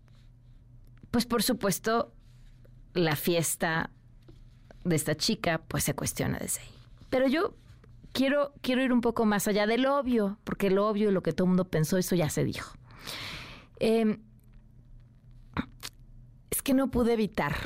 [1.11, 2.13] pues por supuesto,
[2.93, 3.91] la fiesta
[4.85, 6.75] de esta chica pues se cuestiona desde ahí.
[7.09, 7.55] Pero yo
[8.13, 11.33] quiero, quiero ir un poco más allá del obvio, porque lo obvio y lo que
[11.33, 12.75] todo el mundo pensó, eso ya se dijo.
[13.81, 14.21] Em,
[16.51, 17.57] es que no pude evitar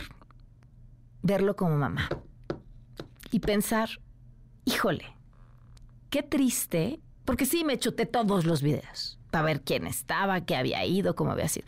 [1.23, 2.09] verlo como mamá
[3.31, 3.89] y pensar,
[4.65, 5.07] híjole,
[6.11, 10.85] qué triste, porque sí me chuté todos los videos para ver quién estaba, qué había
[10.85, 11.67] ido, cómo había sido.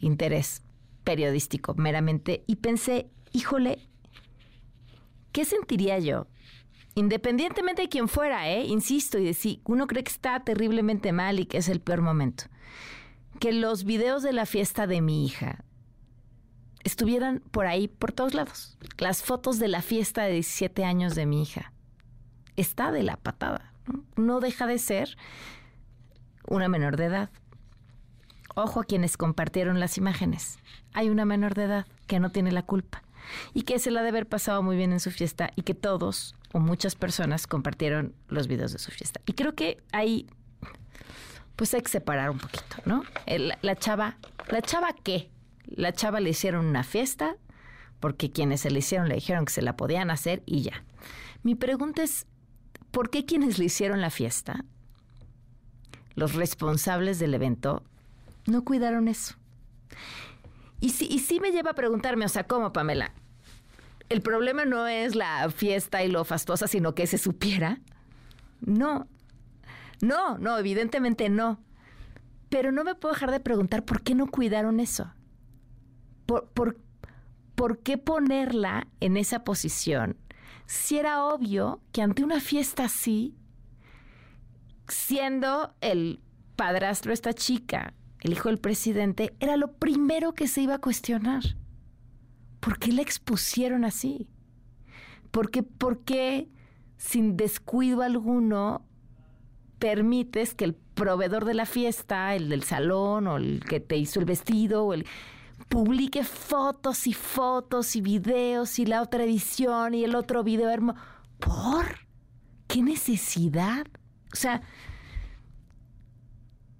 [0.00, 0.62] Interés
[1.04, 3.78] periodístico meramente y pensé, híjole,
[5.32, 6.26] ¿qué sentiría yo?
[6.94, 8.64] Independientemente de quién fuera, ¿eh?
[8.66, 12.44] insisto, y decir, uno cree que está terriblemente mal y que es el peor momento.
[13.38, 15.64] Que los videos de la fiesta de mi hija
[16.84, 18.76] estuvieran por ahí, por todos lados.
[18.98, 21.72] Las fotos de la fiesta de 17 años de mi hija.
[22.56, 23.72] Está de la patada.
[24.16, 25.16] No, deja de ser
[26.46, 27.30] una menor de edad.
[28.54, 30.58] Ojo a quienes compartieron las imágenes.
[30.92, 33.02] Hay una menor de edad que no tiene la culpa
[33.54, 36.34] y que se la de haber pasado muy bien en su fiesta y que todos
[36.52, 39.20] o muchas personas compartieron los videos de su fiesta.
[39.26, 40.26] Y creo que ahí
[41.56, 43.02] pues hay que separar un poquito, ¿no?
[43.62, 44.16] la chava,
[44.48, 45.28] ¿la chava qué?
[45.68, 47.36] La chava le hicieron una fiesta
[48.00, 50.84] porque quienes se le hicieron le dijeron que se la podían hacer y ya.
[51.42, 52.26] Mi pregunta es,
[52.90, 54.64] ¿por qué quienes le hicieron la fiesta,
[56.14, 57.82] los responsables del evento,
[58.46, 59.34] no cuidaron eso?
[60.80, 63.12] Y sí, y sí me lleva a preguntarme, o sea, ¿cómo, Pamela?
[64.08, 67.80] El problema no es la fiesta y lo fastuosa, sino que se supiera.
[68.60, 69.06] No.
[70.00, 71.60] No, no, evidentemente no.
[72.48, 75.12] Pero no me puedo dejar de preguntar por qué no cuidaron eso.
[76.28, 76.76] ¿Por, por,
[77.54, 80.18] por qué ponerla en esa posición?
[80.66, 83.34] Si era obvio que ante una fiesta así,
[84.88, 86.20] siendo el
[86.54, 91.44] padrastro esta chica, el hijo del presidente, era lo primero que se iba a cuestionar.
[92.60, 94.28] ¿Por qué la expusieron así?
[95.30, 96.50] ¿Por qué, por qué
[96.98, 98.84] sin descuido alguno
[99.78, 104.20] permites que el proveedor de la fiesta, el del salón o el que te hizo
[104.20, 105.06] el vestido o el
[105.68, 110.98] publique fotos y fotos y videos y la otra edición y el otro video hermoso.
[111.38, 112.06] ¿Por?
[112.66, 113.86] ¿Qué necesidad?
[114.32, 114.62] O sea,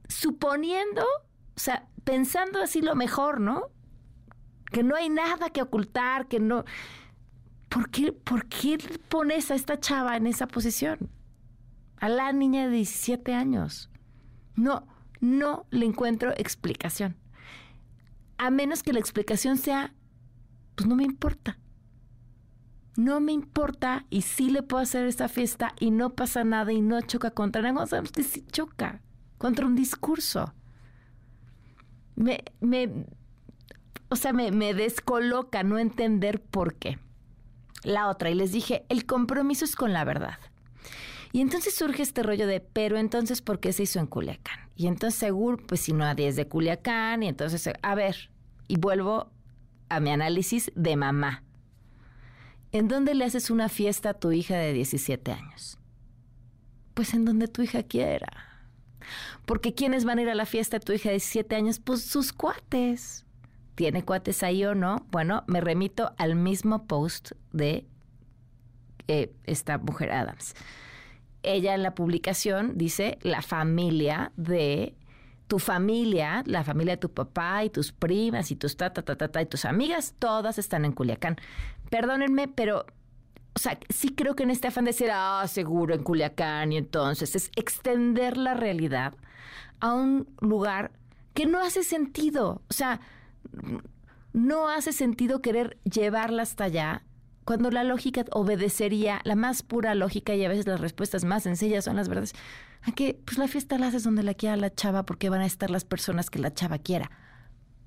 [0.09, 3.70] suponiendo, o sea, pensando así lo mejor, ¿no?
[4.70, 6.65] Que no hay nada que ocultar, que no...
[7.69, 8.78] ¿Por qué, ¿Por qué
[9.09, 11.10] pones a esta chava en esa posición?
[11.98, 13.90] A la niña de 17 años.
[14.56, 14.86] No,
[15.20, 17.16] no le encuentro explicación.
[18.39, 19.93] A menos que la explicación sea,
[20.74, 21.59] pues no me importa.
[22.97, 26.81] No me importa y sí le puedo hacer esta fiesta y no pasa nada y
[26.81, 27.86] no choca contra nada.
[27.86, 29.02] Sabemos que sí choca
[29.39, 30.55] contra un discurso.
[32.16, 33.06] Me, me,
[34.09, 36.98] o sea, me, me descoloca no entender por qué.
[37.85, 40.39] La otra, y les dije, el compromiso es con la verdad.
[41.32, 44.70] Y entonces surge este rollo de, pero entonces, ¿por qué se hizo en Culiacán?
[44.76, 48.30] Y entonces, seguro, pues si no nadie es de Culiacán, y entonces, a ver,
[48.66, 49.30] y vuelvo
[49.88, 51.42] a mi análisis de mamá.
[52.72, 55.78] ¿En dónde le haces una fiesta a tu hija de 17 años?
[56.94, 58.28] Pues en donde tu hija quiera.
[59.46, 61.78] Porque ¿quiénes van a ir a la fiesta de tu hija de 17 años?
[61.78, 63.24] Pues sus cuates.
[63.74, 65.06] ¿Tiene cuates ahí o no?
[65.10, 67.86] Bueno, me remito al mismo post de
[69.06, 70.55] eh, esta mujer Adams
[71.43, 74.94] ella en la publicación dice la familia de
[75.47, 79.47] tu familia, la familia de tu papá y tus primas y tus ta, ta, y
[79.47, 81.36] tus amigas, todas están en Culiacán.
[81.90, 82.85] Perdónenme, pero,
[83.55, 86.77] o sea, sí creo que en este afán de decir, ah, seguro en Culiacán, y
[86.77, 89.15] entonces es extender la realidad
[89.81, 90.93] a un lugar
[91.32, 92.62] que no hace sentido.
[92.69, 93.01] O sea,
[94.35, 97.02] no hace sentido querer llevarla hasta allá
[97.48, 101.86] cuando la lógica obedecería, la más pura lógica y a veces las respuestas más sencillas
[101.86, 102.34] son las verdades,
[102.82, 105.46] a que pues la fiesta la haces donde la quiera la chava porque van a
[105.46, 107.10] estar las personas que la chava quiera.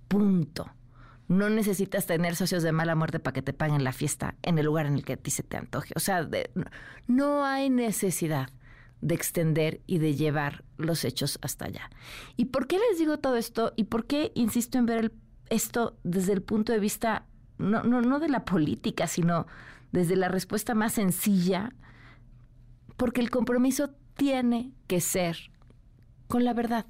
[0.07, 0.71] Punto.
[1.27, 4.65] No necesitas tener socios de mala muerte para que te paguen la fiesta en el
[4.65, 5.93] lugar en el que a ti se te antoje.
[5.95, 6.27] O sea,
[7.05, 8.49] no hay necesidad
[9.01, 11.91] de extender y de llevar los hechos hasta allá.
[12.35, 13.73] ¿Y por qué les digo todo esto?
[13.75, 15.11] ¿Y por qué insisto en ver
[15.51, 17.27] esto desde el punto de vista
[17.61, 19.47] no, no, no de la política, sino
[19.91, 21.73] desde la respuesta más sencilla,
[22.97, 25.37] porque el compromiso tiene que ser
[26.27, 26.85] con la verdad.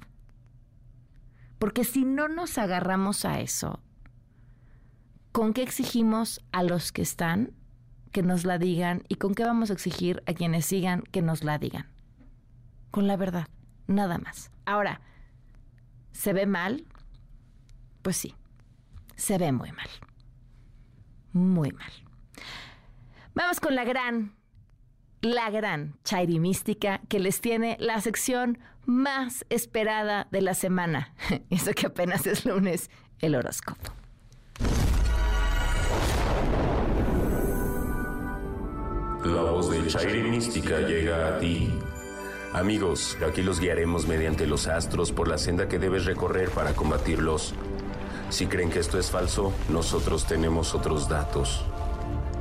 [1.58, 3.80] Porque si no nos agarramos a eso,
[5.30, 7.52] ¿con qué exigimos a los que están
[8.10, 11.44] que nos la digan y con qué vamos a exigir a quienes sigan que nos
[11.44, 11.86] la digan?
[12.90, 13.48] Con la verdad,
[13.86, 14.50] nada más.
[14.66, 15.00] Ahora,
[16.10, 16.84] ¿se ve mal?
[18.02, 18.34] Pues sí,
[19.16, 19.88] se ve muy mal
[21.32, 21.92] muy mal.
[23.34, 24.34] Vamos con la gran,
[25.20, 31.14] la gran Chairi Mística que les tiene la sección más esperada de la semana.
[31.50, 32.90] Eso que apenas es lunes,
[33.20, 33.92] el horóscopo.
[39.24, 41.72] La voz de Chairi Mística llega a ti.
[42.52, 47.54] Amigos, aquí los guiaremos mediante los astros por la senda que debes recorrer para combatirlos
[48.32, 51.64] si creen que esto es falso, nosotros tenemos otros datos.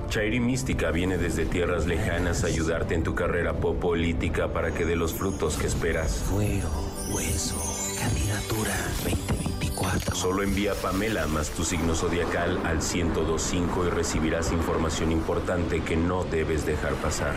[0.09, 4.95] Chairi Mística viene desde tierras lejanas a ayudarte en tu carrera política para que dé
[4.95, 6.23] los frutos que esperas.
[6.29, 6.69] Fuero,
[7.09, 7.55] hueso,
[7.99, 10.15] candidatura 2024.
[10.15, 16.23] Solo envía Pamela más tu signo zodiacal al 1025 y recibirás información importante que no
[16.23, 17.33] debes dejar pasar.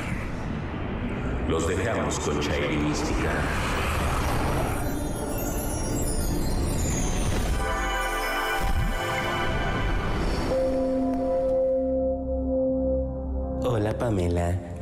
[1.48, 3.83] Los dejamos con Chairi Mística.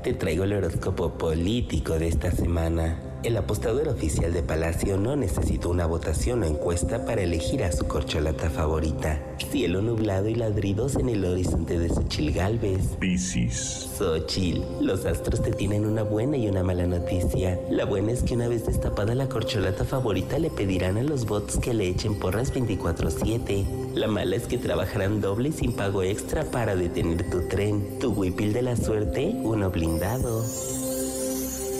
[0.02, 3.11] Te traigo el horóscopo político de esta semana.
[3.22, 7.86] El apostador oficial de Palacio no necesitó una votación o encuesta para elegir a su
[7.86, 9.20] corcholata favorita.
[9.52, 12.96] Cielo nublado y ladridos en el horizonte de Xochil Galvez.
[12.98, 13.88] Piscis.
[13.96, 17.60] Xochil, los astros te tienen una buena y una mala noticia.
[17.70, 21.58] La buena es que una vez destapada la corcholata favorita le pedirán a los bots
[21.58, 23.94] que le echen porras 24-7.
[23.94, 28.00] La mala es que trabajarán doble y sin pago extra para detener tu tren.
[28.00, 30.42] Tu huipil de la suerte, uno blindado.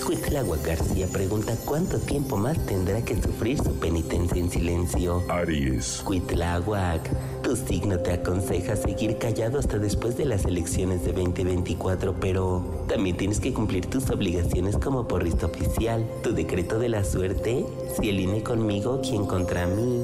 [0.04, 5.22] Cuitlagua García pregunta cuánto tiempo más tendrá que sufrir su penitencia en silencio.
[5.28, 6.02] Aries.
[6.04, 7.08] Cuitláhuac,
[7.42, 13.16] tu signo te aconseja seguir callado hasta después de las elecciones de 2024, pero también
[13.16, 16.04] tienes que cumplir tus obligaciones como porrista oficial.
[16.22, 17.64] Tu decreto de la suerte,
[17.96, 20.02] si el INE conmigo, quien contra mí.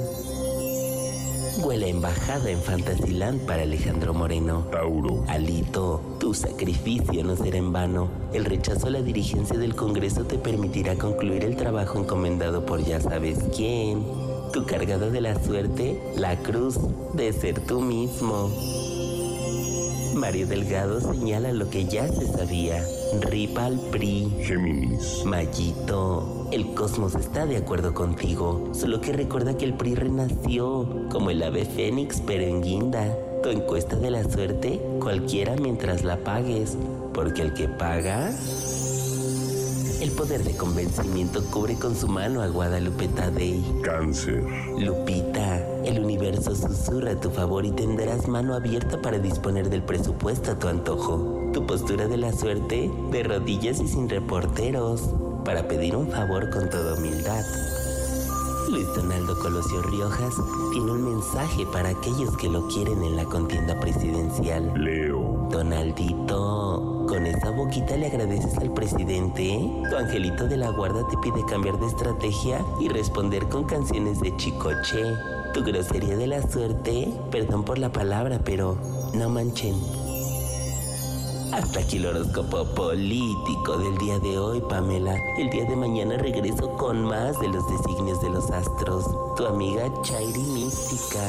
[1.60, 4.64] Huele embajada en Fantasyland para Alejandro Moreno.
[4.70, 5.24] Tauro.
[5.26, 8.10] Alito, tu sacrificio no será en vano.
[8.34, 13.00] El rechazo a la dirigencia del Congreso te permitirá concluir el trabajo encomendado por ya
[13.00, 14.05] sabes quién.
[14.52, 16.76] Tu cargado de la suerte, la cruz
[17.14, 18.50] de ser tú mismo.
[20.16, 22.84] Mario Delgado señala lo que ya se sabía.
[23.20, 24.30] Ripa al PRI.
[24.43, 25.24] Géminis.
[25.24, 31.30] Mayito, el cosmos está de acuerdo contigo, solo que recuerda que el PRI renació como
[31.30, 33.16] el ave fénix pero en guinda.
[33.43, 36.76] Tu encuesta de la suerte, cualquiera mientras la pagues,
[37.14, 38.30] porque el que paga...
[40.01, 43.64] El poder de convencimiento cubre con su mano a Guadalupe Tadei.
[43.82, 44.44] Cáncer.
[44.78, 50.52] Lupita, el universo susurra a tu favor y tendrás mano abierta para disponer del presupuesto
[50.52, 51.38] a tu antojo.
[51.59, 55.10] Tu postura de la suerte, de rodillas y sin reporteros,
[55.44, 57.43] para pedir un favor con toda humildad.
[58.70, 60.35] Luis Donaldo Colosio Riojas
[60.72, 64.72] tiene un mensaje para aquellos que lo quieren en la contienda presidencial.
[64.76, 65.48] Leo.
[65.51, 69.59] Donaldito, con esa boquita le agradeces al presidente.
[69.90, 74.36] Tu angelito de la guarda te pide cambiar de estrategia y responder con canciones de
[74.36, 75.02] Chicoche.
[75.55, 78.78] Tu grosería de la suerte, perdón por la palabra, pero
[79.12, 79.74] no manchen.
[81.52, 85.16] Hasta aquí el horóscopo político del día de hoy, Pamela.
[85.38, 89.06] El día de mañana regreso con más de los designios de los astros.
[89.36, 91.20] Tu amiga Chairi Mística.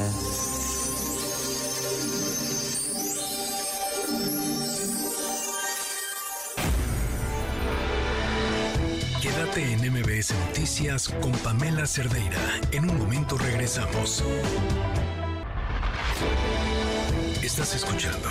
[9.22, 12.60] Quédate en MBS Noticias con Pamela Cerdeira.
[12.72, 14.22] En un momento regresamos.
[17.42, 18.28] Estás escuchando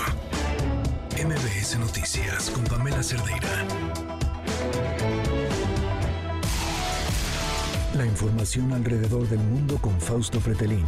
[1.25, 3.65] MBS Noticias con Pamela Cerdeira.
[7.93, 10.85] La información alrededor del mundo con Fausto Pretelín.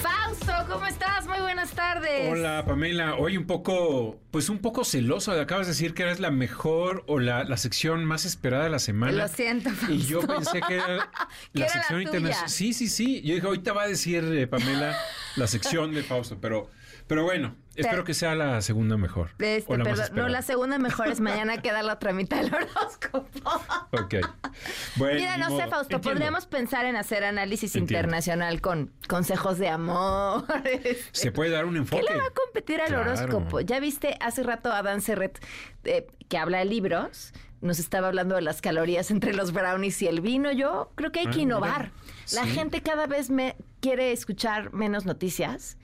[0.00, 1.26] Fausto, ¿cómo estás?
[1.26, 2.32] Muy buenas tardes.
[2.32, 6.30] Hola Pamela, hoy un poco, pues un poco celoso, acabas de decir que eres la
[6.30, 9.12] mejor o la, la sección más esperada de la semana.
[9.12, 9.94] Lo siento, Fausto.
[9.94, 11.10] Y yo pensé que era
[11.52, 12.48] la era sección internacional.
[12.48, 13.20] Sí, sí, sí.
[13.20, 14.96] Yo dije, ahorita va a decir eh, Pamela
[15.36, 16.70] la sección de Fausto, pero,
[17.06, 19.30] pero bueno, espero que sea la segunda mejor.
[19.38, 22.54] Este, o la perdón, no, la segunda mejor es mañana queda la otra mitad del
[22.54, 23.28] horóscopo.
[23.92, 24.14] Ok.
[24.96, 25.66] Bueno, Mira, no sé.
[25.68, 26.10] Fausto, Entiendo.
[26.10, 27.92] podríamos pensar en hacer análisis Entiendo.
[27.98, 30.44] internacional con consejos de amor.
[30.64, 32.02] este, Se puede dar un ¿Qué enfoque.
[32.08, 33.02] le va a competir al Claro.
[33.12, 33.60] horóscopo?
[33.60, 35.44] Ya viste hace rato a Dan Serret,
[35.84, 40.06] eh, que habla de libros, nos estaba hablando de las calorías entre los brownies y
[40.06, 40.52] el vino.
[40.52, 41.42] Yo creo que hay Ah, que mira.
[41.56, 41.90] innovar.
[42.32, 42.50] La Sí.
[42.50, 45.76] gente cada vez me quiere escuchar menos noticias.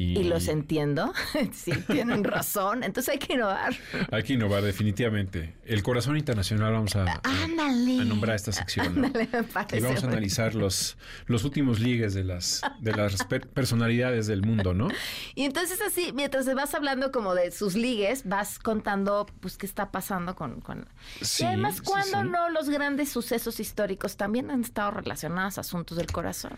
[0.00, 1.12] Y, Y los entiendo.
[1.52, 2.84] sí, tienen razón.
[2.84, 3.74] Entonces hay que innovar.
[4.10, 5.56] Hay que innovar definitivamente.
[5.66, 8.00] El corazón internacional vamos a, a- Ándale.
[8.00, 8.98] a nombrar esta sección.
[8.98, 9.06] ¿no?
[9.08, 9.76] Ándale, me parece.
[9.76, 10.96] Y vamos a analizar los,
[11.26, 14.88] los últimos ligues de las, de las per- personalidades del mundo, ¿no?
[15.34, 19.90] Y entonces así, mientras vas hablando como de sus ligues, vas contando pues qué está
[19.92, 20.62] pasando con...
[20.62, 20.88] con...
[21.20, 22.16] Sí, y además, sí, sí.
[22.30, 26.52] no los grandes sucesos históricos también han estado relacionados a asuntos del corazón?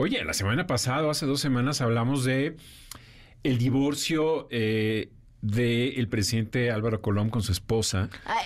[0.00, 2.54] Oye, la semana pasada, hace dos semanas, hablamos de
[3.42, 5.10] el divorcio eh,
[5.42, 8.36] del presidente Álvaro Colón con su esposa, Ah,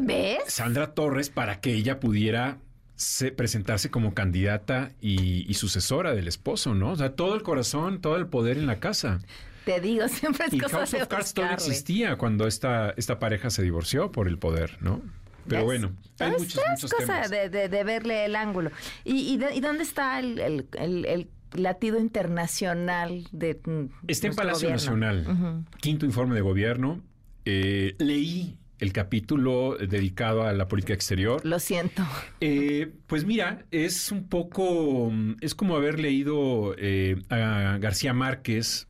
[0.00, 0.38] ¿Ves?
[0.46, 2.58] Sandra Torres, para que ella pudiera
[2.94, 6.92] se- presentarse como candidata y, y sucesora del esposo, ¿no?
[6.92, 9.18] O sea, todo el corazón, todo el poder en la casa.
[9.64, 13.50] Te digo, siempre es Y cosa House de of Cards existía cuando esta, esta pareja
[13.50, 15.02] se divorció por el poder, ¿no?
[15.50, 15.80] Pero ¿Ves?
[15.82, 17.30] bueno, hay Todo muchos, cosa temas.
[17.30, 18.70] de, de- de verle el ángulo.
[19.04, 23.60] ¿Y, y, de- y dónde está el, el- el- el latido internacional de
[24.08, 24.96] Está en Palacio gobierno?
[24.96, 25.64] Nacional.
[25.80, 27.02] Quinto informe de gobierno.
[27.44, 31.44] Eh, leí el capítulo dedicado a la política exterior.
[31.44, 32.02] Lo siento.
[32.40, 38.86] Eh, pues mira, es un poco, mm, es como haber leído eh, a García Márquez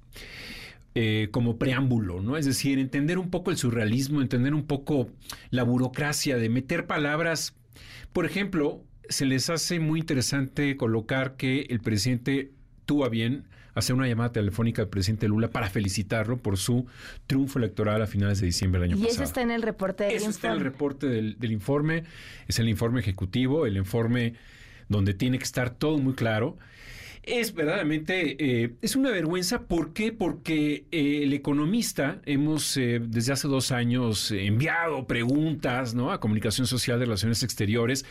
[0.94, 2.36] eh, como preámbulo, ¿no?
[2.36, 5.08] Es decir, entender un poco el surrealismo, entender un poco
[5.50, 7.54] la burocracia de meter palabras.
[8.12, 12.50] Por ejemplo, se les hace muy interesante colocar que el presidente
[12.86, 13.44] tuvo a bien
[13.74, 16.86] hacer una llamada telefónica al presidente Lula para felicitarlo por su
[17.28, 19.14] triunfo electoral a finales de diciembre del año Y pasado.
[19.14, 22.02] eso está en el reporte del Eso está en el reporte del, del informe,
[22.48, 24.34] es el informe ejecutivo, el informe
[24.88, 26.58] donde tiene que estar todo muy claro.
[27.30, 29.62] Es verdaderamente, eh, es una vergüenza.
[29.62, 30.12] ¿Por qué?
[30.12, 36.12] Porque eh, el economista hemos eh, desde hace dos años enviado preguntas ¿no?
[36.12, 38.04] a Comunicación Social de Relaciones Exteriores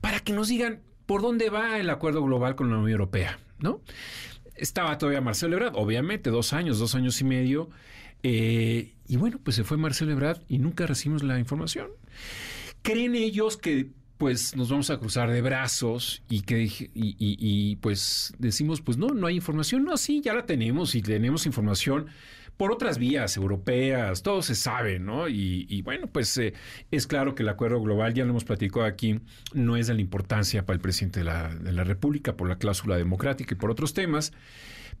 [0.00, 3.80] para que nos digan por dónde va el acuerdo global con la Unión Europea, ¿no?
[4.56, 7.70] Estaba todavía Marcelo Ebrard, obviamente, dos años, dos años y medio.
[8.22, 11.88] y bueno, pues se fue Marcelo Ebrard y nunca recibimos la información.
[12.82, 13.90] ¿Creen ellos que
[14.24, 19.26] pues nos vamos a cruzar de brazos y que y, pues decimos pues no no
[19.26, 19.84] hay información.
[19.84, 22.06] No sí ya la tenemos y tenemos información
[22.56, 26.54] por otras vías europeas todo se sabe no y, bueno pues eh,
[26.90, 29.20] es claro que el acuerdo global ya lo hemos platicado aquí
[29.52, 32.56] no es de la importancia para el presidente de la, de la república por la
[32.56, 34.32] cláusula democrática y por otros temas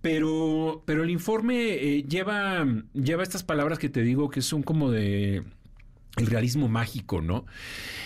[0.02, 4.90] pero pero el informe eh, lleva lleva estas palabras que te digo que son como
[4.90, 5.44] de
[6.16, 7.46] el realismo mágico, ¿no?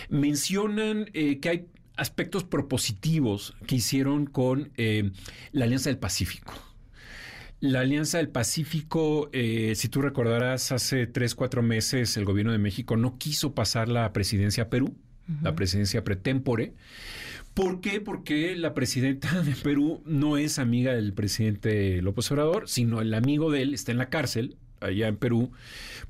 [0.09, 1.67] Mencionan eh, que hay
[1.97, 5.11] aspectos propositivos que hicieron con eh,
[5.53, 6.55] la Alianza del Pacífico.
[7.61, 12.59] La Alianza del Pacífico, eh, si tú recordarás, hace tres, cuatro meses el gobierno de
[12.59, 14.97] México no quiso pasar la presidencia a Perú,
[15.43, 16.73] la presidencia pretémpore.
[17.53, 18.01] ¿Por qué?
[18.01, 23.51] Porque la presidenta de Perú no es amiga del presidente López Obrador, sino el amigo
[23.51, 25.51] de él está en la cárcel, allá en Perú,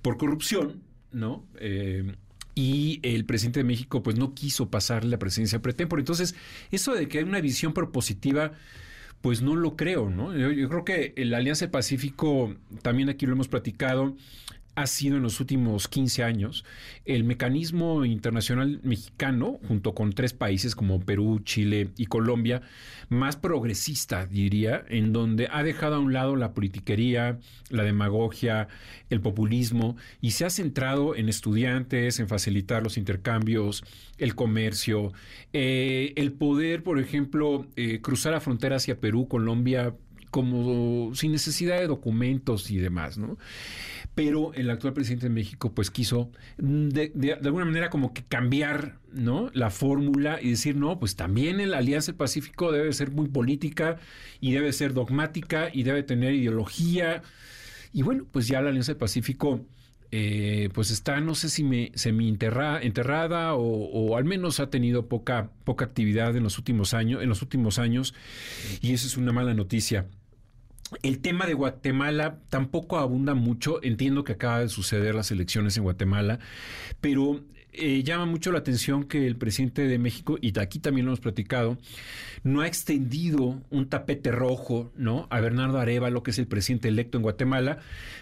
[0.02, 0.82] por corrupción
[1.12, 1.44] ¿no?
[1.60, 2.14] Eh,
[2.54, 6.00] y el presidente de México pues no quiso pasar la presidencia pretémpora.
[6.00, 6.34] Entonces,
[6.72, 8.52] eso de que hay una visión propositiva,
[9.20, 10.36] pues no lo creo, ¿no?
[10.36, 14.16] Yo, creo que la Alianza Pacífico, también aquí lo hemos platicado,
[14.74, 16.64] ha sido en los últimos 15 años
[17.04, 22.62] el mecanismo internacional mexicano, junto con tres países como Perú, Chile y Colombia,
[23.08, 27.38] más progresista, diría, en donde ha dejado a un lado la politiquería,
[27.70, 28.68] la demagogia,
[29.10, 33.84] el populismo y se ha centrado en estudiantes, en facilitar los intercambios,
[34.18, 35.12] el comercio,
[35.52, 39.94] eh, el poder, por ejemplo, eh, cruzar la frontera hacia Perú, Colombia,
[40.30, 43.38] como sin necesidad de documentos y demás, ¿no?
[44.18, 48.98] Pero el actual presidente de México pues quiso mm, de, alguna manera como que cambiar
[49.12, 49.48] ¿no?
[49.54, 53.98] la fórmula y decir, no, pues también la Alianza del Pacífico debe ser muy política
[54.40, 57.22] y debe ser dogmática y debe tener ideología.
[57.92, 59.64] Y bueno, pues ya la Alianza del Pacífico
[60.10, 65.06] eh, pues está, no sé si me, semi enterrada o, o, al menos ha tenido
[65.06, 68.14] poca, poca actividad en los últimos años, en los últimos años,
[68.80, 70.08] y eso es una mala noticia.
[71.02, 73.82] El tema de Guatemala tampoco abunda mucho.
[73.82, 76.38] Entiendo que acaba de suceder las elecciones en Guatemala,
[77.00, 77.40] pero
[77.78, 81.20] eh, llama mucho la atención que el presidente de México, y aquí también lo hemos
[81.20, 81.78] platicado,
[82.42, 85.26] no ha extendido un tapete rojo ¿no?
[85.30, 87.78] a Bernardo Arevalo, que es el presidente electo en Guatemala,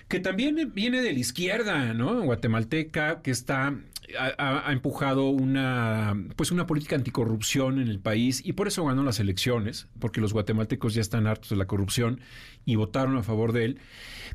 [0.09, 2.23] que también viene de la izquierda, ¿no?
[2.23, 3.75] Guatemalteca, que está
[4.19, 9.21] ha, empujado una pues una política anticorrupción en el país y por eso ganó las
[9.21, 12.21] elecciones, porque los guatemaltecos ya están hartos de la corrupción
[12.65, 13.79] y votaron a favor de él.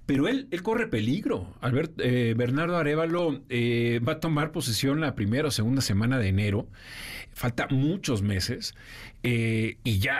[0.06, 1.53] Pero él, él corre peligro.
[1.61, 6.27] Albert, eh, Bernardo Arevalo eh, va a tomar posesión la primera o segunda semana de
[6.27, 6.67] enero.
[7.33, 8.75] Falta muchos meses.
[9.23, 10.19] Eh, y ya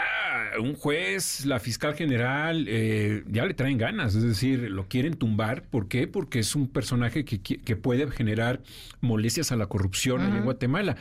[0.59, 4.15] un juez, la fiscal general, ya le traen ganas.
[4.15, 5.63] Es decir, lo quieren tumbar.
[5.63, 6.07] ¿Por qué?
[6.07, 8.61] Porque es un personaje que, que puede generar
[9.01, 10.97] molestias a la corrupción en Guatemala.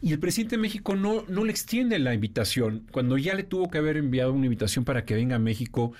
[0.00, 2.86] Y el presidente de México no, no le extiende la invitación.
[2.90, 5.92] Cuando ya le tuvo que haber enviado una invitación para que venga a México,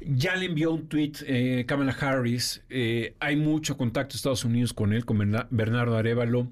[0.00, 2.62] ya le envió un tweet eh, Kamala Harris.
[2.70, 5.18] Eh, hay mucho contacto de Estados Unidos con él, con
[5.50, 6.48] Bernardo Arevalo.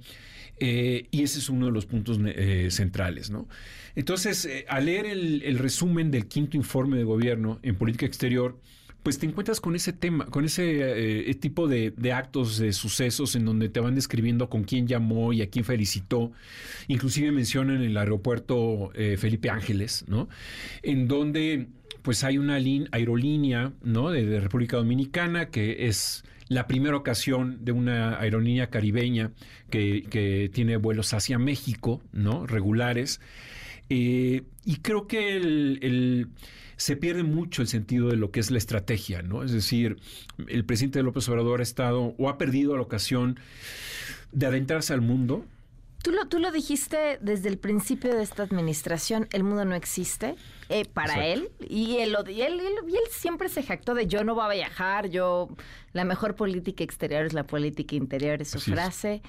[0.61, 2.19] Eh, y ese es uno de los puntos
[2.69, 3.49] centrales, ¿no?
[3.97, 8.59] Entonces, al leer el, resumen del quinto informe de gobierno en política exterior,
[9.03, 13.69] pues te encuentras con ese tema, con ese tipo de, actos, de sucesos en donde
[13.69, 16.31] te van describiendo con quién llamó y a quién felicitó.
[16.87, 20.29] Inclusive mencionan el aeropuerto Felipe Ángeles, ¿no?
[20.83, 21.67] En donde
[22.03, 28.71] pues hay una aerolínea de, República Dominicana que es la primera ocasión de una aerolínea
[28.71, 29.31] caribeña
[29.71, 32.45] que, tiene vuelos hacia México, ¿no?
[32.45, 33.21] Regulares.
[33.89, 36.29] Eh, y creo que el,
[36.77, 39.45] se pierde mucho el sentido de lo que es la estrategia, ¿no?
[39.45, 39.99] Es decir,
[40.49, 43.39] el presidente López Obrador ha estado o ha perdido la ocasión
[44.33, 45.47] de adentrarse al mundo,
[46.03, 50.35] Tú lo, tú lo dijiste desde el principio de esta administración, el mundo no existe
[50.71, 54.35] eh, para él y él, y él, y él, siempre se jactó de yo no
[54.35, 55.49] voy a viajar, yo
[55.93, 59.21] la mejor política exterior es la política interior, es su frase,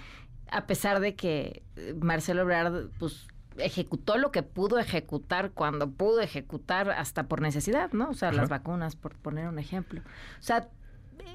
[0.49, 3.27] a pesar de que eh, Marcelo Ebrard pues
[3.57, 8.09] ejecutó lo que pudo ejecutar cuando pudo ejecutar hasta por necesidad, ¿no?
[8.09, 10.01] O sea, las vacunas, por poner un ejemplo.
[10.39, 10.69] O sea,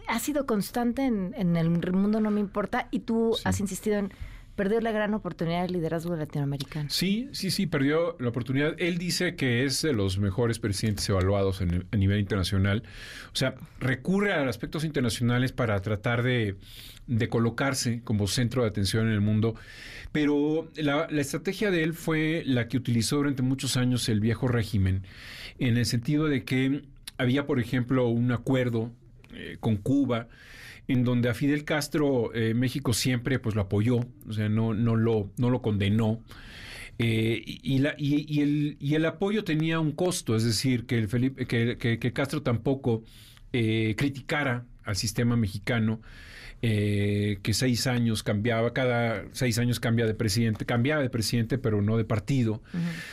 [0.09, 4.13] ha sido constante en, el mundo no me importa y tú has insistido en
[4.57, 6.89] perdió la gran oportunidad de liderazgo latinoamericano.
[6.91, 8.75] Sí, sí, sí, perdió la oportunidad.
[8.79, 12.83] Él dice que es de los mejores presidentes evaluados a nivel internacional.
[13.33, 16.57] O sea, recurre a aspectos internacionales para tratar de,
[17.29, 19.55] colocarse como centro de atención en el mundo.
[20.11, 24.49] Pero la, la estrategia de él fue la que utilizó durante muchos años el viejo
[24.49, 25.03] régimen,
[25.59, 26.83] en el sentido de que
[27.19, 28.91] había, por ejemplo, un acuerdo
[29.35, 30.29] eh, con Cuba,
[30.89, 34.97] en donde a Fidel Castro eh, México siempre pues lo apoyó, o sea, no, no,
[34.97, 36.23] lo, no lo condenó.
[36.99, 41.09] Eh, y, la, y, el, y, el, apoyo tenía un costo, es decir, que, el
[41.09, 43.05] Felipe, que, que, Castro tampoco
[43.51, 46.01] criticara al sistema mexicano,
[46.61, 51.97] que seis años cambiaba, cada seis años cambia de presidente, cambiaba de presidente, pero no
[51.97, 52.63] de partido.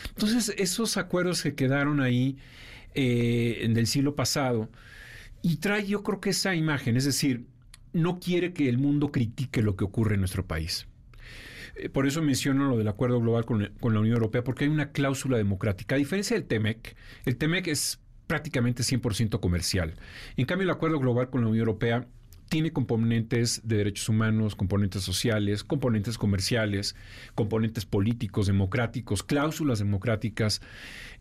[0.10, 2.38] Entonces, esos acuerdos que quedaron ahí
[2.94, 4.70] en el siglo pasado,
[5.42, 7.46] y trae yo creo que esa imagen, es decir,
[7.94, 10.88] no quiere que el mundo critique lo que ocurre en nuestro país.
[11.76, 14.92] Eh, por eso menciono lo del acuerdo global con, la Unión Europea, porque hay una
[14.92, 15.96] cláusula democrática.
[15.96, 16.96] A diferencia del TEMEC,
[17.26, 19.94] el TEMEC es prácticamente 100% comercial.
[20.38, 22.08] En cambio, el acuerdo global con la Unión Europea
[22.50, 26.96] tiene componentes de derechos humanos, componentes sociales, componentes comerciales,
[27.34, 30.62] componentes políticos, democráticos, cláusulas democráticas,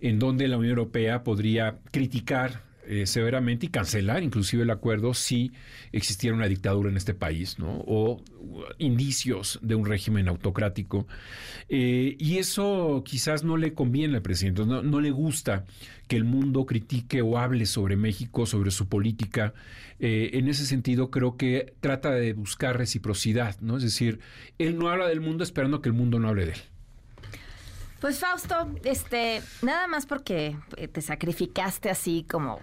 [0.01, 5.53] en donde la Unión Europea podría criticar eh, severamente y cancelar inclusive el acuerdo si
[5.93, 7.85] existiera una dictadura en este país, ¿no?
[7.87, 8.21] O
[8.79, 11.07] indicios de un régimen autocrático.
[11.69, 15.65] Eh, y eso quizás no le conviene al presidente, no, no, le gusta
[16.09, 19.55] que el mundo critique o hable sobre México, sobre su política.
[20.01, 23.77] Eh, en ese sentido, creo que trata de buscar reciprocidad, ¿no?
[23.77, 24.19] Es decir,
[24.59, 26.61] él no habla del mundo esperando que el mundo no hable de él.
[28.01, 30.57] Pues Fausto, este, nada más porque
[30.91, 32.59] te sacrificaste así como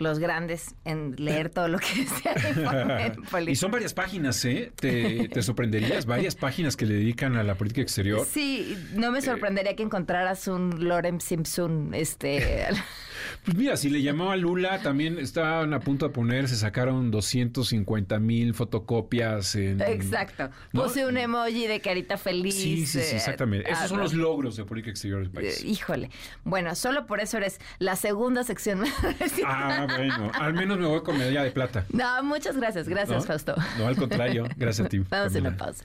[0.00, 2.34] los grandes en leer todo lo que sea
[3.46, 4.72] Y son varias páginas, ¿eh?
[4.74, 8.26] Te, sorprenderías, varias páginas que le dedican a la política exterior.
[8.30, 12.66] Sí, no me sorprendería que encontraras un Lorem Simpson, este...
[13.48, 18.18] Pues mira, si le llamaba Lula, también estaban a punto de poner, se sacaron 250
[18.18, 19.54] mil fotocopias.
[19.54, 20.50] En, Exacto.
[20.70, 22.56] Puse un emoji de carita feliz.
[22.56, 23.70] Sí, sí, sí exactamente.
[23.72, 25.62] Esos son los logros de política exterior del país.
[25.62, 26.10] Eh, híjole.
[26.44, 28.84] Bueno, solo por eso eres la segunda sección.
[29.46, 30.30] ah, bueno.
[30.34, 31.86] Al menos me voy con medalla de plata.
[31.90, 32.86] No, muchas gracias.
[32.86, 33.54] Gracias, Fausto.
[33.78, 34.44] No, al contrario.
[34.58, 34.98] Gracias a ti.
[35.08, 35.84] Vamos a una pausa.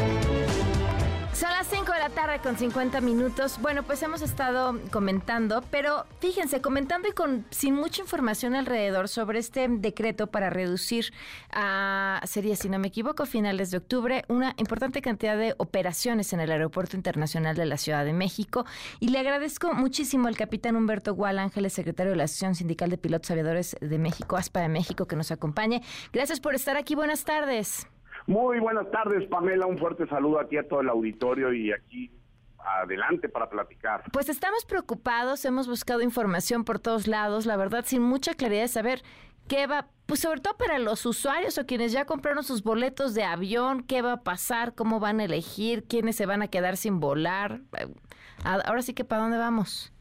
[1.41, 3.57] Son las 5 de la tarde con 50 minutos.
[3.59, 9.39] Bueno, pues hemos estado comentando, pero fíjense, comentando y con sin mucha información alrededor sobre
[9.39, 11.11] este decreto para reducir
[11.51, 16.41] a, sería si no me equivoco, finales de octubre, una importante cantidad de operaciones en
[16.41, 18.67] el Aeropuerto Internacional de la Ciudad de México.
[18.99, 22.99] Y le agradezco muchísimo al capitán Humberto Gual Ángeles, secretario de la Asociación Sindical de
[22.99, 25.81] Pilotos Aviadores de México, ASPA de México, que nos acompañe.
[26.13, 26.93] Gracias por estar aquí.
[26.93, 27.87] Buenas tardes.
[28.27, 29.65] Muy buenas tardes, Pamela.
[29.65, 32.11] Un fuerte saludo aquí a todo el auditorio y aquí
[32.63, 34.03] adelante para platicar.
[34.11, 38.67] Pues estamos preocupados, hemos buscado información por todos lados, la verdad, sin mucha claridad de
[38.67, 39.01] saber
[39.47, 43.23] qué va, pues sobre todo para los usuarios o quienes ya compraron sus boletos de
[43.23, 46.99] avión, qué va a pasar, cómo van a elegir, quiénes se van a quedar sin
[46.99, 47.61] volar.
[48.43, 49.93] Ahora sí que para dónde vamos.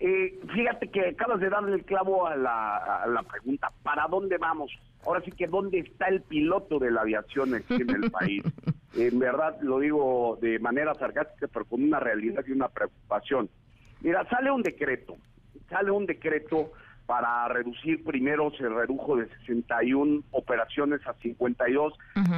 [0.00, 4.70] Eh, fíjate que acabas de darle el clavo a la, pregunta, ¿para dónde vamos?
[5.04, 8.42] Ahora sí que dónde está el piloto de la aviación aquí en el país.
[8.94, 13.48] En verdad lo digo de manera sarcástica, pero con una realidad y una preocupación.
[14.00, 15.16] Mira, sale un decreto,
[15.68, 16.72] sale un decreto
[17.08, 21.94] para reducir, primero se redujo de 61 operaciones a 52,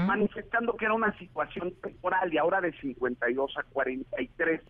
[0.07, 4.61] manifestando que era una situación temporal y ahora de 52 a 43.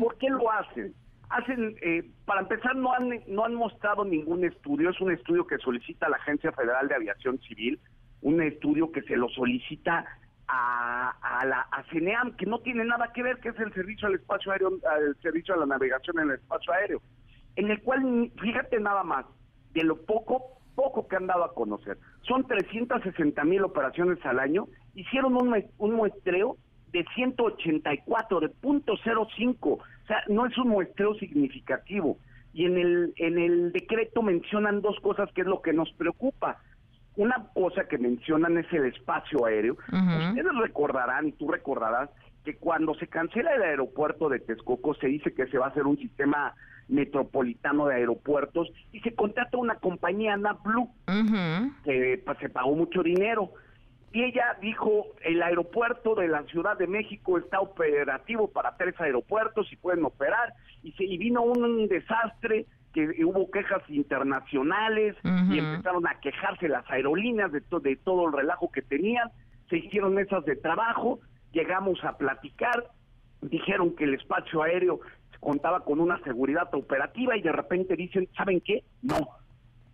[0.00, 0.94] ¿Por qué lo hacen?
[1.34, 5.58] Hacen, eh, para empezar, no han, no han mostrado ningún estudio, es un estudio que
[5.58, 7.80] solicita la Agencia Federal de Aviación Civil,
[8.22, 10.04] un estudio que se lo solicita
[10.46, 14.06] a, a la a CENEAM, que no tiene nada que ver, que es el servicio
[14.08, 17.02] al espacio aéreo, el servicio a la navegación en el espacio aéreo,
[17.56, 19.26] en el cual, fíjate nada más,
[19.72, 24.68] de lo poco, poco que han dado a conocer, son 360 mil operaciones al año,
[24.94, 26.56] hicieron un, un muestreo
[26.94, 32.18] de 184, de punto 05, o sea, no es un muestreo significativo.
[32.52, 36.60] Y en el, en el decreto mencionan dos cosas que es lo que nos preocupa.
[37.16, 39.76] Una cosa que mencionan es el espacio aéreo.
[39.88, 42.10] Ustedes recordarán, y tú recordarás,
[42.44, 45.86] que cuando se cancela el aeropuerto de Texcoco se dice que se va a hacer
[45.86, 46.54] un sistema
[46.86, 50.90] metropolitano de aeropuertos y se contrata una compañía NABLU
[51.84, 53.50] que pues, se pagó mucho dinero
[54.14, 59.70] y ella dijo, el aeropuerto de la Ciudad de México está operativo para tres aeropuertos
[59.72, 60.54] y pueden operar,
[60.84, 65.16] y, se, y vino un desastre que hubo quejas internacionales
[65.50, 69.32] y empezaron a quejarse las aerolíneas de, de todo el relajo que tenían,
[69.68, 71.18] se hicieron mesas de trabajo,
[71.50, 72.84] llegamos a platicar,
[73.42, 75.00] dijeron que el espacio aéreo
[75.40, 78.84] contaba con una seguridad operativa y de repente dicen, ¿saben qué?
[79.02, 79.28] No,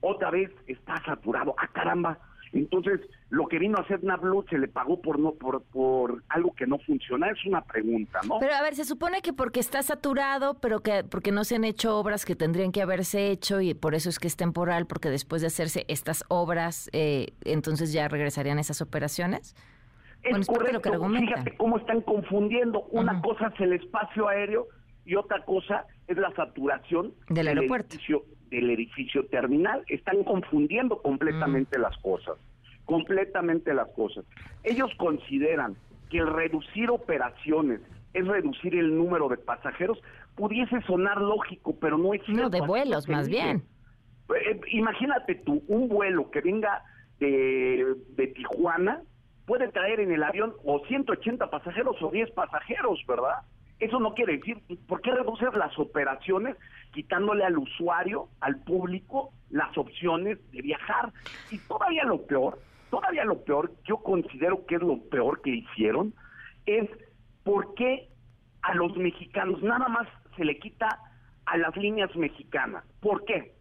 [0.02, 1.54] otra vez está saturado.
[1.56, 2.18] Ah, caramba.
[2.52, 6.52] Entonces, lo que vino a hacer Nablu se le pagó por no por, por algo
[6.52, 8.38] que no funciona, es una pregunta, ¿no?
[8.40, 11.64] Pero a ver, se supone que porque está saturado, pero que porque no se han
[11.64, 15.10] hecho obras que tendrían que haberse hecho y por eso es que es temporal, porque
[15.10, 19.54] después de hacerse estas obras, eh, entonces ya regresarían esas operaciones.
[20.22, 22.82] Es correcto, fíjate cómo están confundiendo.
[22.90, 24.66] Una cosa es el espacio aéreo
[25.06, 27.94] y otra cosa es la saturación del, aeropuerto.
[27.94, 29.84] Edificio, del edificio terminal.
[29.88, 32.36] Están confundiendo completamente las cosas,
[32.84, 34.24] completamente las cosas.
[34.64, 35.76] Ellos consideran
[36.10, 37.80] que el reducir operaciones
[38.12, 39.98] es reducir el número de pasajeros,
[40.34, 43.62] pudiese sonar lógico, pero no es No, de vuelos, más bien.
[44.34, 46.82] Eh, imagínate tú, un vuelo que venga
[47.20, 49.02] de, de Tijuana
[49.46, 53.38] puede traer en el avión o 180 pasajeros o 10 pasajeros, ¿verdad?
[53.80, 56.56] Eso no quiere decir, ¿por qué reduces las operaciones
[56.92, 61.12] quitándole al usuario, al público, las opciones de viajar?
[61.50, 62.58] Y todavía lo peor,
[62.90, 66.12] todavía lo peor, yo considero que es lo peor que hicieron,
[66.66, 66.88] es
[67.42, 68.08] por qué
[68.62, 70.98] a los mexicanos nada más se le quita
[71.46, 72.84] a las líneas mexicanas.
[73.00, 73.54] ¿Por qué?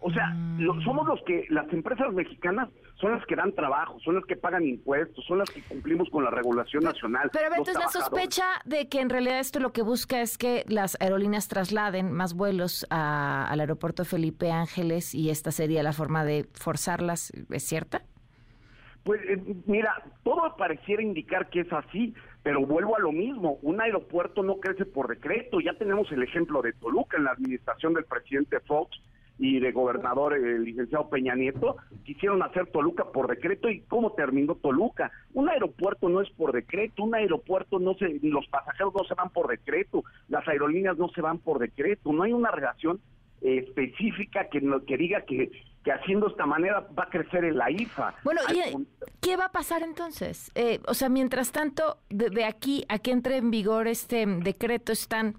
[0.00, 0.82] O sea, mm.
[0.82, 2.70] somos los que, las empresas mexicanas
[3.00, 6.24] son las que dan trabajo, son las que pagan impuestos, son las que cumplimos con
[6.24, 7.30] la regulación nacional.
[7.32, 10.64] Pero a veces la sospecha de que en realidad esto lo que busca es que
[10.68, 16.46] las aerolíneas trasladen más vuelos al aeropuerto Felipe Ángeles y esta sería la forma de
[16.52, 18.02] forzarlas, ¿es cierta?
[19.02, 23.80] Pues eh, mira, todo pareciera indicar que es así, pero vuelvo a lo mismo, un
[23.80, 28.04] aeropuerto no crece por decreto, ya tenemos el ejemplo de Toluca en la administración del
[28.04, 29.00] presidente Fox,
[29.40, 34.54] y de gobernador el licenciado Peña Nieto, quisieron hacer Toluca por decreto y cómo terminó
[34.54, 35.10] Toluca.
[35.32, 39.30] Un aeropuerto no es por decreto, un aeropuerto no se, los pasajeros no se van
[39.30, 43.00] por decreto, las aerolíneas no se van por decreto, no hay una relación
[43.40, 45.50] eh, específica que, que diga que,
[45.82, 48.16] que haciendo esta manera va a crecer en la IFA.
[48.22, 48.86] Bueno, ¿y
[49.22, 50.52] qué va a pasar entonces?
[50.54, 54.92] Eh, o sea, mientras tanto, de, de aquí a que entre en vigor este decreto
[54.92, 55.36] están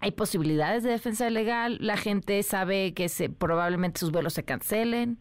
[0.00, 5.18] hay posibilidades de defensa legal, la gente sabe que se, probablemente sus vuelos se cancelen.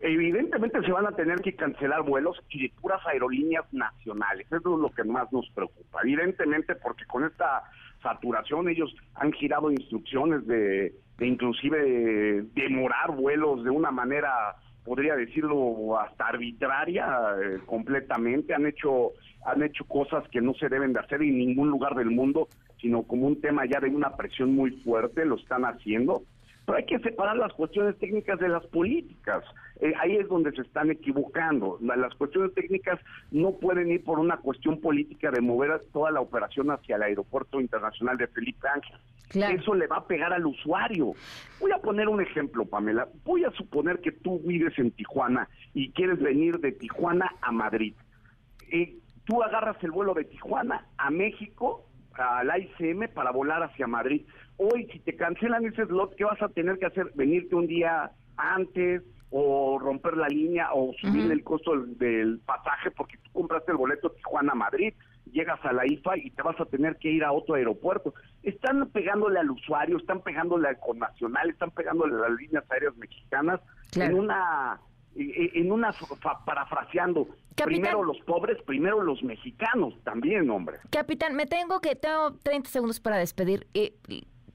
[0.00, 4.46] Evidentemente se van a tener que cancelar vuelos y de puras aerolíneas nacionales.
[4.46, 6.00] Eso es lo que más nos preocupa.
[6.02, 7.62] Evidentemente porque con esta
[8.02, 16.28] saturación ellos han girado instrucciones de, inclusive demorar vuelos de una manera podría decirlo hasta
[16.28, 17.06] arbitraria
[17.42, 19.14] eh, completamente han hecho
[19.44, 22.48] han hecho cosas que no se deben de hacer en ningún lugar del mundo,
[22.86, 26.22] sino como un tema ya de una presión muy fuerte, lo están haciendo.
[26.64, 29.42] Pero hay que separar las cuestiones técnicas de las políticas.
[29.80, 31.80] Eh, ahí es donde se están equivocando.
[31.80, 33.00] las cuestiones técnicas
[33.32, 37.60] no pueden ir por una cuestión política de mover toda la operación hacia el aeropuerto
[37.60, 39.58] internacional de Felipe Ángel.
[39.58, 41.14] Eso le va a pegar al usuario.
[41.58, 43.08] Voy a poner un ejemplo, Pamela.
[43.24, 47.94] Voy a suponer que tú vives en Tijuana y quieres venir de Tijuana a Madrid.
[48.70, 48.94] Eh,
[49.24, 51.85] tú agarras el vuelo de Tijuana a México,
[52.18, 54.22] al ICM, para volar hacia Madrid.
[54.56, 57.12] Hoy, si te cancelan ese slot, ¿qué vas a tener que hacer?
[57.14, 63.18] ¿Venirte un día antes o romper la línea o subir el costo del, pasaje porque
[63.18, 64.94] tú compraste el boleto Tijuana-Madrid?
[65.32, 68.14] llegas a la IFA y te vas a tener que ir a otro aeropuerto.
[68.42, 73.60] Están pegándole al usuario, están pegándole al Nacional, están pegándole a las líneas aéreas mexicanas
[73.96, 74.80] en una
[75.18, 75.94] en una
[76.44, 80.78] parafraseando, primero los pobres, primero los mexicanos también, hombre.
[80.90, 83.66] Capitán, me tengo que, tengo 30 segundos para despedir.
[83.74, 83.94] Eh,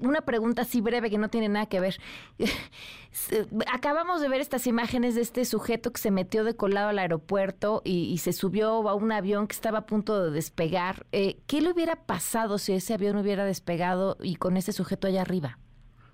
[0.01, 1.97] una pregunta así breve que no tiene nada que ver.
[3.71, 7.81] Acabamos de ver estas imágenes de este sujeto que se metió de colado al aeropuerto
[7.83, 11.05] y, se subió a un avión que estaba a punto de despegar.
[11.11, 15.21] Eh, ¿Qué le hubiera pasado si ese avión hubiera despegado y con ese sujeto allá
[15.21, 15.57] arriba?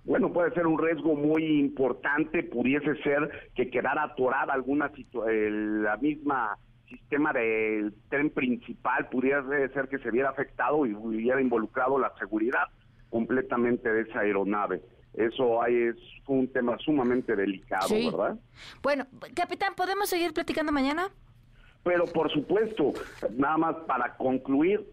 [0.07, 6.57] Bueno, puede ser un riesgo muy importante, pudiese ser que quedara atorada alguna la misma
[6.87, 9.43] sistema del tren principal, pudiera
[9.73, 12.63] ser que se viera afectado y hubiera involucrado la seguridad
[13.09, 14.81] completamente de esa aeronave.
[15.13, 18.37] Eso ahí es un tema sumamente delicado, ¿verdad?
[18.81, 21.09] Bueno, capitán, ¿podemos seguir platicando mañana?
[21.83, 22.93] Pero por supuesto,
[23.35, 24.87] nada más para concluir,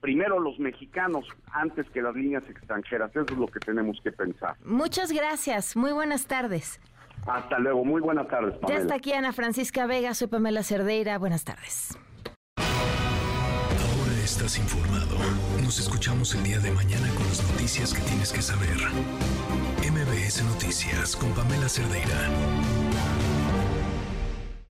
[0.00, 3.10] primero los mexicanos antes que las líneas extranjeras.
[3.10, 4.56] Eso es lo que tenemos que pensar.
[4.64, 5.76] Muchas gracias.
[5.76, 6.80] Muy buenas tardes.
[7.26, 8.54] Hasta luego, muy buenas tardes.
[8.58, 8.78] Pamela.
[8.78, 11.98] Ya está aquí Ana Francisca Vega, soy Pamela Cerdeira, buenas tardes.
[12.56, 15.18] Ahora estás informado.
[15.62, 18.78] Nos escuchamos el día de mañana con las noticias que tienes que saber.
[19.80, 22.89] MBS Noticias con Pamela Cerdeira.